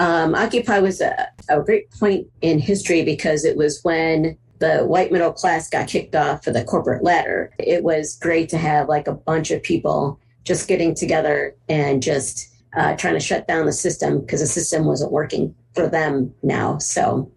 um, 0.00 0.34
Occupy 0.34 0.78
was 0.78 1.02
a, 1.02 1.28
a 1.50 1.60
great 1.60 1.90
point 1.90 2.26
in 2.40 2.58
history 2.58 3.04
because 3.04 3.44
it 3.44 3.58
was 3.58 3.80
when 3.82 4.38
the 4.58 4.78
white 4.78 5.12
middle 5.12 5.30
class 5.30 5.68
got 5.68 5.88
kicked 5.88 6.14
off 6.14 6.46
of 6.46 6.54
the 6.54 6.64
corporate 6.64 7.04
ladder. 7.04 7.50
It 7.58 7.84
was 7.84 8.16
great 8.16 8.48
to 8.48 8.58
have 8.58 8.88
like 8.88 9.06
a 9.06 9.12
bunch 9.12 9.50
of 9.50 9.62
people 9.62 10.18
just 10.44 10.68
getting 10.68 10.94
together 10.94 11.54
and 11.68 12.02
just 12.02 12.50
uh, 12.74 12.96
trying 12.96 13.12
to 13.12 13.20
shut 13.20 13.46
down 13.46 13.66
the 13.66 13.74
system 13.74 14.20
because 14.20 14.40
the 14.40 14.46
system 14.46 14.86
wasn't 14.86 15.12
working 15.12 15.54
for 15.74 15.86
them 15.86 16.32
now. 16.42 16.78
So, 16.78 17.30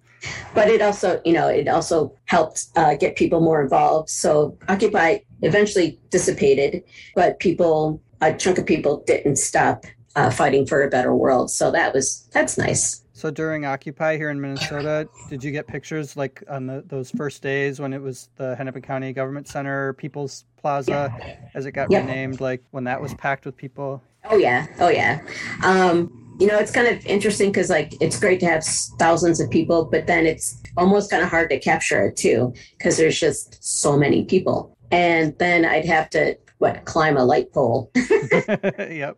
but 0.56 0.70
it 0.70 0.82
also, 0.82 1.22
you 1.26 1.34
know, 1.34 1.50
it 1.50 1.68
also 1.68 2.16
helped 2.26 2.68
uh, 2.78 2.96
get 2.96 3.18
people 3.18 3.42
more 3.42 3.62
involved. 3.62 4.10
So 4.10 4.58
Occupy 4.70 5.18
eventually 5.42 6.00
dissipated, 6.12 6.84
but 7.14 7.40
people, 7.40 8.02
a 8.22 8.34
chunk 8.34 8.58
of 8.58 8.66
people 8.66 9.04
didn't 9.06 9.36
stop 9.36 9.86
uh, 10.16 10.30
fighting 10.30 10.66
for 10.66 10.84
a 10.84 10.90
better 10.90 11.16
world. 11.16 11.52
So 11.52 11.72
that 11.72 11.94
was 11.94 12.28
that's 12.32 12.58
nice. 12.58 13.02
So 13.14 13.32
during 13.32 13.66
Occupy 13.66 14.18
here 14.18 14.32
in 14.32 14.42
Minnesota, 14.42 15.08
did 15.30 15.44
you 15.44 15.52
get 15.52 15.68
pictures 15.68 16.18
like 16.18 16.44
on 16.50 16.66
the, 16.66 16.84
those 16.88 17.12
first 17.12 17.42
days 17.42 17.80
when 17.80 17.94
it 17.94 18.02
was 18.02 18.30
the 18.36 18.56
Hennepin 18.56 18.82
County 18.82 19.14
Government 19.14 19.48
Center, 19.48 19.94
People's 19.94 20.46
Plaza, 20.58 21.14
as 21.54 21.66
it 21.66 21.72
got 21.72 21.90
Yep. 21.90 22.02
renamed, 22.02 22.42
like 22.42 22.64
when 22.72 22.84
that 22.86 23.00
was 23.00 23.14
packed 23.14 23.46
with 23.46 23.56
people? 23.56 24.02
Oh 24.26 24.38
yeah, 24.38 24.68
oh 24.80 24.90
yeah. 24.90 25.22
Um, 25.64 26.12
you 26.40 26.48
know, 26.48 26.58
it's 26.58 26.72
kind 26.72 26.88
of 26.88 27.06
interesting 27.06 27.52
because 27.52 27.70
like 27.70 27.94
it's 28.02 28.20
great 28.20 28.40
to 28.40 28.46
have 28.48 28.64
thousands 28.98 29.40
of 29.40 29.50
people, 29.50 29.86
but 29.86 30.08
then 30.08 30.26
it's 30.26 30.62
almost 30.76 31.12
kind 31.12 31.24
of 31.24 31.30
hard 31.30 31.50
to 31.52 31.60
capture 31.60 32.08
it 32.08 32.18
too 32.18 32.54
because 32.78 32.98
there's 32.98 33.20
just 33.20 33.64
so 33.64 33.96
many 33.96 34.26
people. 34.26 34.76
And 34.92 35.38
then 35.40 35.66
I'd 35.66 35.86
have 35.86 36.10
to 36.12 36.38
what 36.58 36.86
climb 36.86 37.18
a 37.18 37.26
light 37.26 37.52
pole 37.54 37.92
yep. 38.80 39.18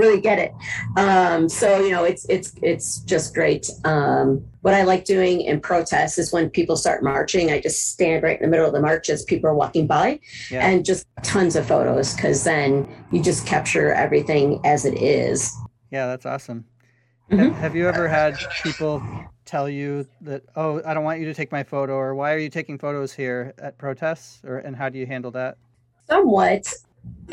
Really 0.00 0.20
get 0.20 0.38
it. 0.38 0.52
Um, 0.96 1.48
so 1.48 1.80
you 1.84 1.90
know, 1.90 2.04
it's 2.04 2.24
it's 2.28 2.52
it's 2.62 2.98
just 3.00 3.34
great. 3.34 3.70
Um, 3.84 4.44
what 4.62 4.74
I 4.74 4.82
like 4.82 5.04
doing 5.04 5.42
in 5.42 5.60
protests 5.60 6.18
is 6.18 6.32
when 6.32 6.50
people 6.50 6.76
start 6.76 7.02
marching, 7.02 7.50
I 7.50 7.60
just 7.60 7.90
stand 7.92 8.22
right 8.22 8.38
in 8.38 8.42
the 8.44 8.50
middle 8.50 8.66
of 8.66 8.72
the 8.72 8.80
march 8.80 9.08
as 9.10 9.22
people 9.24 9.48
are 9.48 9.54
walking 9.54 9.86
by, 9.86 10.20
Yeah. 10.50 10.66
and 10.66 10.84
just 10.84 11.06
tons 11.22 11.56
of 11.56 11.66
photos 11.66 12.14
because 12.14 12.44
then 12.44 12.88
you 13.12 13.22
just 13.22 13.46
capture 13.46 13.92
everything 13.92 14.60
as 14.64 14.84
it 14.84 14.94
is. 15.00 15.54
Yeah, 15.90 16.06
that's 16.06 16.26
awesome. 16.26 16.64
Mhm. 17.30 17.38
Have, 17.38 17.56
have 17.56 17.76
you 17.76 17.88
ever 17.88 18.08
had 18.08 18.36
people 18.62 19.02
tell 19.44 19.68
you 19.68 20.06
that, 20.20 20.42
oh, 20.56 20.82
I 20.84 20.94
don't 20.94 21.04
want 21.04 21.20
you 21.20 21.26
to 21.26 21.34
take 21.34 21.50
my 21.52 21.62
photo, 21.62 21.94
or 21.94 22.14
why 22.14 22.32
are 22.32 22.38
you 22.38 22.48
taking 22.50 22.76
photos 22.78 23.12
here 23.12 23.54
at 23.58 23.78
protests, 23.78 24.40
or 24.44 24.58
and 24.58 24.74
how 24.76 24.88
do 24.88 24.98
you 24.98 25.06
handle 25.06 25.30
that? 25.32 25.56
Somewhat, 26.08 26.66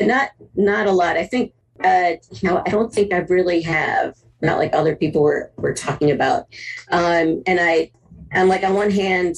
not 0.00 0.30
not 0.54 0.86
a 0.86 0.92
lot. 0.92 1.16
I 1.16 1.26
think 1.26 1.52
uh, 1.84 2.12
you 2.30 2.48
know 2.48 2.62
I 2.64 2.70
don't 2.70 2.92
think 2.92 3.12
I 3.12 3.18
really 3.18 3.62
have. 3.62 4.14
Not 4.40 4.58
like 4.58 4.72
other 4.72 4.94
people 4.94 5.22
were 5.22 5.50
were 5.56 5.74
talking 5.74 6.12
about. 6.12 6.46
Um, 6.92 7.42
and 7.44 7.58
I, 7.60 7.90
I'm 8.32 8.46
like 8.46 8.62
on 8.62 8.74
one 8.74 8.92
hand, 8.92 9.34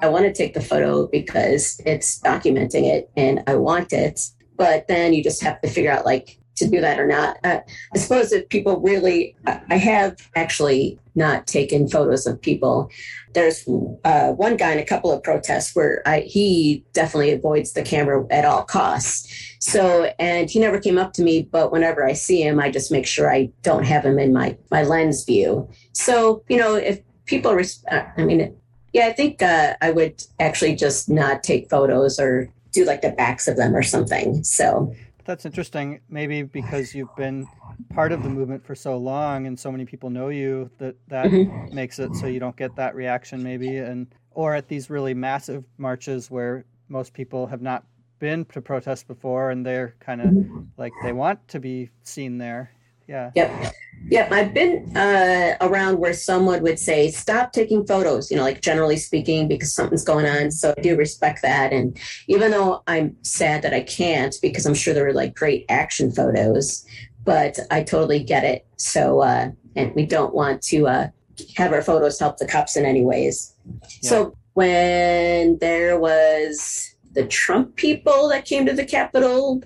I 0.00 0.08
want 0.08 0.24
to 0.24 0.32
take 0.32 0.54
the 0.54 0.60
photo 0.60 1.06
because 1.06 1.80
it's 1.86 2.20
documenting 2.20 2.84
it 2.92 3.10
and 3.16 3.44
I 3.46 3.54
want 3.54 3.92
it. 3.92 4.20
But 4.56 4.88
then 4.88 5.12
you 5.12 5.22
just 5.22 5.42
have 5.44 5.60
to 5.60 5.68
figure 5.68 5.92
out 5.92 6.04
like 6.04 6.39
to 6.60 6.68
do 6.68 6.80
that 6.80 6.98
or 6.98 7.06
not. 7.06 7.36
Uh, 7.44 7.60
I 7.94 7.98
suppose 7.98 8.32
if 8.32 8.48
people 8.48 8.80
really, 8.80 9.36
I 9.46 9.76
have 9.76 10.16
actually 10.34 10.98
not 11.14 11.46
taken 11.46 11.88
photos 11.88 12.26
of 12.26 12.40
people. 12.40 12.88
There's 13.34 13.68
uh, 14.04 14.30
one 14.32 14.56
guy 14.56 14.72
in 14.72 14.78
a 14.78 14.84
couple 14.84 15.12
of 15.12 15.22
protests 15.22 15.74
where 15.74 16.02
I, 16.06 16.20
he 16.20 16.84
definitely 16.92 17.32
avoids 17.32 17.72
the 17.72 17.82
camera 17.82 18.24
at 18.30 18.44
all 18.44 18.62
costs. 18.62 19.28
So, 19.58 20.12
and 20.18 20.48
he 20.48 20.58
never 20.58 20.78
came 20.78 20.98
up 20.98 21.12
to 21.14 21.22
me, 21.22 21.42
but 21.42 21.72
whenever 21.72 22.06
I 22.06 22.14
see 22.14 22.40
him, 22.42 22.58
I 22.60 22.70
just 22.70 22.90
make 22.90 23.06
sure 23.06 23.30
I 23.30 23.50
don't 23.62 23.84
have 23.84 24.04
him 24.04 24.18
in 24.18 24.32
my 24.32 24.56
my 24.70 24.84
lens 24.84 25.24
view. 25.24 25.68
So, 25.92 26.44
you 26.48 26.56
know, 26.56 26.76
if 26.76 27.00
people, 27.26 27.54
res- 27.54 27.84
uh, 27.90 28.04
I 28.16 28.24
mean, 28.24 28.56
Yeah, 28.92 29.06
I 29.06 29.12
think 29.12 29.42
uh, 29.42 29.74
I 29.80 29.90
would 29.92 30.22
actually 30.38 30.74
just 30.74 31.08
not 31.08 31.44
take 31.44 31.70
photos 31.70 32.18
or 32.18 32.48
do 32.72 32.84
like 32.84 33.02
the 33.02 33.10
backs 33.12 33.46
of 33.46 33.56
them 33.56 33.74
or 33.74 33.82
something. 33.82 34.42
So 34.42 34.92
That's 35.24 35.44
interesting. 35.46 36.00
Maybe 36.08 36.42
because 36.42 36.94
you've 36.94 37.14
been 37.14 37.48
part 37.90 38.12
of 38.12 38.22
the 38.22 38.28
movement 38.28 38.64
for 38.64 38.74
so 38.74 38.96
long 38.96 39.46
and 39.46 39.58
so 39.58 39.70
many 39.72 39.84
people 39.84 40.10
know 40.10 40.28
you 40.28 40.70
that 40.78 40.96
that 41.08 41.30
Mhm. 41.30 41.72
makes 41.72 41.98
it 41.98 42.14
so 42.14 42.26
you 42.26 42.38
don't 42.38 42.56
get 42.56 42.76
that 42.76 42.94
reaction 42.94 43.42
maybe 43.42 43.78
and 43.78 44.06
or 44.30 44.54
at 44.54 44.68
these 44.68 44.90
really 44.90 45.12
massive 45.14 45.64
marches 45.76 46.30
where 46.30 46.64
most 46.88 47.12
people 47.14 47.46
have 47.48 47.62
not 47.62 47.84
been 48.20 48.44
to 48.46 48.60
protest 48.60 49.08
before 49.08 49.50
and 49.50 49.66
they're 49.66 49.94
kind 49.98 50.20
of 50.20 50.28
Mhm. 50.28 50.66
like 50.76 51.00
they 51.00 51.12
want 51.12 51.46
to 51.48 51.58
be 51.58 51.90
seen 52.04 52.38
there. 52.38 52.70
Yeah. 53.10 53.32
Yep. 53.34 53.74
Yep. 54.08 54.32
I've 54.32 54.54
been 54.54 54.96
uh, 54.96 55.56
around 55.60 55.98
where 55.98 56.14
someone 56.14 56.62
would 56.62 56.78
say, 56.78 57.10
stop 57.10 57.52
taking 57.52 57.84
photos, 57.84 58.30
you 58.30 58.36
know, 58.36 58.44
like 58.44 58.60
generally 58.60 58.96
speaking, 58.96 59.48
because 59.48 59.74
something's 59.74 60.04
going 60.04 60.26
on. 60.26 60.52
So 60.52 60.72
I 60.78 60.80
do 60.80 60.96
respect 60.96 61.42
that. 61.42 61.72
And 61.72 61.98
even 62.28 62.52
though 62.52 62.84
I'm 62.86 63.16
sad 63.22 63.62
that 63.62 63.74
I 63.74 63.80
can't, 63.80 64.36
because 64.40 64.64
I'm 64.64 64.74
sure 64.74 64.94
there 64.94 65.06
were 65.06 65.12
like 65.12 65.34
great 65.34 65.66
action 65.68 66.12
photos, 66.12 66.86
but 67.24 67.58
I 67.72 67.82
totally 67.82 68.22
get 68.22 68.44
it. 68.44 68.64
So, 68.76 69.22
uh, 69.22 69.50
and 69.74 69.92
we 69.96 70.06
don't 70.06 70.32
want 70.32 70.62
to 70.62 70.86
uh, 70.86 71.08
have 71.56 71.72
our 71.72 71.82
photos 71.82 72.20
help 72.20 72.38
the 72.38 72.46
cops 72.46 72.76
in 72.76 72.84
any 72.84 73.02
ways. 73.02 73.56
So 74.02 74.36
when 74.54 75.58
there 75.58 75.98
was 75.98 76.94
the 77.12 77.26
Trump 77.26 77.76
people 77.76 78.28
that 78.28 78.44
came 78.44 78.66
to 78.66 78.72
the 78.72 78.84
Capitol, 78.84 79.62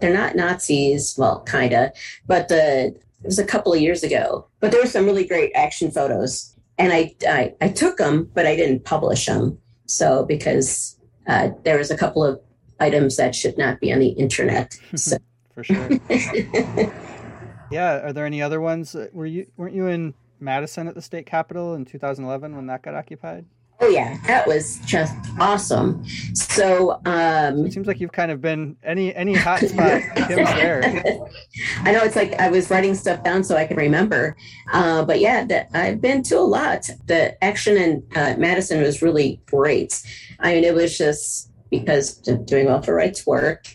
they're 0.00 0.12
not 0.12 0.36
Nazis, 0.36 1.14
well, 1.16 1.42
kind 1.44 1.72
of, 1.72 1.90
but 2.26 2.48
the 2.48 2.94
it 3.22 3.26
was 3.26 3.38
a 3.38 3.44
couple 3.44 3.72
of 3.72 3.80
years 3.80 4.02
ago. 4.02 4.46
But 4.58 4.72
there 4.72 4.80
were 4.80 4.86
some 4.88 5.06
really 5.06 5.26
great 5.26 5.52
action 5.54 5.90
photos, 5.90 6.56
and 6.78 6.92
I 6.92 7.14
I, 7.26 7.54
I 7.60 7.68
took 7.68 7.98
them, 7.98 8.30
but 8.34 8.46
I 8.46 8.56
didn't 8.56 8.84
publish 8.84 9.26
them. 9.26 9.58
So 9.86 10.24
because 10.24 10.98
uh, 11.26 11.50
there 11.64 11.78
was 11.78 11.90
a 11.90 11.96
couple 11.96 12.24
of 12.24 12.40
items 12.80 13.16
that 13.16 13.34
should 13.34 13.56
not 13.56 13.80
be 13.80 13.92
on 13.92 14.00
the 14.00 14.08
internet. 14.08 14.78
So 14.96 15.16
For 15.54 15.64
sure. 15.64 15.88
yeah, 17.70 18.00
are 18.00 18.12
there 18.12 18.26
any 18.26 18.42
other 18.42 18.60
ones? 18.60 18.96
Were 19.12 19.26
you 19.26 19.46
weren't 19.56 19.74
you 19.74 19.86
in 19.86 20.14
Madison 20.40 20.88
at 20.88 20.94
the 20.94 21.02
state 21.02 21.26
capitol 21.26 21.74
in 21.74 21.84
2011 21.84 22.56
when 22.56 22.66
that 22.66 22.82
got 22.82 22.94
occupied? 22.94 23.46
Oh 23.82 23.88
yeah, 23.88 24.16
that 24.26 24.46
was 24.46 24.78
just 24.84 25.14
awesome. 25.40 26.04
So 26.34 27.00
um, 27.04 27.66
It 27.66 27.72
seems 27.72 27.86
like 27.86 28.00
you've 28.00 28.12
kind 28.12 28.30
of 28.30 28.40
been 28.40 28.76
any 28.84 29.14
any 29.14 29.34
hot 29.34 29.60
spot 29.60 30.02
there. 30.16 30.82
I 31.80 31.92
know 31.92 32.02
it's 32.02 32.16
like 32.16 32.34
I 32.34 32.48
was 32.48 32.70
writing 32.70 32.94
stuff 32.94 33.22
down 33.24 33.42
so 33.44 33.56
I 33.56 33.66
can 33.66 33.76
remember. 33.76 34.36
Uh, 34.72 35.04
but 35.04 35.20
yeah, 35.20 35.44
that 35.46 35.68
I've 35.74 36.00
been 36.00 36.22
to 36.24 36.38
a 36.38 36.40
lot. 36.40 36.88
The 37.06 37.42
action 37.42 37.76
in 37.76 38.02
uh, 38.14 38.36
Madison 38.38 38.80
was 38.80 39.02
really 39.02 39.40
great. 39.46 40.00
I 40.40 40.54
mean, 40.54 40.64
it 40.64 40.74
was 40.74 40.96
just 40.96 41.50
because 41.70 42.16
doing 42.18 42.66
welfare 42.66 42.94
rights 42.94 43.26
work 43.26 43.66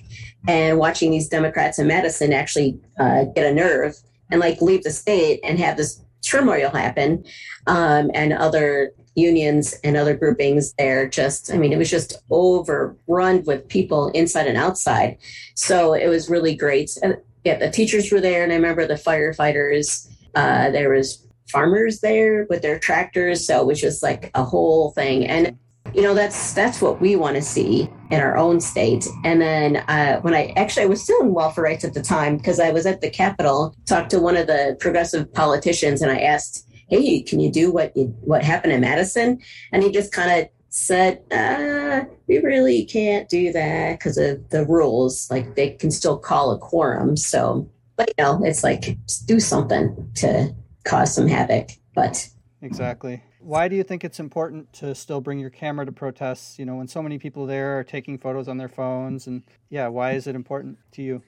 and 0.48 0.78
watching 0.78 1.12
these 1.12 1.28
Democrats 1.28 1.80
in 1.80 1.88
Madison 1.88 2.32
actually 2.32 2.80
uh, 3.00 3.26
get 3.36 3.46
a 3.46 3.54
nerve 3.54 3.96
and 4.32 4.40
like 4.40 4.62
leave 4.62 4.84
the 4.84 4.92
state 4.92 5.42
and 5.44 5.60
have 5.60 5.76
this 5.76 6.02
turmoil 6.26 6.70
happen 6.70 7.24
um, 7.68 8.12
and 8.14 8.34
other 8.34 8.92
unions 9.18 9.74
and 9.84 9.98
other 9.98 10.16
groupings 10.16 10.74
there 10.78 11.10
just 11.10 11.52
i 11.52 11.58
mean 11.58 11.74
it 11.74 11.78
was 11.78 11.90
just 11.90 12.24
overrun 12.30 13.44
with 13.46 13.68
people 13.68 14.10
inside 14.10 14.48
and 14.48 14.58
outside. 14.58 15.18
So 15.56 15.94
it 15.94 16.08
was 16.08 16.30
really 16.30 16.56
great. 16.56 16.92
And 17.02 17.18
yeah 17.44 17.58
the 17.58 17.72
teachers 17.72 18.12
were 18.12 18.22
there 18.22 18.44
and 18.44 18.52
i 18.52 18.56
remember 18.56 18.86
the 18.86 18.94
firefighters 18.94 20.10
uh, 20.36 20.70
there 20.70 20.90
was 20.90 21.26
farmers 21.52 22.02
there 22.02 22.46
with 22.50 22.62
their 22.62 22.78
tractors 22.78 23.48
so 23.48 23.62
it 23.62 23.66
was 23.66 23.82
just 23.82 24.04
like 24.04 24.30
a 24.36 24.44
whole 24.44 24.92
thing. 24.92 25.26
And 25.26 25.58
you 25.94 26.02
know 26.02 26.14
that's 26.14 26.54
that's 26.54 26.82
what 26.82 27.00
we 27.00 27.16
want 27.16 27.38
to 27.38 27.42
see 27.42 27.90
in 28.12 28.20
our 28.20 28.38
own 28.38 28.60
state. 28.60 29.08
And 29.24 29.42
then 29.42 29.78
uh, 29.88 30.20
when 30.22 30.34
i 30.34 30.54
actually 30.58 30.84
i 30.84 30.88
was 30.88 31.02
still 31.02 31.22
in 31.22 31.34
welfare 31.34 31.64
rights 31.64 31.86
at 31.86 31.94
the 31.94 32.02
time 32.02 32.38
because 32.38 32.60
i 32.60 32.72
was 32.72 32.86
at 32.86 33.02
the 33.02 33.10
capitol 33.10 33.74
talked 33.86 34.12
to 34.12 34.20
one 34.20 34.38
of 34.38 34.48
the 34.48 34.78
progressive 34.80 35.34
politicians 35.34 36.02
and 36.02 36.12
i 36.12 36.20
asked 36.20 36.67
hey 36.88 37.22
can 37.22 37.40
you 37.40 37.52
do 37.52 37.72
what 37.72 37.96
you, 37.96 38.06
what 38.22 38.44
happened 38.44 38.74
in 38.74 38.82
madison 38.82 39.40
and 39.72 39.84
he 39.84 39.92
just 39.92 40.12
kind 40.12 40.42
of 40.42 40.50
said 40.70 41.22
uh, 41.32 42.04
we 42.28 42.38
really 42.40 42.86
can't 42.86 43.30
do 43.30 43.52
that 43.52 43.98
because 43.98 44.18
of 44.18 44.50
the 44.50 44.66
rules 44.66 45.30
like 45.32 45.56
they 45.56 45.72
can 45.72 45.90
still 45.90 46.18
call 46.18 46.52
a 46.52 46.58
quorum 46.58 47.16
so 47.16 47.70
but 47.96 48.08
you 48.10 48.24
know 48.24 48.42
it's 48.44 48.64
like 48.64 48.98
just 49.08 49.28
do 49.28 49.40
something 49.40 50.12
to 50.14 50.54
cause 50.84 51.14
some 51.14 51.28
havoc 51.28 51.70
but 51.96 52.30
Exactly. 52.64 53.22
Why 53.40 53.68
do 53.68 53.76
you 53.76 53.84
think 53.84 54.04
it's 54.04 54.20
important 54.20 54.74
to 54.74 54.96
still 54.96 55.22
bring 55.22 55.38
your 55.38 55.52
camera 55.52 55.86
to 55.86 55.92
protests? 55.92 56.58
You 56.58 56.66
know, 56.66 56.76
when 56.76 56.88
so 56.88 57.04
many 57.04 57.20
people 57.20 57.46
there 57.46 57.78
are 57.78 57.84
taking 57.84 58.18
photos 58.18 58.48
on 58.48 58.58
their 58.58 58.68
phones, 58.68 59.28
and 59.28 59.44
yeah, 59.70 59.88
why 59.88 60.14
is 60.14 60.26
it 60.26 60.36
important 60.36 60.80
to 60.94 61.04
you? 61.04 61.22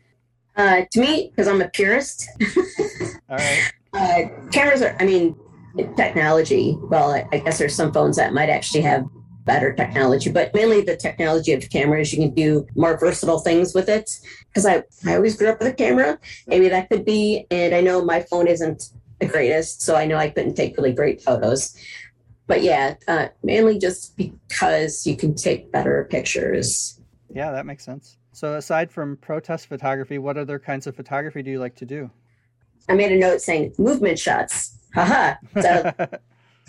uh, 0.59 0.81
to 0.91 0.99
me 0.99 1.29
because 1.29 1.47
i'm 1.47 1.61
a 1.61 1.69
purist 1.69 2.27
All 3.29 3.37
right. 3.37 3.73
Uh, 3.93 4.21
cameras 4.51 4.81
are, 4.81 4.95
I 4.99 5.05
mean, 5.05 5.35
technology. 5.95 6.77
Well, 6.81 7.11
I, 7.11 7.27
I 7.31 7.39
guess 7.39 7.59
there's 7.59 7.75
some 7.75 7.91
phones 7.91 8.17
that 8.17 8.33
might 8.33 8.49
actually 8.49 8.81
have 8.81 9.05
better 9.45 9.73
technology, 9.73 10.31
but 10.31 10.53
mainly 10.53 10.81
the 10.81 10.95
technology 10.95 11.53
of 11.53 11.61
the 11.61 11.67
cameras, 11.67 12.13
you 12.13 12.19
can 12.19 12.35
do 12.35 12.67
more 12.75 12.97
versatile 12.97 13.39
things 13.39 13.73
with 13.73 13.89
it. 13.89 14.19
Because 14.47 14.65
I, 14.65 14.83
I 15.05 15.15
always 15.15 15.35
grew 15.35 15.49
up 15.49 15.59
with 15.59 15.67
a 15.67 15.73
camera. 15.73 16.19
Maybe 16.47 16.69
that 16.69 16.89
could 16.89 17.05
be, 17.05 17.45
and 17.49 17.73
I 17.73 17.81
know 17.81 18.03
my 18.03 18.21
phone 18.21 18.47
isn't 18.47 18.91
the 19.19 19.25
greatest, 19.25 19.81
so 19.81 19.95
I 19.95 20.05
know 20.05 20.17
I 20.17 20.29
couldn't 20.29 20.55
take 20.55 20.77
really 20.77 20.93
great 20.93 21.21
photos. 21.21 21.75
But 22.47 22.63
yeah, 22.63 22.95
uh, 23.07 23.27
mainly 23.43 23.77
just 23.77 24.17
because 24.17 25.05
you 25.05 25.15
can 25.15 25.35
take 25.35 25.71
better 25.71 26.07
pictures. 26.09 26.99
Yeah, 27.33 27.51
that 27.51 27.65
makes 27.65 27.85
sense. 27.85 28.17
So, 28.31 28.55
aside 28.55 28.89
from 28.91 29.17
protest 29.17 29.67
photography, 29.67 30.17
what 30.17 30.37
other 30.37 30.57
kinds 30.57 30.87
of 30.87 30.95
photography 30.95 31.43
do 31.43 31.51
you 31.51 31.59
like 31.59 31.75
to 31.75 31.85
do? 31.85 32.09
I 32.87 32.95
made 32.95 33.11
a 33.11 33.17
note 33.17 33.41
saying 33.41 33.75
movement 33.77 34.17
shots. 34.17 34.78
Haha. 34.93 35.35
So 35.61 35.91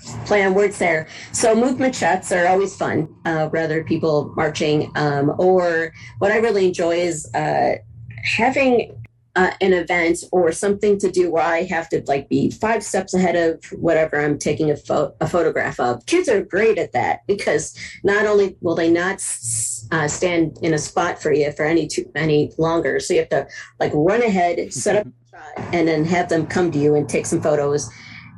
play 0.27 0.45
on 0.45 0.55
words 0.55 0.79
there. 0.79 1.09
So 1.33 1.55
movement 1.55 1.95
shots 1.95 2.33
are 2.33 2.47
always 2.47 2.77
fun, 2.77 3.15
uh, 3.25 3.49
rather 3.53 3.85
people 3.85 4.33
marching. 4.37 4.91
Um, 4.95 5.33
or 5.39 5.93
what 6.19 6.33
I 6.33 6.37
really 6.39 6.67
enjoy 6.69 6.97
is 6.97 7.33
uh, 7.35 7.77
having 8.25 8.97
uh, 9.37 9.53
an 9.61 9.73
event 9.73 10.19
or 10.33 10.51
something 10.51 10.99
to 10.99 11.11
do 11.11 11.31
where 11.31 11.45
I 11.45 11.63
have 11.63 11.89
to 11.91 12.03
like 12.07 12.29
be 12.29 12.51
five 12.51 12.83
steps 12.83 13.15
ahead 13.15 13.37
of 13.37 13.65
whatever 13.73 14.21
I'm 14.21 14.39
taking 14.39 14.71
a, 14.71 14.77
pho- 14.77 15.15
a 15.21 15.29
photograph 15.29 15.79
of. 15.79 16.05
Kids 16.07 16.29
are 16.29 16.43
great 16.43 16.79
at 16.79 16.93
that 16.93 17.21
because 17.27 17.77
not 18.03 18.27
only 18.27 18.57
will 18.61 18.75
they 18.75 18.91
not 18.91 19.15
s- 19.15 19.87
uh, 19.93 20.09
stand 20.09 20.59
in 20.63 20.75
a 20.75 20.79
spot 20.79 21.23
for 21.23 21.33
you 21.33 21.53
for 21.53 21.65
any 21.65 21.87
too 21.87 22.11
any 22.17 22.53
longer, 22.59 22.99
so 22.99 23.15
you 23.15 23.21
have 23.21 23.29
to 23.29 23.47
like 23.79 23.93
run 23.95 24.23
ahead, 24.23 24.73
set 24.73 24.97
up 24.97 25.07
shot, 25.31 25.65
and 25.73 25.87
then 25.87 26.05
have 26.05 26.29
them 26.29 26.47
come 26.47 26.73
to 26.73 26.79
you 26.79 26.97
and 26.97 27.09
take 27.09 27.25
some 27.27 27.41
photos 27.41 27.89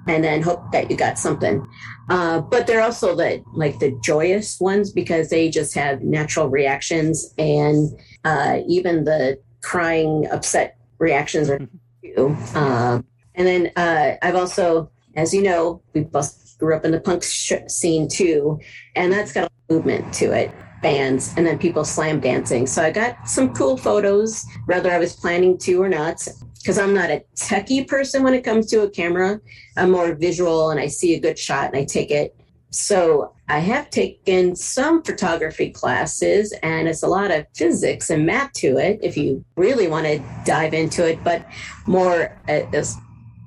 and 0.07 0.25
then 0.25 0.43
hope 0.43 0.73
that 0.73 0.91
you 0.91 0.97
got 0.97 1.19
something. 1.19 1.67
Uh, 2.09 2.41
but 2.41 2.67
they're 2.67 2.83
also 2.83 3.15
the 3.15 3.43
like 3.55 3.79
the 3.79 3.99
joyous 4.03 4.61
ones 4.61 4.93
because 4.93 5.31
they 5.31 5.49
just 5.49 5.75
have 5.75 6.03
natural 6.03 6.49
reactions 6.49 7.33
and 7.39 7.89
uh, 8.25 8.59
even 8.67 9.05
the 9.05 9.39
crying, 9.63 10.27
upset 10.31 10.77
reactions 10.99 11.49
are 11.49 11.59
too. 12.03 12.37
Um, 12.55 13.07
and 13.35 13.47
then 13.47 13.73
uh, 13.77 14.17
I've 14.21 14.37
also, 14.37 14.91
as 15.17 15.33
you 15.33 15.43
know, 15.43 15.83
we 15.95 16.03
both 16.03 16.59
grew 16.59 16.77
up 16.77 16.85
in 16.85 16.91
the 16.91 17.01
punk 17.01 17.23
sh- 17.23 17.53
scene 17.69 18.09
too, 18.09 18.61
and 18.95 19.13
that's 19.13 19.33
got 19.33 19.51
a 19.51 19.73
movement 19.73 20.13
to 20.15 20.33
it. 20.33 20.51
Bands 20.83 21.33
and 21.37 21.47
then 21.47 21.61
people 21.61 21.85
slam 21.85 22.19
dancing. 22.19 22.67
So 22.67 22.83
I 22.83 22.91
got 22.91 23.29
some 23.29 23.55
cool 23.55 23.77
photos, 23.77 24.45
whether 24.67 24.91
I 24.91 24.99
was 24.99 25.15
planning 25.15 25.57
to 25.59 25.81
or 25.81 25.89
not, 25.89 26.27
because 26.63 26.79
I'm 26.79 26.95
not 26.95 27.11
a 27.11 27.25
techie 27.35 27.87
person 27.87 28.23
when 28.23 28.35
it 28.35 28.43
comes 28.43 28.67
to 28.67 28.83
a 28.83 28.91
camera. 28.91 29.41
I'm 29.77 29.91
more 29.91 30.15
visual 30.15 30.71
and 30.71 30.79
I 30.79 30.87
see 30.87 31.15
a 31.15 31.21
good 31.21 31.39
shot 31.39 31.67
and 31.67 31.77
I 31.77 31.85
take 31.85 32.11
it. 32.11 32.37
So 32.71 33.35
I 33.49 33.59
have 33.59 33.91
taken 33.91 34.57
some 34.57 35.03
photography 35.03 35.71
classes 35.71 36.55
and 36.63 36.89
it's 36.89 37.03
a 37.03 37.09
lot 37.09 37.31
of 37.31 37.47
physics 37.55 38.09
and 38.09 38.25
math 38.25 38.53
to 38.55 38.79
it 38.79 39.01
if 39.03 39.17
you 39.17 39.45
really 39.57 39.89
want 39.89 40.07
to 40.07 40.25
dive 40.47 40.73
into 40.73 41.07
it, 41.07 41.23
but 41.23 41.47
more 41.87 42.41
uh, 42.49 42.61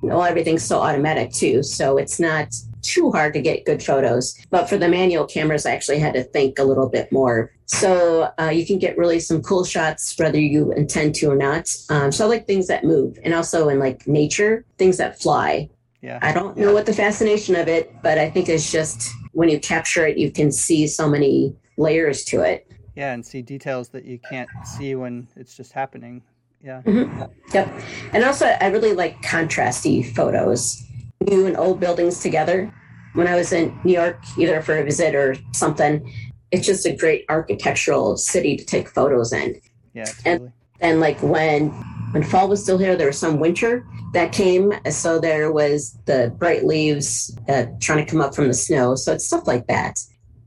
well, 0.01 0.23
everything's 0.23 0.63
so 0.63 0.79
automatic 0.79 1.31
too. 1.31 1.63
So 1.63 1.97
it's 1.97 2.19
not 2.19 2.53
too 2.85 3.11
hard 3.11 3.33
to 3.33 3.41
get 3.41 3.65
good 3.65 3.81
photos. 3.83 4.37
But 4.49 4.69
for 4.69 4.77
the 4.77 4.87
manual 4.87 5.25
cameras, 5.25 5.65
I 5.65 5.71
actually 5.71 5.99
had 5.99 6.13
to 6.13 6.23
think 6.23 6.59
a 6.59 6.63
little 6.63 6.89
bit 6.89 7.11
more. 7.11 7.51
So 7.65 8.31
uh, 8.39 8.49
you 8.49 8.65
can 8.65 8.77
get 8.77 8.97
really 8.97 9.19
some 9.19 9.41
cool 9.41 9.65
shots, 9.65 10.13
whether 10.17 10.39
you 10.39 10.71
intend 10.73 11.15
to 11.15 11.31
or 11.31 11.35
not. 11.35 11.69
Um, 11.89 12.11
so 12.11 12.25
I 12.25 12.27
like 12.29 12.47
things 12.47 12.67
that 12.67 12.83
move 12.83 13.17
and 13.23 13.33
also 13.33 13.69
in 13.69 13.79
like 13.79 14.07
nature, 14.07 14.65
things 14.77 14.97
that 14.97 15.19
fly. 15.19 15.69
Yeah. 16.01 16.19
I 16.21 16.31
don't 16.33 16.55
know 16.55 16.71
what 16.71 16.85
the 16.85 16.93
fascination 16.93 17.55
of 17.55 17.67
it, 17.67 17.91
but 18.03 18.19
I 18.19 18.29
think 18.29 18.47
it's 18.47 18.71
just 18.71 19.09
when 19.31 19.49
you 19.49 19.59
capture 19.59 20.05
it, 20.05 20.17
you 20.17 20.31
can 20.31 20.51
see 20.51 20.85
so 20.85 21.09
many 21.09 21.55
layers 21.77 22.23
to 22.25 22.41
it. 22.41 22.71
Yeah, 22.95 23.11
and 23.13 23.25
see 23.25 23.41
details 23.41 23.89
that 23.89 24.05
you 24.05 24.19
can't 24.29 24.47
see 24.63 24.95
when 24.95 25.27
it's 25.35 25.57
just 25.57 25.73
happening. 25.73 26.21
Yeah. 26.63 26.81
Mhm. 26.83 27.29
Yep. 27.53 27.81
And 28.13 28.23
also, 28.23 28.45
I 28.45 28.67
really 28.67 28.93
like 28.93 29.21
contrasty 29.21 30.15
photos. 30.15 30.81
New 31.21 31.45
and 31.47 31.57
old 31.57 31.79
buildings 31.79 32.19
together. 32.19 32.71
when 33.15 33.27
I 33.27 33.35
was 33.35 33.51
in 33.51 33.77
New 33.83 33.93
York, 33.93 34.21
either 34.37 34.61
for 34.61 34.77
a 34.77 34.83
visit 34.83 35.15
or 35.15 35.35
something. 35.53 36.13
It's 36.51 36.65
just 36.65 36.85
a 36.85 36.95
great 36.95 37.25
architectural 37.29 38.17
city 38.17 38.55
to 38.55 38.65
take 38.65 38.89
photos 38.89 39.33
in. 39.33 39.59
Yeah, 39.93 40.05
totally. 40.05 40.51
And 40.81 40.99
like 40.99 41.21
when 41.23 41.69
when 42.11 42.23
fall 42.23 42.47
was 42.47 42.61
still 42.61 42.77
here, 42.77 42.95
there 42.95 43.07
was 43.07 43.17
some 43.17 43.39
winter 43.39 43.85
that 44.13 44.31
came, 44.31 44.73
so 44.89 45.19
there 45.19 45.51
was 45.51 45.97
the 46.05 46.33
bright 46.37 46.65
leaves 46.65 47.35
uh, 47.49 47.65
trying 47.81 48.05
to 48.05 48.09
come 48.09 48.21
up 48.21 48.35
from 48.35 48.47
the 48.47 48.53
snow. 48.53 48.95
So 48.95 49.13
it's 49.13 49.25
stuff 49.25 49.47
like 49.47 49.67
that. 49.67 49.99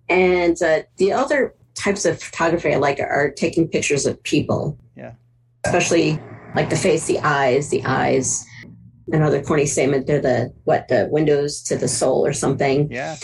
And 0.09 0.61
uh, 0.63 0.83
the 0.97 1.13
other 1.13 1.55
types 1.75 2.05
of 2.05 2.23
photography 2.23 2.73
I 2.73 2.77
like 2.77 3.01
are 3.01 3.31
taking 3.31 3.69
pictures 3.69 4.07
of 4.07 4.23
people. 4.23 4.79
Yeah. 4.97 5.13
Especially 5.67 6.21
like 6.55 6.71
the 6.71 6.77
face, 6.77 7.07
the 7.07 7.19
eyes, 7.21 7.71
the 7.71 7.85
eyes. 7.85 8.47
Another 9.13 9.43
corny 9.43 9.67
statement, 9.67 10.07
they're 10.07 10.21
the 10.21 10.53
what 10.65 10.89
the 10.89 11.09
windows 11.11 11.63
to 11.63 11.77
the 11.77 11.89
soul 11.89 12.25
or 12.27 12.33
something. 12.33 12.91
Yeah. 12.91 13.17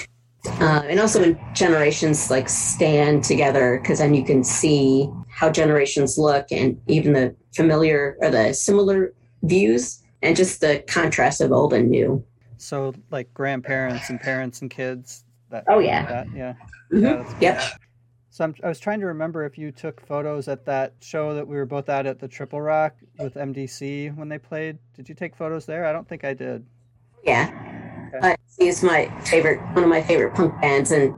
Uh, 0.47 0.83
and 0.89 1.01
also 1.01 1.21
when 1.21 1.41
generations 1.55 2.31
like 2.31 2.49
stand 2.49 3.25
together, 3.25 3.79
because 3.81 3.99
then 3.99 4.15
you 4.15 4.25
can 4.25 4.45
see 4.45 5.09
how 5.29 5.51
generations 5.51 6.19
look 6.19 6.47
and 6.51 6.81
even 6.87 7.13
the 7.13 7.35
familiar 7.55 8.17
or 8.21 8.31
the 8.31 8.53
similar 8.53 9.13
views 9.43 10.03
and 10.23 10.37
just 10.37 10.61
the 10.61 10.83
contrast 10.87 11.41
of 11.41 11.53
old 11.53 11.73
and 11.73 11.91
new. 11.91 12.25
So 12.57 12.95
like 13.11 13.33
grandparents 13.35 14.11
and 14.11 14.21
parents 14.21 14.63
and 14.63 14.71
kids. 14.71 15.25
That, 15.51 15.65
Oh, 15.69 15.79
yeah. 15.79 16.07
That, 16.07 16.27
yeah. 16.35 16.55
Mhm. 16.93 17.03
Yeah, 17.03 17.17
that's 17.17 17.43
Yep. 17.43 17.81
So 18.35 18.43
I'm, 18.43 18.55
I 18.65 18.69
was 18.69 18.81
trying 18.81 18.99
to 18.99 19.07
remember 19.07 19.45
if 19.45 19.57
you 19.57 19.71
took 19.71 20.05
photos 20.05 20.49
at 20.49 20.65
that 20.65 20.95
show 21.01 21.35
that 21.35 21.47
we 21.47 21.55
were 21.55 21.67
both 21.67 21.89
at 21.89 22.05
at 22.05 22.19
the 22.19 22.27
Triple 22.27 22.61
Rock 22.61 22.97
with 23.21 23.35
MDC 23.35 24.17
when 24.17 24.29
they 24.29 24.39
played. 24.39 24.77
Did 24.97 25.09
you 25.09 25.15
take 25.15 25.37
photos 25.37 25.67
there? 25.67 25.87
I 25.87 25.93
don't 25.93 26.09
think 26.09 26.25
I 26.25 26.35
did. 26.35 26.67
Yeah. 27.23 27.49
Okay. 28.13 28.33
Uh, 28.33 28.35
he's 28.59 28.83
my 28.83 29.09
favorite, 29.21 29.61
one 29.73 29.85
of 29.85 29.89
my 29.89 30.03
favorite 30.03 30.35
punk 30.35 30.61
bands, 30.61 30.91
and 30.91 31.15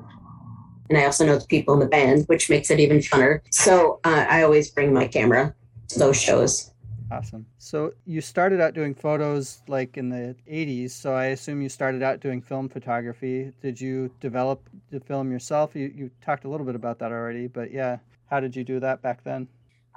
and 0.91 0.99
I 0.99 1.07
also 1.07 1.25
know 1.25 1.39
the 1.39 1.47
people 1.47 1.73
in 1.73 1.81
the 1.81 1.87
band, 1.87 2.27
which 2.27 2.51
makes 2.51 2.71
it 2.71 2.81
even 2.81 2.99
funner. 2.99 3.41
So 3.51 3.99
uh, 4.05 4.27
I 4.29 4.43
always 4.43 4.71
bring 4.71 4.93
my 4.93 5.09
camera 5.09 5.55
to 5.89 5.99
those 5.99 6.21
shows. 6.21 6.71
Awesome. 7.11 7.47
So 7.59 7.93
you 8.05 8.21
started 8.21 8.61
out 8.61 8.75
doing 8.75 8.95
photos 8.95 9.63
like 9.69 9.97
in 9.97 10.09
the 10.09 10.35
80s. 10.51 10.91
So 10.91 11.15
I 11.15 11.27
assume 11.27 11.63
you 11.63 11.69
started 11.69 12.03
out 12.03 12.21
doing 12.21 12.43
film 12.43 12.69
photography. 12.69 13.53
Did 13.63 13.81
you 13.81 14.11
develop 14.21 14.69
the 14.91 15.01
film 15.01 15.31
yourself? 15.31 15.75
You, 15.75 15.93
you 15.95 16.11
talked 16.25 16.45
a 16.45 16.49
little 16.49 16.67
bit 16.67 16.75
about 16.75 16.99
that 16.99 17.13
already, 17.13 17.47
but 17.47 17.73
yeah, 17.73 17.99
how 18.29 18.41
did 18.41 18.57
you 18.57 18.65
do 18.65 18.81
that 18.81 19.03
back 19.03 19.23
then? 19.23 19.47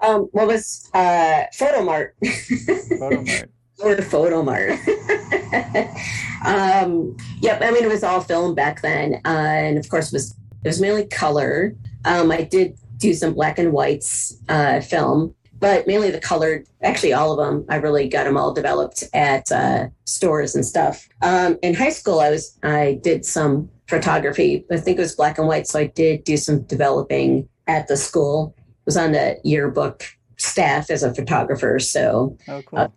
Um, 0.01 0.29
what 0.31 0.47
was 0.47 0.89
uh, 0.93 1.45
Photomart? 1.53 2.11
Photomart. 2.23 3.49
or 3.79 3.95
Photomart. 3.97 4.77
um, 6.45 7.17
yep, 7.41 7.61
I 7.61 7.71
mean 7.71 7.83
it 7.83 7.89
was 7.89 8.03
all 8.03 8.21
film 8.21 8.55
back 8.55 8.81
then, 8.81 9.15
uh, 9.25 9.29
and 9.29 9.77
of 9.77 9.89
course 9.89 10.07
it 10.07 10.13
was 10.13 10.35
it 10.63 10.67
was 10.67 10.79
mainly 10.79 11.05
color. 11.05 11.75
Um, 12.05 12.31
I 12.31 12.43
did 12.43 12.77
do 12.97 13.13
some 13.13 13.33
black 13.33 13.59
and 13.59 13.71
whites 13.71 14.37
uh, 14.47 14.81
film, 14.81 15.35
but 15.59 15.87
mainly 15.87 16.09
the 16.11 16.19
colored. 16.19 16.65
Actually, 16.83 17.13
all 17.13 17.31
of 17.31 17.45
them. 17.45 17.65
I 17.69 17.75
really 17.77 18.07
got 18.07 18.23
them 18.25 18.37
all 18.37 18.53
developed 18.53 19.03
at 19.13 19.51
uh, 19.51 19.87
stores 20.05 20.55
and 20.55 20.65
stuff. 20.65 21.07
Um, 21.21 21.57
in 21.61 21.73
high 21.73 21.89
school, 21.89 22.19
I 22.19 22.29
was 22.29 22.57
I 22.63 22.99
did 23.03 23.25
some 23.25 23.69
photography. 23.87 24.65
I 24.71 24.77
think 24.77 24.97
it 24.97 25.01
was 25.01 25.15
black 25.15 25.37
and 25.37 25.47
white, 25.47 25.67
so 25.67 25.79
I 25.79 25.87
did 25.87 26.23
do 26.23 26.37
some 26.37 26.61
developing 26.63 27.47
at 27.67 27.87
the 27.87 27.97
school. 27.97 28.55
Was 28.85 28.97
on 28.97 29.11
the 29.11 29.37
yearbook 29.43 30.03
staff 30.37 30.89
as 30.89 31.03
a 31.03 31.13
photographer, 31.13 31.77
so 31.79 32.37
Oh, 32.47 32.61
cool. 32.65 32.91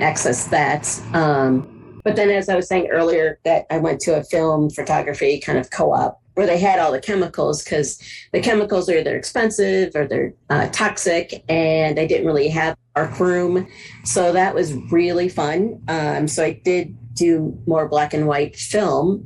access 0.00 0.46
that. 0.48 0.88
Um, 1.12 2.00
but 2.04 2.16
then, 2.16 2.30
as 2.30 2.48
I 2.48 2.54
was 2.54 2.68
saying 2.68 2.88
earlier, 2.90 3.38
that 3.44 3.66
I 3.68 3.78
went 3.78 4.00
to 4.02 4.16
a 4.16 4.22
film 4.22 4.70
photography 4.70 5.40
kind 5.40 5.58
of 5.58 5.70
co-op 5.70 6.22
where 6.36 6.46
they 6.46 6.58
had 6.58 6.78
all 6.78 6.92
the 6.92 7.00
chemicals 7.00 7.64
because 7.64 7.98
the 8.32 8.40
chemicals 8.40 8.90
are 8.90 8.98
either 8.98 9.16
expensive 9.16 9.96
or 9.96 10.06
they're 10.06 10.34
uh, 10.50 10.68
toxic, 10.68 11.42
and 11.48 11.96
they 11.96 12.06
didn't 12.06 12.26
really 12.26 12.48
have 12.48 12.76
dark 12.94 13.18
room. 13.18 13.66
So 14.04 14.32
that 14.34 14.54
was 14.54 14.74
really 14.92 15.30
fun. 15.30 15.82
Um, 15.88 16.28
so 16.28 16.44
I 16.44 16.60
did 16.62 16.94
do 17.14 17.58
more 17.66 17.88
black 17.88 18.12
and 18.12 18.26
white 18.26 18.54
film. 18.54 19.24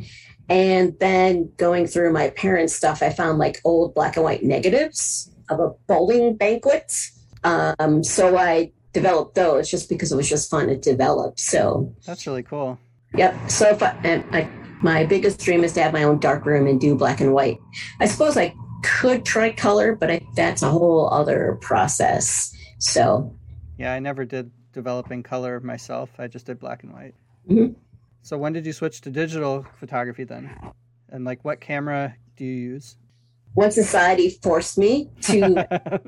And 0.48 0.96
then 1.00 1.50
going 1.56 1.88
through 1.88 2.12
my 2.12 2.30
parents' 2.30 2.74
stuff, 2.74 3.02
I 3.02 3.11
found 3.11 3.38
like 3.38 3.61
old 3.64 3.92
black 3.92 4.16
and 4.16 4.24
white 4.24 4.44
negatives 4.44 5.32
of 5.48 5.58
a 5.58 5.70
bowling 5.88 6.36
banquet. 6.36 6.94
Um, 7.42 8.04
so 8.04 8.36
I 8.36 8.70
developed 8.92 9.34
those 9.34 9.68
just 9.68 9.88
because 9.88 10.12
it 10.12 10.16
was 10.16 10.28
just 10.28 10.48
fun 10.48 10.68
to 10.68 10.76
develop. 10.76 11.40
So, 11.40 11.92
That's 12.06 12.24
really 12.26 12.44
cool. 12.44 12.78
yep. 13.16 13.34
So 13.50 13.68
if 13.68 13.82
I, 13.82 13.96
and 14.04 14.24
I, 14.32 14.48
my 14.82 15.04
biggest 15.04 15.40
dream 15.40 15.64
is 15.64 15.72
to 15.74 15.82
have 15.82 15.92
my 15.92 16.02
own 16.04 16.18
dark 16.18 16.44
room 16.46 16.66
and 16.66 16.80
do 16.80 16.94
black 16.94 17.20
and 17.20 17.32
white. 17.32 17.58
I 18.00 18.06
suppose 18.06 18.36
I 18.36 18.54
could 18.82 19.24
try 19.24 19.52
color, 19.52 19.94
but 19.94 20.10
I, 20.10 20.20
that's 20.34 20.62
a 20.62 20.70
whole 20.70 21.08
other 21.12 21.58
process. 21.60 22.54
So, 22.78 23.34
Yeah, 23.78 23.92
I 23.92 23.98
never 23.98 24.24
did 24.24 24.50
developing 24.72 25.22
color 25.22 25.60
myself. 25.60 26.10
I 26.18 26.26
just 26.28 26.46
did 26.46 26.58
black 26.60 26.82
and 26.82 26.92
white. 26.92 27.14
Mhm. 27.48 27.74
So 28.22 28.36
when 28.38 28.52
did 28.52 28.66
you 28.66 28.72
switch 28.72 29.00
to 29.02 29.10
digital 29.10 29.66
photography 29.78 30.24
then? 30.24 30.50
And 31.08 31.24
like 31.24 31.44
what 31.44 31.60
camera 31.60 32.14
do 32.36 32.44
you 32.44 32.52
use? 32.74 32.96
when 33.54 33.70
society 33.72 34.30
forced 34.44 34.78
me 34.78 35.10
to 35.22 35.66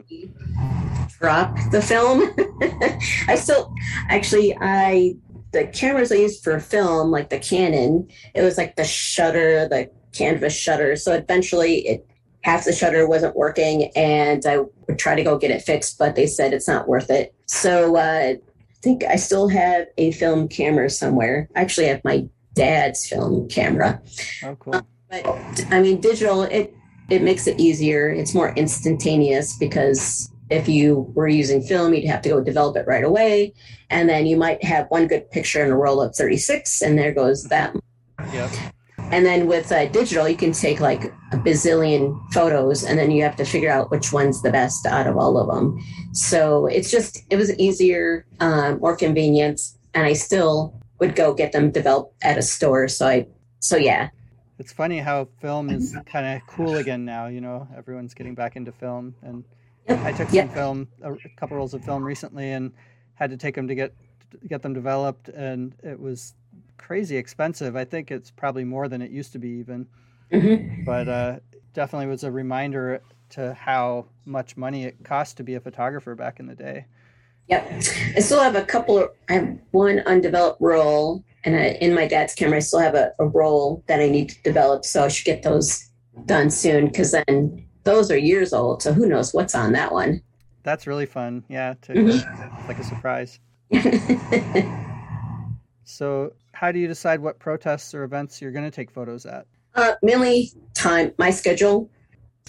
drop 1.18 1.56
the 1.72 1.82
film. 1.82 2.30
I 3.28 3.34
still 3.34 3.74
actually 4.08 4.56
I 4.60 5.16
the 5.52 5.66
cameras 5.66 6.10
I 6.10 6.16
used 6.16 6.42
for 6.42 6.58
film, 6.58 7.10
like 7.10 7.30
the 7.30 7.38
Canon, 7.38 8.08
it 8.34 8.42
was 8.42 8.56
like 8.58 8.76
the 8.76 8.84
shutter, 8.84 9.68
the 9.68 9.90
canvas 10.12 10.54
shutter. 10.54 10.96
So 10.96 11.12
eventually 11.12 11.86
it 11.86 12.06
half 12.42 12.64
the 12.64 12.72
shutter 12.72 13.06
wasn't 13.06 13.36
working 13.36 13.90
and 13.94 14.44
I 14.46 14.58
would 14.58 14.98
try 14.98 15.14
to 15.14 15.22
go 15.22 15.38
get 15.38 15.50
it 15.50 15.62
fixed, 15.62 15.98
but 15.98 16.16
they 16.16 16.26
said 16.26 16.52
it's 16.52 16.66
not 16.66 16.88
worth 16.88 17.08
it. 17.10 17.34
So 17.46 17.96
uh, 17.96 18.34
I 18.34 18.38
think 18.82 19.04
I 19.04 19.16
still 19.16 19.48
have 19.48 19.86
a 19.96 20.10
film 20.12 20.48
camera 20.48 20.90
somewhere. 20.90 21.48
I 21.54 21.60
actually 21.60 21.86
have 21.86 22.02
my 22.04 22.26
dad's 22.54 23.06
film 23.06 23.48
camera. 23.48 24.02
oh, 24.44 24.56
cool. 24.56 24.86
But 25.08 25.66
I 25.70 25.80
mean, 25.82 26.00
digital 26.00 26.42
it 26.42 26.74
it 27.10 27.22
makes 27.22 27.46
it 27.46 27.60
easier. 27.60 28.08
It's 28.08 28.34
more 28.34 28.54
instantaneous 28.54 29.56
because 29.58 30.31
if 30.52 30.68
you 30.68 31.10
were 31.14 31.28
using 31.28 31.62
film, 31.62 31.94
you'd 31.94 32.06
have 32.06 32.22
to 32.22 32.28
go 32.28 32.42
develop 32.42 32.76
it 32.76 32.86
right 32.86 33.04
away, 33.04 33.54
and 33.90 34.08
then 34.08 34.26
you 34.26 34.36
might 34.36 34.62
have 34.62 34.86
one 34.88 35.06
good 35.06 35.30
picture 35.30 35.64
in 35.64 35.70
a 35.70 35.76
roll 35.76 36.00
of 36.00 36.14
36, 36.14 36.82
and 36.82 36.98
there 36.98 37.12
goes 37.12 37.44
that. 37.44 37.74
Yep. 38.32 38.50
And 39.12 39.26
then 39.26 39.46
with 39.46 39.70
uh, 39.70 39.86
digital, 39.86 40.26
you 40.26 40.36
can 40.36 40.52
take 40.52 40.80
like 40.80 41.04
a 41.32 41.36
bazillion 41.36 42.18
photos, 42.32 42.82
and 42.82 42.98
then 42.98 43.10
you 43.10 43.22
have 43.22 43.36
to 43.36 43.44
figure 43.44 43.70
out 43.70 43.90
which 43.90 44.12
one's 44.12 44.40
the 44.40 44.50
best 44.50 44.86
out 44.86 45.06
of 45.06 45.16
all 45.18 45.36
of 45.36 45.48
them. 45.48 45.78
So 46.12 46.66
it's 46.66 46.90
just 46.90 47.22
it 47.28 47.36
was 47.36 47.56
easier, 47.58 48.26
um, 48.40 48.78
more 48.80 48.96
convenient, 48.96 49.60
and 49.92 50.06
I 50.06 50.14
still 50.14 50.74
would 50.98 51.14
go 51.14 51.34
get 51.34 51.52
them 51.52 51.70
developed 51.70 52.14
at 52.22 52.38
a 52.38 52.42
store. 52.42 52.88
So 52.88 53.06
I 53.06 53.26
so 53.58 53.76
yeah, 53.76 54.08
It's 54.58 54.72
funny 54.72 54.98
how 54.98 55.28
film 55.40 55.68
is 55.68 55.94
kind 56.06 56.36
of 56.36 56.46
cool 56.46 56.76
again 56.76 57.04
now. 57.04 57.26
You 57.26 57.42
know, 57.42 57.68
everyone's 57.76 58.14
getting 58.14 58.34
back 58.34 58.56
into 58.56 58.72
film, 58.72 59.14
and 59.22 59.44
Yep. 59.88 59.98
I 60.00 60.12
took 60.12 60.28
some 60.28 60.36
Yep. 60.36 60.54
film, 60.54 60.88
a 61.02 61.14
couple 61.36 61.56
rolls 61.56 61.74
of 61.74 61.84
film 61.84 62.04
recently, 62.04 62.52
and 62.52 62.72
had 63.14 63.30
to 63.30 63.36
take 63.36 63.54
them 63.54 63.68
to 63.68 63.74
get 63.74 63.92
get 64.48 64.62
them 64.62 64.72
developed, 64.72 65.28
and 65.28 65.74
it 65.82 66.00
was 66.00 66.34
crazy 66.78 67.16
expensive. 67.18 67.76
I 67.76 67.84
think 67.84 68.10
it's 68.10 68.30
probably 68.30 68.64
more 68.64 68.88
than 68.88 69.02
it 69.02 69.10
used 69.10 69.32
to 69.32 69.38
be, 69.38 69.50
even. 69.50 69.86
Mhm. 70.32 70.86
But 70.86 71.08
uh, 71.08 71.40
definitely 71.74 72.06
was 72.06 72.24
a 72.24 72.30
reminder 72.30 73.02
to 73.30 73.52
how 73.54 74.06
much 74.24 74.56
money 74.56 74.84
it 74.84 74.96
cost 75.04 75.36
to 75.36 75.42
be 75.42 75.54
a 75.54 75.60
photographer 75.60 76.14
back 76.14 76.40
in 76.40 76.46
the 76.46 76.54
day. 76.54 76.86
Yep. 77.48 77.72
I 78.16 78.20
still 78.20 78.40
have 78.42 78.56
a 78.56 78.62
couple 78.64 78.96
of, 78.98 79.10
I 79.28 79.34
have 79.34 79.58
one 79.72 79.98
undeveloped 80.00 80.60
roll, 80.62 81.22
and 81.44 81.54
I, 81.54 81.76
in 81.82 81.94
my 81.94 82.06
dad's 82.06 82.34
camera, 82.34 82.56
I 82.56 82.60
still 82.60 82.78
have 82.80 82.94
a, 82.94 83.12
a 83.18 83.26
roll 83.26 83.84
that 83.86 84.00
I 84.00 84.08
need 84.08 84.30
to 84.30 84.42
develop. 84.42 84.84
So 84.86 85.04
I 85.04 85.08
should 85.08 85.26
get 85.26 85.42
those 85.42 85.90
done 86.24 86.48
soon 86.50 86.86
because 86.86 87.12
then 87.12 87.66
those 87.84 88.10
are 88.10 88.16
years 88.16 88.52
old. 88.52 88.82
So 88.82 88.92
who 88.92 89.06
knows 89.06 89.32
what's 89.34 89.54
on 89.54 89.72
that 89.72 89.92
one? 89.92 90.22
That's 90.62 90.86
really 90.86 91.06
fun. 91.06 91.44
Yeah, 91.48 91.74
to, 91.82 91.92
Mhm. 91.92 92.08
it's 92.58 92.68
like 92.68 92.78
a 92.78 92.84
surprise. 92.84 93.38
So, 95.84 96.32
how 96.52 96.72
do 96.72 96.78
you 96.78 96.86
decide 96.86 97.20
what 97.20 97.38
protests 97.38 97.92
or 97.94 98.04
events 98.04 98.40
you're 98.40 98.52
going 98.52 98.64
to 98.64 98.70
take 98.70 98.90
photos 98.90 99.26
at? 99.26 99.46
uh, 99.74 99.94
mainly 100.02 100.50
time, 100.74 101.12
my 101.18 101.30
schedule. 101.30 101.90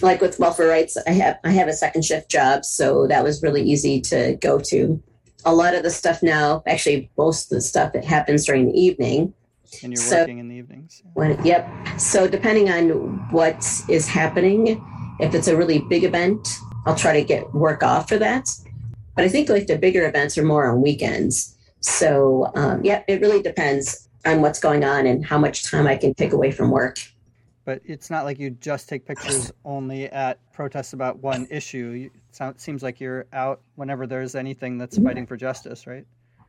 Like 0.00 0.20
with 0.20 0.38
welfare 0.38 0.68
rights, 0.68 0.96
I 1.06 1.10
have 1.10 1.38
I 1.44 1.50
have 1.50 1.68
a 1.68 1.72
second 1.72 2.04
shift 2.04 2.28
job, 2.30 2.64
so 2.64 3.06
that 3.06 3.22
was 3.22 3.42
really 3.42 3.62
easy 3.62 4.00
to 4.02 4.36
go 4.40 4.58
to. 4.70 5.02
A 5.44 5.54
lot 5.54 5.74
of 5.74 5.82
the 5.82 5.90
stuff 5.90 6.22
now, 6.22 6.62
actually, 6.66 7.10
most 7.18 7.50
of 7.52 7.56
the 7.56 7.60
stuff, 7.60 7.94
it 7.94 8.04
happens 8.04 8.46
during 8.46 8.66
the 8.72 8.78
evening. 8.80 9.34
And 9.82 9.92
you're 9.92 10.02
So- 10.02 10.20
working 10.20 10.38
in 10.38 10.48
the 10.48 10.54
evenings. 10.56 11.02
When, 11.14 11.42
yep. 11.44 11.68
So 11.98 12.26
depending 12.26 12.70
on 12.70 12.88
what 13.30 13.64
is 13.88 14.06
happening, 14.08 14.80
if 15.20 15.34
it's 15.34 15.48
a 15.48 15.56
really 15.56 15.78
big 15.78 16.04
event, 16.04 16.58
I'll 16.86 16.96
try 16.96 17.12
to 17.12 17.24
get 17.24 17.52
work 17.54 17.82
off 17.82 18.08
for 18.08 18.18
that. 18.18 18.48
But 19.14 19.24
I 19.24 19.28
think 19.28 19.48
like 19.48 19.66
the 19.66 19.78
bigger 19.78 20.06
events 20.06 20.36
are 20.38 20.44
more 20.44 20.66
on 20.66 20.82
weekends. 20.82 21.56
So 21.80 22.50
um, 22.54 22.84
yeah, 22.84 23.02
it 23.08 23.20
really 23.20 23.42
depends. 23.42 24.08
on 24.26 24.40
what's 24.40 24.58
going 24.58 24.84
on 24.84 25.06
and 25.06 25.24
how 25.24 25.36
much 25.36 25.70
time 25.70 25.86
I 25.86 25.96
can 25.96 26.14
take 26.14 26.32
away 26.32 26.50
from 26.50 26.70
work. 26.70 26.96
But 27.66 27.80
it's 27.84 28.10
not 28.10 28.24
like 28.24 28.38
you 28.38 28.50
just 28.50 28.88
take 28.88 29.06
pictures 29.06 29.52
only 29.64 30.06
at 30.06 30.38
protests 30.52 30.92
about 30.94 31.18
one 31.18 31.46
issue. 31.50 32.08
It 32.40 32.60
seems 32.60 32.82
like 32.82 33.00
you're 33.00 33.26
out 33.32 33.60
whenever 33.76 34.06
there's 34.06 34.34
anything 34.34 34.78
that's 34.78 34.96
fighting 34.98 35.26
for 35.26 35.36
justice, 35.36 35.86
right? 35.86 36.06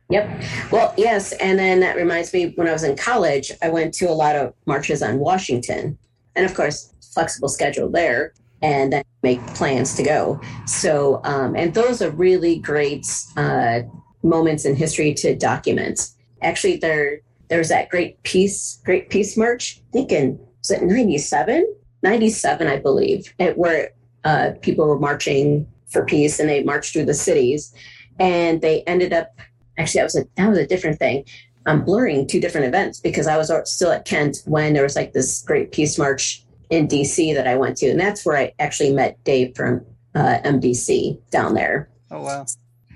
Yep. 0.08 0.42
Well, 0.70 0.94
yes. 0.96 1.32
And 1.32 1.58
then 1.58 1.80
that 1.80 1.96
reminds 1.96 2.32
me 2.32 2.52
when 2.56 2.68
I 2.68 2.72
was 2.72 2.84
in 2.84 2.96
college, 2.96 3.50
I 3.62 3.68
went 3.68 3.92
to 3.94 4.08
a 4.08 4.12
lot 4.12 4.36
of 4.36 4.54
marches 4.66 5.02
on 5.02 5.18
Washington. 5.18 5.98
And 6.34 6.46
of 6.46 6.54
course, 6.54 6.94
flexible 7.12 7.48
schedule 7.48 7.90
there 7.90 8.32
and 8.62 8.92
then 8.92 9.04
make 9.22 9.44
plans 9.48 9.94
to 9.96 10.02
go. 10.02 10.40
So, 10.66 11.20
um, 11.24 11.54
and 11.56 11.74
those 11.74 12.00
are 12.02 12.10
really 12.10 12.58
great 12.58 13.06
uh, 13.36 13.80
moments 14.22 14.64
in 14.64 14.76
history 14.76 15.14
to 15.14 15.36
document. 15.36 16.10
Actually, 16.42 16.78
there 16.78 17.20
there's 17.48 17.68
that 17.68 17.88
great 17.90 18.22
peace, 18.24 18.80
great 18.84 19.08
peace 19.08 19.36
march. 19.36 19.80
I 19.88 19.92
think 19.92 20.12
in 20.12 20.38
was 20.58 20.70
it 20.70 20.82
97? 20.82 21.74
97, 22.02 22.66
I 22.66 22.76
believe, 22.76 23.32
it, 23.38 23.56
where 23.56 23.90
uh, 24.24 24.50
people 24.60 24.86
were 24.86 24.98
marching 24.98 25.66
for 25.86 26.04
peace 26.04 26.40
and 26.40 26.48
they 26.48 26.62
marched 26.62 26.92
through 26.92 27.04
the 27.04 27.14
cities. 27.14 27.72
And 28.18 28.60
they 28.60 28.82
ended 28.82 29.12
up 29.12 29.32
actually 29.78 30.00
that 30.00 30.04
was 30.04 30.16
a 30.16 30.24
that 30.36 30.48
was 30.48 30.58
a 30.58 30.66
different 30.66 30.98
thing. 30.98 31.24
I'm 31.66 31.84
blurring 31.84 32.26
two 32.26 32.40
different 32.40 32.66
events 32.66 33.00
because 33.00 33.26
I 33.26 33.36
was 33.36 33.50
still 33.70 33.90
at 33.90 34.04
Kent 34.04 34.38
when 34.46 34.72
there 34.72 34.84
was 34.84 34.96
like 34.96 35.12
this 35.12 35.42
great 35.42 35.72
peace 35.72 35.98
march 35.98 36.45
in 36.70 36.88
DC 36.88 37.34
that 37.34 37.46
I 37.46 37.56
went 37.56 37.76
to, 37.78 37.88
and 37.88 37.98
that's 37.98 38.24
where 38.24 38.36
I 38.36 38.52
actually 38.58 38.92
met 38.92 39.22
Dave 39.24 39.54
from 39.56 39.84
uh, 40.14 40.38
MDC 40.44 41.18
down 41.30 41.54
there. 41.54 41.90
Oh 42.10 42.22
wow, 42.22 42.46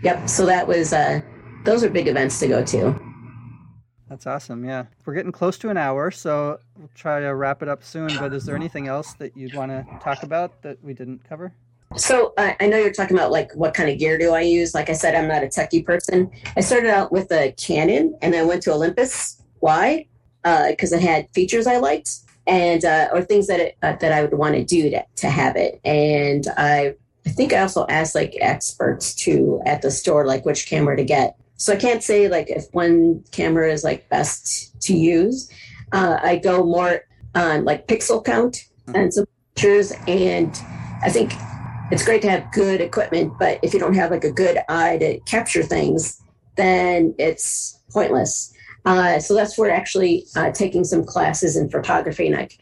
Yep. 0.02 0.28
So 0.28 0.46
that 0.46 0.66
was 0.66 0.92
uh, 0.92 1.20
those 1.64 1.84
are 1.84 1.90
big 1.90 2.08
events 2.08 2.38
to 2.40 2.48
go 2.48 2.64
to. 2.64 2.98
that's 4.08 4.26
awesome. 4.26 4.64
Yeah, 4.64 4.86
we're 5.04 5.14
getting 5.14 5.32
close 5.32 5.58
to 5.58 5.70
an 5.70 5.76
hour, 5.76 6.10
so 6.10 6.58
we'll 6.78 6.90
try 6.94 7.20
to 7.20 7.34
wrap 7.34 7.62
it 7.62 7.68
up 7.68 7.84
soon. 7.84 8.10
But 8.18 8.32
is 8.32 8.44
there 8.44 8.56
anything 8.56 8.88
else 8.88 9.14
that 9.14 9.36
you'd 9.36 9.54
want 9.54 9.70
to 9.70 9.86
talk 10.02 10.22
about 10.22 10.62
that 10.62 10.82
we 10.82 10.94
didn't 10.94 11.22
cover? 11.28 11.52
So 11.96 12.32
uh, 12.38 12.52
I 12.60 12.68
know 12.68 12.76
you're 12.78 12.92
talking 12.92 13.16
about 13.16 13.32
like 13.32 13.52
what 13.54 13.74
kind 13.74 13.90
of 13.90 13.98
gear 13.98 14.16
do 14.16 14.32
I 14.32 14.42
use? 14.42 14.74
Like 14.74 14.90
I 14.90 14.92
said, 14.92 15.14
I'm 15.14 15.26
not 15.26 15.42
a 15.42 15.46
techie 15.46 15.84
person. 15.84 16.30
I 16.56 16.60
started 16.60 16.90
out 16.90 17.10
with 17.10 17.32
a 17.32 17.52
Canon 17.52 18.16
and 18.22 18.32
then 18.32 18.46
went 18.46 18.62
to 18.62 18.72
Olympus. 18.72 19.42
Why? 19.58 20.06
Because 20.42 20.92
it 20.92 21.02
had 21.02 21.28
features 21.30 21.66
I 21.66 21.78
liked 21.78 22.20
and 22.50 22.84
uh, 22.84 23.08
or 23.12 23.22
things 23.22 23.46
that 23.46 23.60
it, 23.60 23.76
uh, 23.82 23.94
that 24.00 24.12
I 24.12 24.22
would 24.22 24.34
want 24.34 24.56
to 24.56 24.64
do 24.64 24.90
to, 25.16 25.30
have 25.30 25.54
it. 25.56 25.80
And 25.84 26.46
I 26.56 26.96
I 27.24 27.30
think 27.30 27.52
I 27.52 27.60
also 27.60 27.86
asked 27.88 28.14
like 28.14 28.36
experts 28.40 29.14
too 29.14 29.62
at 29.64 29.82
the 29.82 29.90
store 29.90 30.26
like 30.26 30.44
which 30.44 30.68
camera 30.68 30.96
to 30.96 31.04
get. 31.04 31.36
So 31.56 31.72
I 31.72 31.76
can't 31.76 32.02
say 32.02 32.28
like 32.28 32.50
if 32.50 32.64
one 32.72 33.22
camera 33.30 33.72
is 33.72 33.84
like 33.84 34.08
best 34.08 34.80
to 34.82 34.96
use. 34.96 35.48
Uh, 35.92 36.18
I 36.22 36.36
go 36.36 36.64
more 36.64 37.02
on 37.34 37.64
like 37.64 37.86
pixel 37.86 38.24
count 38.24 38.64
and 38.94 39.14
some 39.14 39.26
pictures, 39.54 39.92
and 40.08 40.50
I 41.02 41.10
think 41.10 41.32
it's 41.92 42.04
great 42.04 42.22
to 42.22 42.30
have 42.30 42.50
good 42.52 42.80
equipment, 42.80 43.34
but 43.38 43.60
if 43.62 43.72
you 43.74 43.80
don't 43.80 43.94
have 43.94 44.10
like 44.10 44.24
a 44.24 44.32
good 44.32 44.58
eye 44.68 44.98
to 44.98 45.20
capture 45.20 45.62
things, 45.62 46.20
then 46.56 47.14
it's 47.18 47.78
pointless. 47.90 48.52
Uh, 48.84 49.18
so 49.18 49.34
that's 49.34 49.58
where 49.58 49.70
actually 49.70 50.24
uh, 50.36 50.50
taking 50.50 50.84
some 50.84 51.04
classes 51.04 51.56
in 51.56 51.68
photography, 51.68 52.30
like 52.30 52.58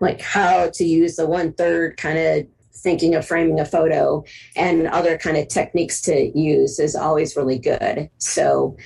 like 0.00 0.20
how 0.20 0.70
to 0.72 0.84
use 0.84 1.16
the 1.16 1.26
one 1.26 1.52
third 1.52 1.96
kind 1.98 2.18
of 2.18 2.46
thinking 2.72 3.14
of 3.14 3.26
framing 3.26 3.60
a 3.60 3.64
photo 3.64 4.24
and 4.56 4.86
other 4.88 5.18
kind 5.18 5.36
of 5.36 5.46
techniques 5.48 6.00
to 6.00 6.36
use 6.38 6.78
is 6.78 6.96
always 6.96 7.36
really 7.36 7.58
good. 7.58 8.08
So 8.16 8.76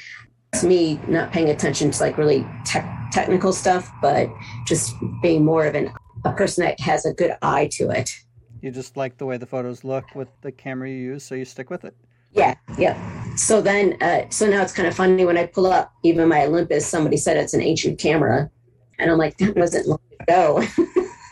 it's 0.52 0.64
me 0.64 1.00
not 1.06 1.32
paying 1.32 1.50
attention 1.50 1.92
to 1.92 2.02
like 2.02 2.18
really 2.18 2.46
tech 2.64 2.90
technical 3.12 3.52
stuff, 3.52 3.90
but 4.02 4.28
just 4.66 4.94
being 5.22 5.44
more 5.44 5.66
of 5.66 5.74
an 5.76 5.92
a 6.24 6.32
person 6.32 6.64
that 6.64 6.80
has 6.80 7.04
a 7.04 7.12
good 7.12 7.36
eye 7.42 7.68
to 7.72 7.90
it. 7.90 8.10
You 8.60 8.70
just 8.70 8.96
like 8.96 9.18
the 9.18 9.26
way 9.26 9.36
the 9.36 9.46
photos 9.46 9.84
look 9.84 10.14
with 10.14 10.28
the 10.40 10.50
camera 10.50 10.88
you 10.88 10.96
use, 10.96 11.22
so 11.22 11.34
you 11.34 11.44
stick 11.44 11.70
with 11.70 11.84
it. 11.84 11.94
Yeah, 12.34 12.54
yeah. 12.78 12.96
So 13.36 13.60
then, 13.60 13.96
uh, 14.02 14.28
so 14.30 14.46
now 14.48 14.62
it's 14.62 14.72
kind 14.72 14.86
of 14.86 14.94
funny 14.94 15.24
when 15.24 15.36
I 15.38 15.46
pull 15.46 15.66
up 15.66 15.92
even 16.02 16.28
my 16.28 16.44
Olympus. 16.44 16.86
Somebody 16.86 17.16
said 17.16 17.36
it's 17.36 17.54
an 17.54 17.60
ancient 17.62 17.98
camera, 17.98 18.50
and 18.98 19.10
I'm 19.10 19.18
like, 19.18 19.36
that 19.38 19.56
wasn't 19.56 19.86
long 19.88 20.00
ago. 20.20 20.62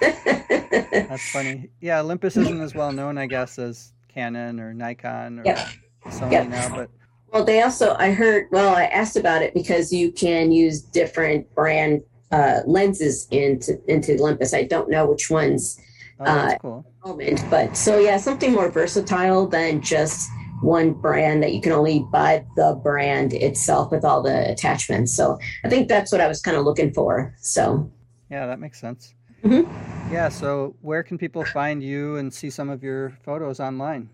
That's 0.01 1.31
funny. 1.31 1.71
Yeah, 1.81 2.01
Olympus 2.01 2.37
isn't 2.37 2.61
as 2.61 2.75
well 2.75 2.93
known, 2.93 3.19
I 3.19 3.27
guess, 3.27 3.59
as 3.59 3.93
Canon 4.09 4.59
or 4.61 4.75
Nikon 4.75 5.41
or 5.41 5.45
Yep. 5.45 5.59
Sony 6.07 6.33
Yep. 6.33 6.49
now, 6.49 6.69
but 6.75 6.91
well, 7.33 7.45
they 7.45 7.63
also 7.63 7.95
I 7.99 8.11
heard. 8.13 8.47
Well, 8.51 8.75
I 8.75 8.85
asked 8.87 9.17
about 9.17 9.43
it 9.43 9.55
because 9.55 9.93
you 9.93 10.11
can 10.13 10.51
use 10.53 10.83
different 10.83 11.53
brand 11.55 12.03
uh, 12.31 12.61
lenses 12.67 13.27
into 13.31 13.81
into 13.89 14.15
Olympus. 14.19 14.53
I 14.55 14.65
don't 14.65 14.91
know 14.91 15.07
which 15.07 15.31
ones 15.31 15.81
oh, 16.21 16.25
that's 16.25 16.55
Uh, 16.55 16.59
cool. 16.59 16.87
moment, 17.05 17.45
but 17.49 17.77
so 17.77 17.99
yeah, 17.99 18.17
something 18.17 18.53
more 18.53 18.69
versatile 18.71 19.47
than 19.47 19.81
just 19.81 20.29
one 20.63 20.93
brand 20.93 21.43
that 21.43 21.53
you 21.53 21.61
can 21.61 21.73
only 21.73 22.07
buy 22.13 22.45
the 22.57 22.79
brand 22.83 23.33
itself 23.33 23.91
with 23.91 24.05
all 24.05 24.23
the 24.23 24.51
attachments. 24.51 25.13
So 25.15 25.39
I 25.65 25.69
think 25.69 25.89
that's 25.89 26.13
what 26.13 26.21
I 26.21 26.29
was 26.29 26.41
kind 26.41 26.57
of 26.57 26.65
looking 26.65 26.93
for. 26.93 27.35
So 27.39 27.91
Yeah, 28.31 28.47
that 28.47 28.61
makes 28.61 28.81
sense. 28.81 29.15
Mhm. 29.45 29.67
Yeah, 30.11 30.29
so 30.29 30.75
where 30.83 31.03
can 31.03 31.19
people 31.19 31.45
find 31.45 31.83
you 31.83 32.17
and 32.17 32.33
see 32.33 32.49
some 32.51 32.71
of 32.71 32.83
your 32.83 33.11
photos 33.25 33.59
online? 33.61 34.09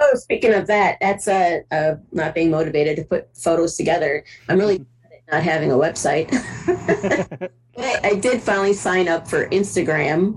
Oh, 0.00 0.12
speaking 0.14 0.54
of 0.54 0.66
that, 0.68 0.98
that's 1.00 1.26
a, 1.26 1.62
uh, 1.72 1.96
not 2.12 2.34
being 2.34 2.50
motivated 2.50 2.96
to 2.96 3.04
put 3.04 3.28
photos 3.36 3.76
together. 3.76 4.24
I'm 4.48 4.58
really 4.58 4.86
not 5.32 5.42
having 5.42 5.72
a 5.72 5.74
website. 5.74 6.28
I, 7.78 8.00
I 8.04 8.14
did 8.14 8.40
finally 8.42 8.72
sign 8.72 9.08
up 9.08 9.26
for 9.28 9.48
Instagram. 9.48 10.36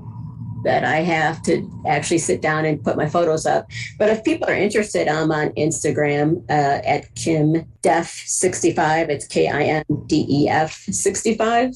That 0.64 0.84
I 0.84 0.98
have 0.98 1.42
to 1.44 1.68
actually 1.88 2.20
sit 2.20 2.42
down 2.42 2.66
and 2.66 2.84
put 2.84 2.98
my 2.98 3.10
photos 3.10 3.46
up. 3.46 3.68
But 3.98 4.10
if 4.10 4.24
people 4.24 4.50
are 4.50 4.56
interested, 4.56 5.08
I'm 5.08 5.32
on 5.32 5.50
Instagram 5.52 6.44
uh, 6.50 6.82
at 6.86 7.14
Kim 7.16 7.66
Def 7.82 8.08
65. 8.08 9.10
It's 9.10 9.28
K 9.28 9.48
I 9.48 9.64
M 9.64 9.84
D 10.08 10.26
E 10.30 10.50
F 10.50 10.74
65. 10.92 11.74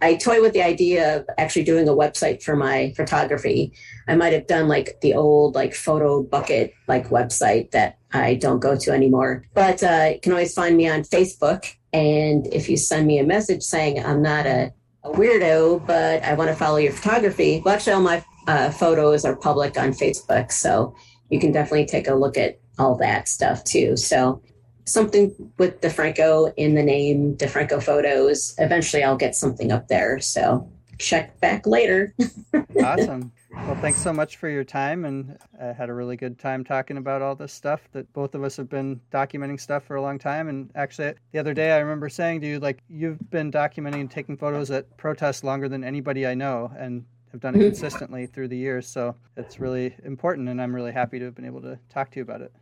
I 0.00 0.14
toy 0.14 0.40
with 0.40 0.52
the 0.52 0.62
idea 0.62 1.16
of 1.16 1.26
actually 1.38 1.64
doing 1.64 1.88
a 1.88 1.92
website 1.92 2.42
for 2.42 2.54
my 2.54 2.92
photography. 2.96 3.72
I 4.06 4.14
might 4.14 4.32
have 4.32 4.46
done 4.46 4.68
like 4.68 5.00
the 5.00 5.14
old 5.14 5.54
like 5.54 5.74
photo 5.74 6.22
bucket 6.22 6.72
like 6.86 7.08
website 7.08 7.72
that 7.72 7.98
I 8.12 8.34
don't 8.36 8.60
go 8.60 8.76
to 8.76 8.90
anymore. 8.92 9.44
But 9.54 9.82
uh, 9.82 10.10
you 10.14 10.20
can 10.20 10.32
always 10.32 10.54
find 10.54 10.76
me 10.76 10.88
on 10.88 11.02
Facebook. 11.02 11.66
And 11.92 12.46
if 12.48 12.68
you 12.68 12.76
send 12.76 13.06
me 13.06 13.18
a 13.18 13.24
message 13.24 13.62
saying 13.62 14.04
I'm 14.04 14.22
not 14.22 14.46
a, 14.46 14.72
a 15.04 15.10
weirdo, 15.10 15.86
but 15.86 16.22
I 16.22 16.34
want 16.34 16.50
to 16.50 16.56
follow 16.56 16.76
your 16.76 16.92
photography, 16.92 17.62
well, 17.64 17.74
actually, 17.74 17.94
all 17.94 18.02
my 18.02 18.24
uh, 18.46 18.70
photos 18.70 19.24
are 19.24 19.36
public 19.36 19.78
on 19.78 19.90
Facebook. 19.90 20.50
So 20.52 20.94
you 21.30 21.38
can 21.38 21.52
definitely 21.52 21.86
take 21.86 22.08
a 22.08 22.14
look 22.14 22.36
at 22.36 22.58
all 22.78 22.96
that 22.96 23.28
stuff 23.28 23.64
too. 23.64 23.96
So 23.96 24.42
something 24.84 25.34
with 25.58 25.80
DeFranco 25.80 26.52
in 26.56 26.74
the 26.74 26.82
name, 26.82 27.36
DeFranco 27.36 27.82
Photos. 27.82 28.54
Eventually, 28.58 29.04
I'll 29.04 29.16
get 29.16 29.34
something 29.34 29.70
up 29.70 29.88
there. 29.88 30.18
So 30.20 30.70
check 30.98 31.38
back 31.40 31.66
later. 31.66 32.14
awesome. 32.82 33.32
Well, 33.50 33.76
thanks 33.80 34.00
so 34.02 34.12
much 34.12 34.36
for 34.36 34.48
your 34.48 34.64
time, 34.64 35.06
and 35.06 35.38
I 35.60 35.72
had 35.72 35.88
a 35.88 35.94
really 35.94 36.16
good 36.16 36.38
time 36.38 36.64
talking 36.64 36.98
about 36.98 37.22
all 37.22 37.34
this 37.34 37.52
stuff 37.52 37.88
that 37.92 38.12
both 38.12 38.34
of 38.34 38.44
us 38.44 38.56
have 38.58 38.68
been 38.68 39.00
documenting 39.10 39.58
stuff 39.58 39.84
for 39.84 39.96
a 39.96 40.02
long 40.02 40.18
time. 40.18 40.48
And 40.48 40.70
actually, 40.74 41.14
the 41.32 41.38
other 41.38 41.54
day 41.54 41.72
I 41.72 41.78
remember 41.78 42.10
saying 42.10 42.42
to 42.42 42.46
you, 42.46 42.60
like, 42.60 42.82
you've 42.88 43.30
been 43.30 43.50
documenting 43.50 44.00
and 44.00 44.10
taking 44.10 44.36
photos 44.36 44.70
at 44.70 44.94
protests 44.98 45.44
longer 45.44 45.68
than 45.68 45.82
anybody 45.82 46.26
I 46.26 46.34
know, 46.34 46.70
and 46.78 47.04
have 47.32 47.40
done 47.40 47.54
it 47.54 47.58
consistently 47.64 48.26
through 48.26 48.48
the 48.48 48.56
years. 48.56 48.86
So 48.86 49.14
it's 49.36 49.58
really 49.58 49.94
important, 50.04 50.48
and 50.50 50.60
I'm 50.60 50.74
really 50.74 50.92
happy 50.92 51.18
to 51.18 51.24
have 51.24 51.34
been 51.34 51.46
able 51.46 51.62
to 51.62 51.78
talk 51.88 52.10
to 52.12 52.16
you 52.16 52.22
about 52.22 52.42
it. 52.42 52.52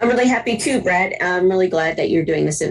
I'm 0.00 0.08
really 0.08 0.28
happy 0.28 0.58
too, 0.58 0.82
Brad. 0.82 1.14
I'm 1.22 1.48
really 1.48 1.68
glad 1.68 1.96
that 1.96 2.10
you're 2.10 2.24
doing 2.24 2.44
this 2.44 2.62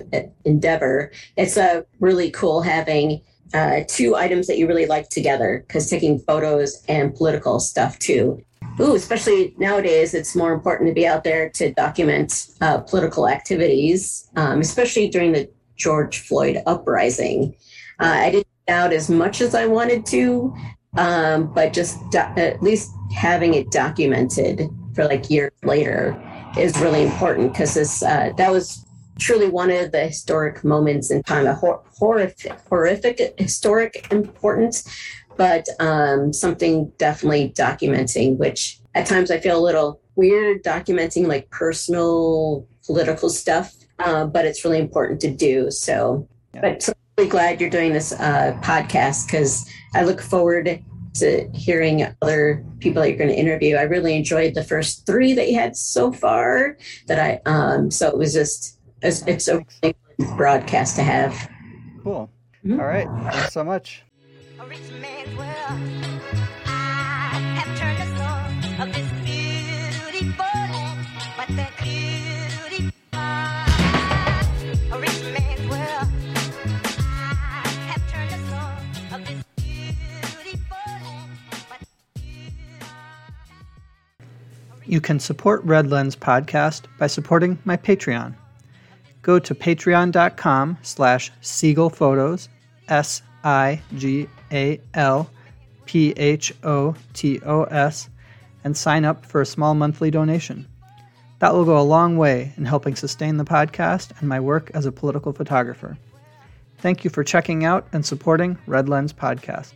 endeavor. 0.45 1.11
It's 1.37 1.57
a 1.57 1.85
really 1.99 2.29
cool 2.29 2.61
having 2.61 3.21
uh, 3.53 3.81
two 3.87 4.15
items 4.15 4.47
that 4.47 4.57
you 4.57 4.67
really 4.67 4.85
like 4.85 5.09
together 5.09 5.63
because 5.67 5.89
taking 5.89 6.19
photos 6.19 6.83
and 6.87 7.13
political 7.15 7.59
stuff 7.59 7.99
too. 7.99 8.43
Ooh, 8.79 8.95
especially 8.95 9.53
nowadays, 9.57 10.13
it's 10.13 10.35
more 10.35 10.53
important 10.53 10.87
to 10.89 10.93
be 10.93 11.05
out 11.05 11.23
there 11.23 11.49
to 11.49 11.71
document 11.73 12.47
uh, 12.61 12.79
political 12.79 13.27
activities, 13.27 14.27
um, 14.35 14.61
especially 14.61 15.07
during 15.07 15.31
the 15.31 15.49
George 15.75 16.19
Floyd 16.19 16.61
uprising. 16.65 17.55
Uh, 17.99 18.05
I 18.05 18.31
didn't 18.31 18.47
out 18.67 18.93
as 18.93 19.09
much 19.09 19.41
as 19.41 19.53
I 19.53 19.65
wanted 19.65 20.05
to, 20.07 20.55
um, 20.97 21.53
but 21.53 21.73
just 21.73 21.99
do- 22.11 22.17
at 22.17 22.63
least 22.63 22.91
having 23.13 23.53
it 23.53 23.71
documented 23.71 24.69
for 24.95 25.05
like 25.05 25.29
years 25.29 25.51
later 25.63 26.19
is 26.57 26.79
really 26.79 27.03
important 27.03 27.51
because 27.51 27.73
this 27.73 28.03
uh, 28.03 28.31
that 28.37 28.51
was 28.51 28.85
truly 29.19 29.49
one 29.49 29.71
of 29.71 29.91
the 29.91 30.07
historic 30.07 30.63
moments 30.63 31.11
in 31.11 31.23
time, 31.23 31.45
a 31.45 31.53
hor- 31.53 31.83
horrific, 31.97 32.53
horrific 32.69 33.33
historic 33.37 34.07
importance, 34.11 34.87
but 35.37 35.67
um, 35.79 36.33
something 36.33 36.91
definitely 36.97 37.49
documenting. 37.55 38.37
Which 38.37 38.79
at 38.95 39.05
times 39.05 39.31
I 39.31 39.39
feel 39.39 39.57
a 39.57 39.61
little 39.61 40.01
weird 40.15 40.63
documenting 40.63 41.27
like 41.27 41.49
personal 41.49 42.67
political 42.85 43.29
stuff, 43.29 43.73
uh, 43.99 44.25
but 44.25 44.45
it's 44.45 44.63
really 44.63 44.79
important 44.79 45.19
to 45.21 45.31
do. 45.31 45.71
So, 45.71 46.27
Yeah. 46.53 46.61
but 46.61 46.83
so 46.83 46.93
really 47.17 47.29
glad 47.29 47.61
you're 47.61 47.69
doing 47.69 47.93
this 47.93 48.11
uh, 48.11 48.57
podcast 48.61 49.27
because 49.27 49.69
I 49.93 50.03
look 50.03 50.21
forward 50.21 50.83
to 51.15 51.49
hearing 51.53 52.07
other 52.21 52.65
people 52.79 53.01
that 53.01 53.09
you're 53.09 53.17
going 53.17 53.29
to 53.29 53.35
interview. 53.37 53.75
I 53.75 53.83
really 53.83 54.15
enjoyed 54.15 54.55
the 54.55 54.63
first 54.63 55.05
three 55.05 55.33
that 55.33 55.47
you 55.49 55.59
had 55.59 55.75
so 55.75 56.11
far. 56.11 56.77
That 57.07 57.19
I 57.19 57.39
um, 57.49 57.91
so 57.91 58.07
it 58.07 58.17
was 58.17 58.33
just 58.33 58.79
it's, 59.03 59.25
it's 59.27 59.47
a 59.47 59.63
really 59.83 59.95
broadcast 60.37 60.95
to 60.97 61.03
have. 61.03 61.49
Cool. 62.03 62.29
Mhm. 62.65 62.79
All 62.79 62.85
right. 62.85 63.07
Thanks 63.31 63.53
so 63.53 63.63
much. 63.63 64.03
A 64.59 64.65
rich 64.65 64.79
man's 65.01 65.35
world. 65.37 65.79
I 66.65 67.39
have 67.59 67.77
turned 67.77 67.97
the 67.99 68.07
soul 68.17 68.83
of 68.83 68.93
this 68.93 69.09
beautiful 69.23 70.45
land, 70.53 71.07
but 71.37 71.47
the 71.47 71.67
beauty 71.83 72.89
A 74.91 74.99
rich 74.99 75.21
man's 75.33 75.65
world. 75.69 76.07
I 76.99 77.67
have 77.91 78.03
turned 78.11 78.31
the 78.31 78.39
soul 78.49 78.73
of 79.19 79.27
this 79.27 79.43
beautiful 79.57 80.77
land, 80.87 81.31
but 81.69 81.81
You 84.85 85.01
can 85.01 85.19
support 85.19 85.63
Red 85.63 85.89
Lens 85.89 86.15
Podcast 86.15 86.83
by 86.97 87.07
supporting 87.07 87.57
my 87.65 87.75
Patreon. 87.77 88.35
Go 89.23 89.39
to 89.39 89.55
patreon.com 89.55 90.77
slash 90.81 91.31
Sigal 91.41 91.93
Photos, 91.93 92.49
S 92.87 93.23
I 93.43 93.81
G 93.95 94.27
A 94.51 94.79
L 94.93 95.29
P 95.85 96.11
H 96.15 96.53
O 96.63 96.95
T 97.13 97.41
O 97.45 97.63
S, 97.63 98.09
and 98.63 98.77
sign 98.77 99.05
up 99.05 99.25
for 99.25 99.41
a 99.41 99.45
small 99.45 99.73
monthly 99.73 100.11
donation. 100.11 100.67
That 101.39 101.53
will 101.53 101.65
go 101.65 101.77
a 101.79 101.83
long 101.83 102.17
way 102.17 102.53
in 102.55 102.65
helping 102.65 102.95
sustain 102.95 103.37
the 103.37 103.43
podcast 103.43 104.11
and 104.19 104.29
my 104.29 104.39
work 104.39 104.71
as 104.73 104.85
a 104.85 104.91
political 104.91 105.33
photographer. 105.33 105.97
Thank 106.77 107.03
you 107.03 107.09
for 107.09 107.23
checking 107.23 107.65
out 107.65 107.87
and 107.91 108.05
supporting 108.05 108.57
Red 108.67 108.87
Lens 108.87 109.13
Podcast. 109.13 109.73